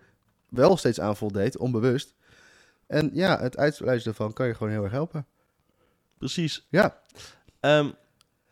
wel 0.49 0.77
steeds 0.77 1.01
aan 1.01 1.17
voldeed, 1.17 1.57
onbewust. 1.59 2.15
En 2.87 3.11
ja, 3.13 3.41
het 3.41 3.57
uitwijzen 3.57 4.05
daarvan 4.05 4.33
kan 4.33 4.47
je 4.47 4.55
gewoon 4.55 4.73
heel 4.73 4.83
erg 4.83 4.93
helpen. 4.93 5.27
Precies. 6.19 6.67
Ja, 6.71 6.99
Ehm, 7.61 7.91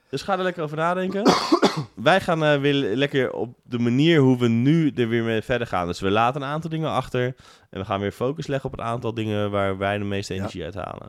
dus 0.08 0.22
ga 0.22 0.36
er 0.36 0.42
lekker 0.42 0.62
over 0.62 0.76
nadenken. 0.76 1.22
Wij 1.94 2.20
gaan 2.20 2.44
eh, 2.44 2.60
weer 2.60 2.74
lekker 2.96 3.32
op 3.32 3.54
de 3.62 3.78
manier 3.78 4.20
hoe 4.20 4.38
we 4.38 4.48
nu 4.48 4.90
er 4.90 5.08
weer 5.08 5.24
mee 5.24 5.42
verder 5.42 5.66
gaan. 5.66 5.86
Dus 5.86 6.00
we 6.00 6.10
laten 6.10 6.42
een 6.42 6.48
aantal 6.48 6.70
dingen 6.70 6.90
achter. 6.90 7.24
En 7.70 7.78
we 7.80 7.84
gaan 7.84 8.00
weer 8.00 8.12
focus 8.12 8.46
leggen 8.46 8.70
op 8.72 8.78
een 8.78 8.84
aantal 8.84 9.14
dingen 9.14 9.50
waar 9.50 9.78
wij 9.78 9.98
de 9.98 10.04
meeste 10.04 10.34
Ja. 10.34 10.38
energie 10.40 10.64
uit 10.64 10.74
halen. 10.74 11.08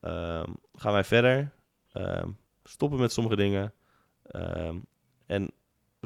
Ehm, 0.00 0.52
gaan 0.74 0.92
wij 0.92 1.04
verder. 1.04 1.50
Ehm, 1.92 2.28
stoppen 2.64 2.98
met 3.00 3.12
sommige 3.12 3.36
dingen. 3.36 3.72
Ehm, 4.22 4.76
en 5.26 5.50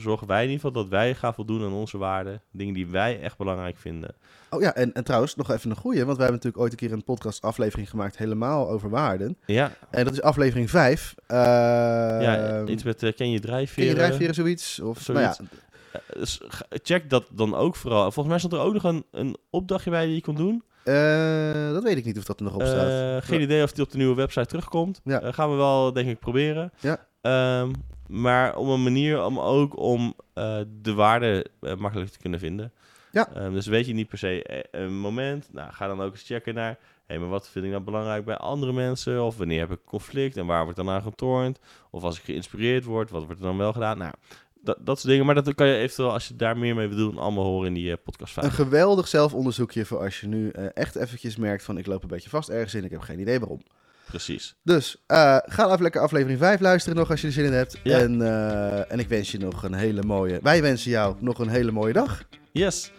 zorgen 0.03 0.27
wij 0.27 0.45
in 0.45 0.51
ieder 0.51 0.65
geval 0.65 0.83
dat 0.83 0.91
wij 0.91 1.15
gaan 1.15 1.35
voldoen 1.35 1.62
aan 1.65 1.73
onze 1.73 1.99
waarden. 1.99 2.43
Dingen 2.53 2.75
die 2.75 2.87
wij 2.87 3.21
echt 3.21 3.37
belangrijk 3.38 3.77
vinden. 3.77 4.15
Oh 4.51 4.61
ja, 4.61 4.75
en, 4.75 4.93
en 4.93 5.05
trouwens, 5.05 5.35
nog 5.35 5.51
even 5.51 5.71
een 5.71 5.77
goeie. 5.77 6.05
Want 6.05 6.17
wij 6.17 6.27
hebben 6.27 6.35
natuurlijk 6.37 6.62
ooit 6.62 6.73
een 6.73 6.79
keer 6.88 6.93
een 6.93 7.05
podcast 7.05 7.43
aflevering 7.43 7.91
gemaakt 7.91 8.17
helemaal 8.17 8.69
over 8.69 8.91
waarden. 8.91 9.37
Ja, 9.47 9.73
En 9.91 10.05
dat 10.05 10.12
is 10.12 10.23
aflevering 10.23 10.71
5. 10.71 11.15
ja 11.27 12.65
iets 12.67 12.83
met 12.83 13.03
eh, 13.03 13.12
ken 13.12 13.31
je 13.31 13.38
Ken 13.41 13.47
drijfveren? 13.49 13.88
je 13.88 13.95
drijfveren 13.95 14.35
zoiets? 14.35 14.81
Of, 14.81 15.01
Zoiets. 15.01 15.38
Nou 15.38 15.49
ja, 15.53 15.59
Eh, 15.93 16.19
dus 16.19 16.41
check 16.69 17.11
dat 17.11 17.25
dan 17.33 17.55
ook 17.55 17.77
vooral. 17.77 18.03
Volgens 18.03 18.27
mij 18.27 18.38
stond 18.38 18.53
er 18.53 18.61
ook 18.61 18.73
nog 18.73 18.85
een, 18.85 19.05
een 19.11 19.37
opdrachtje 19.51 19.91
bij 19.91 20.07
die 20.07 20.15
je 20.15 20.21
kon 20.21 20.35
doen. 20.35 20.62
eh, 20.85 21.73
dat 21.73 21.83
weet 21.83 21.97
ik 21.97 22.05
niet 22.05 22.19
of 22.19 22.25
dat 22.25 22.38
er 22.38 22.45
nog 22.45 22.55
op 22.55 22.62
staat. 22.62 23.25
Geen 23.25 23.41
idee 23.41 23.62
of 23.62 23.73
die 23.73 23.85
op 23.85 23.91
de 23.91 23.97
nieuwe 23.97 24.15
website 24.15 24.47
terugkomt. 24.47 25.01
Ja. 25.05 25.33
Gaan 25.33 25.51
we 25.51 25.57
wel, 25.57 25.93
denk 25.93 26.09
ik, 26.09 26.19
proberen. 26.19 26.73
Ja. 26.81 27.07
Ehm, 27.21 27.71
maar 28.09 28.57
om 28.57 28.69
een 28.69 28.83
manier 28.83 29.25
om 29.25 29.38
ook 29.38 29.79
om 29.79 30.15
eh, 30.35 30.61
de 30.83 30.95
waarde 30.95 31.47
eh, 31.61 31.77
makkelijk 31.77 32.11
te 32.11 32.19
kunnen 32.19 32.41
vinden. 32.41 32.73
Ja. 33.12 33.29
Ehm, 33.35 33.53
dus 33.53 33.67
weet 33.67 33.87
je 33.87 33.93
niet 33.93 34.09
per 34.09 34.19
se 34.19 34.43
eh, 34.43 34.81
een 34.81 34.99
moment. 34.99 35.49
Nou, 35.53 35.73
ga 35.73 35.87
dan 35.87 36.01
ook 36.01 36.12
eens 36.12 36.23
checken 36.23 36.55
naar. 36.55 36.79
Hé, 37.07 37.19
maar 37.19 37.29
wat 37.29 37.49
vind 37.49 37.65
ik 37.65 37.71
nou 37.71 37.83
belangrijk 37.83 38.25
bij 38.25 38.37
andere 38.37 38.73
mensen? 38.73 39.25
Of 39.25 39.37
wanneer 39.37 39.61
heb 39.61 39.71
ik 39.71 39.85
conflict 39.85 40.37
en 40.37 40.47
waar 40.47 40.62
wordt 40.62 40.77
dan 40.77 40.88
aan 40.88 41.03
getornd? 41.03 41.59
Of 41.91 42.03
als 42.03 42.19
ik 42.19 42.25
geïnspireerd 42.25 42.85
word, 42.85 43.11
wat 43.11 43.25
wordt 43.25 43.41
er 43.41 43.47
dan 43.47 43.57
wel 43.57 43.73
gedaan? 43.73 43.99
Nou, 43.99 44.12
dat, 44.61 44.77
dat 44.81 44.97
soort 44.99 45.09
dingen. 45.09 45.27
Maar 45.27 45.35
dat 45.35 45.55
kan 45.55 45.67
je 45.67 45.77
eventueel, 45.77 46.12
als 46.12 46.29
je 46.29 46.37
daar 46.37 46.59
meer 46.59 46.75
mee 46.75 46.88
wil 46.88 46.97
doen, 46.97 47.19
allemaal 47.19 47.45
horen 47.45 47.67
in 47.67 47.75
die 47.75 47.91
eh, 47.91 47.99
podcast 48.05 48.37
Een 48.37 48.43
5. 48.43 48.55
geweldig 48.55 49.09
zelfonderzoekje 49.09 49.85
voor 49.85 49.99
als 49.99 50.21
je 50.21 50.27
nu 50.27 50.51
echt 50.51 50.97
eventjes 50.97 51.37
merkt 51.37 51.65
van 51.65 51.79
ik 51.79 51.87
loop 51.87 52.03
een 52.03 52.09
beetje 52.09 52.31
vast 52.31 52.49
ergens 52.49 52.75
in. 52.75 52.85
Ik 52.85 52.91
heb 52.91 53.01
geen 53.01 53.21
idee 53.21 53.38
waarom. 53.38 53.62
Precies. 54.07 54.55
Dus 54.62 55.03
eh, 55.07 55.37
ga 55.47 55.67
even 55.67 55.83
lekker 55.83 56.01
aflevering 56.01 56.38
5 56.38 56.61
luisteren 56.61 56.99
nog 56.99 57.11
als 57.11 57.21
je 57.21 57.27
er 57.27 57.33
zin 57.33 57.45
in 57.45 57.53
hebt. 57.53 57.79
Ja. 57.83 57.99
En, 57.99 58.23
eh, 58.23 58.93
en 58.93 58.99
ik 58.99 59.09
wens 59.09 59.31
je 59.31 59.38
nog 59.38 59.62
een 59.62 59.75
hele 59.75 60.03
mooie... 60.03 60.38
Wij 60.43 60.62
wensen 60.62 60.91
jou 60.91 61.17
nog 61.19 61.38
een 61.38 61.49
hele 61.49 61.71
mooie 61.71 61.93
dag. 61.93 62.23
Yes. 62.53 62.91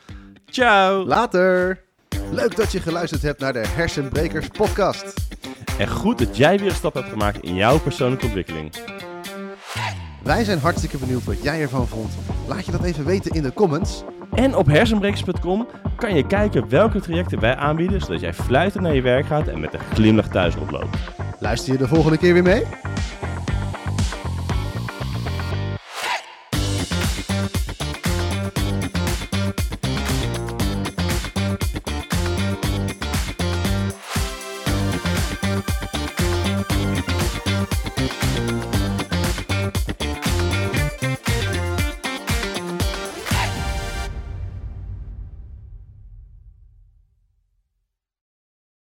Ciao. 0.45 1.05
Later! 1.05 1.83
Leuk 2.31 2.55
dat 2.55 2.71
je 2.71 2.79
geluisterd 2.79 3.21
hebt 3.21 3.39
naar 3.39 3.53
de 3.53 3.67
Hersenbrekers 3.67 4.47
podcast. 4.47 5.13
En 5.77 5.87
goed 5.87 6.17
dat 6.17 6.37
jij 6.37 6.59
weer 6.59 6.69
een 6.69 6.75
stap 6.75 6.93
hebt 6.93 7.09
gemaakt 7.09 7.43
in 7.43 7.55
jouw 7.55 7.79
persoonlijke 7.79 8.25
ontwikkeling. 8.25 8.71
Wij 10.23 10.43
zijn 10.43 10.59
hartstikke 10.59 10.97
benieuwd 10.97 11.23
wat 11.23 11.43
jij 11.43 11.61
ervan 11.61 11.87
vond. 11.87 12.11
Laat 12.47 12.65
je 12.65 12.71
dat 12.71 12.83
even 12.83 13.05
weten 13.05 13.31
in 13.31 13.43
de 13.43 13.53
comments. 13.53 14.03
En 14.35 14.55
op 14.55 14.65
hersenbrekers.com 14.65 15.67
kan 15.95 16.15
je 16.15 16.27
kijken 16.27 16.69
welke 16.69 16.99
trajecten 16.99 17.39
wij 17.39 17.55
aanbieden, 17.55 18.01
zodat 18.01 18.19
jij 18.19 18.33
fluitend 18.33 18.83
naar 18.83 18.95
je 18.95 19.01
werk 19.01 19.25
gaat 19.25 19.47
en 19.47 19.59
met 19.59 19.73
een 19.73 19.79
glimlach 19.79 20.27
thuis 20.27 20.55
oploopt. 20.55 20.97
Luister 21.39 21.71
je 21.71 21.77
de 21.77 21.87
volgende 21.87 22.17
keer 22.17 22.33
weer 22.33 22.43
mee? 22.43 22.63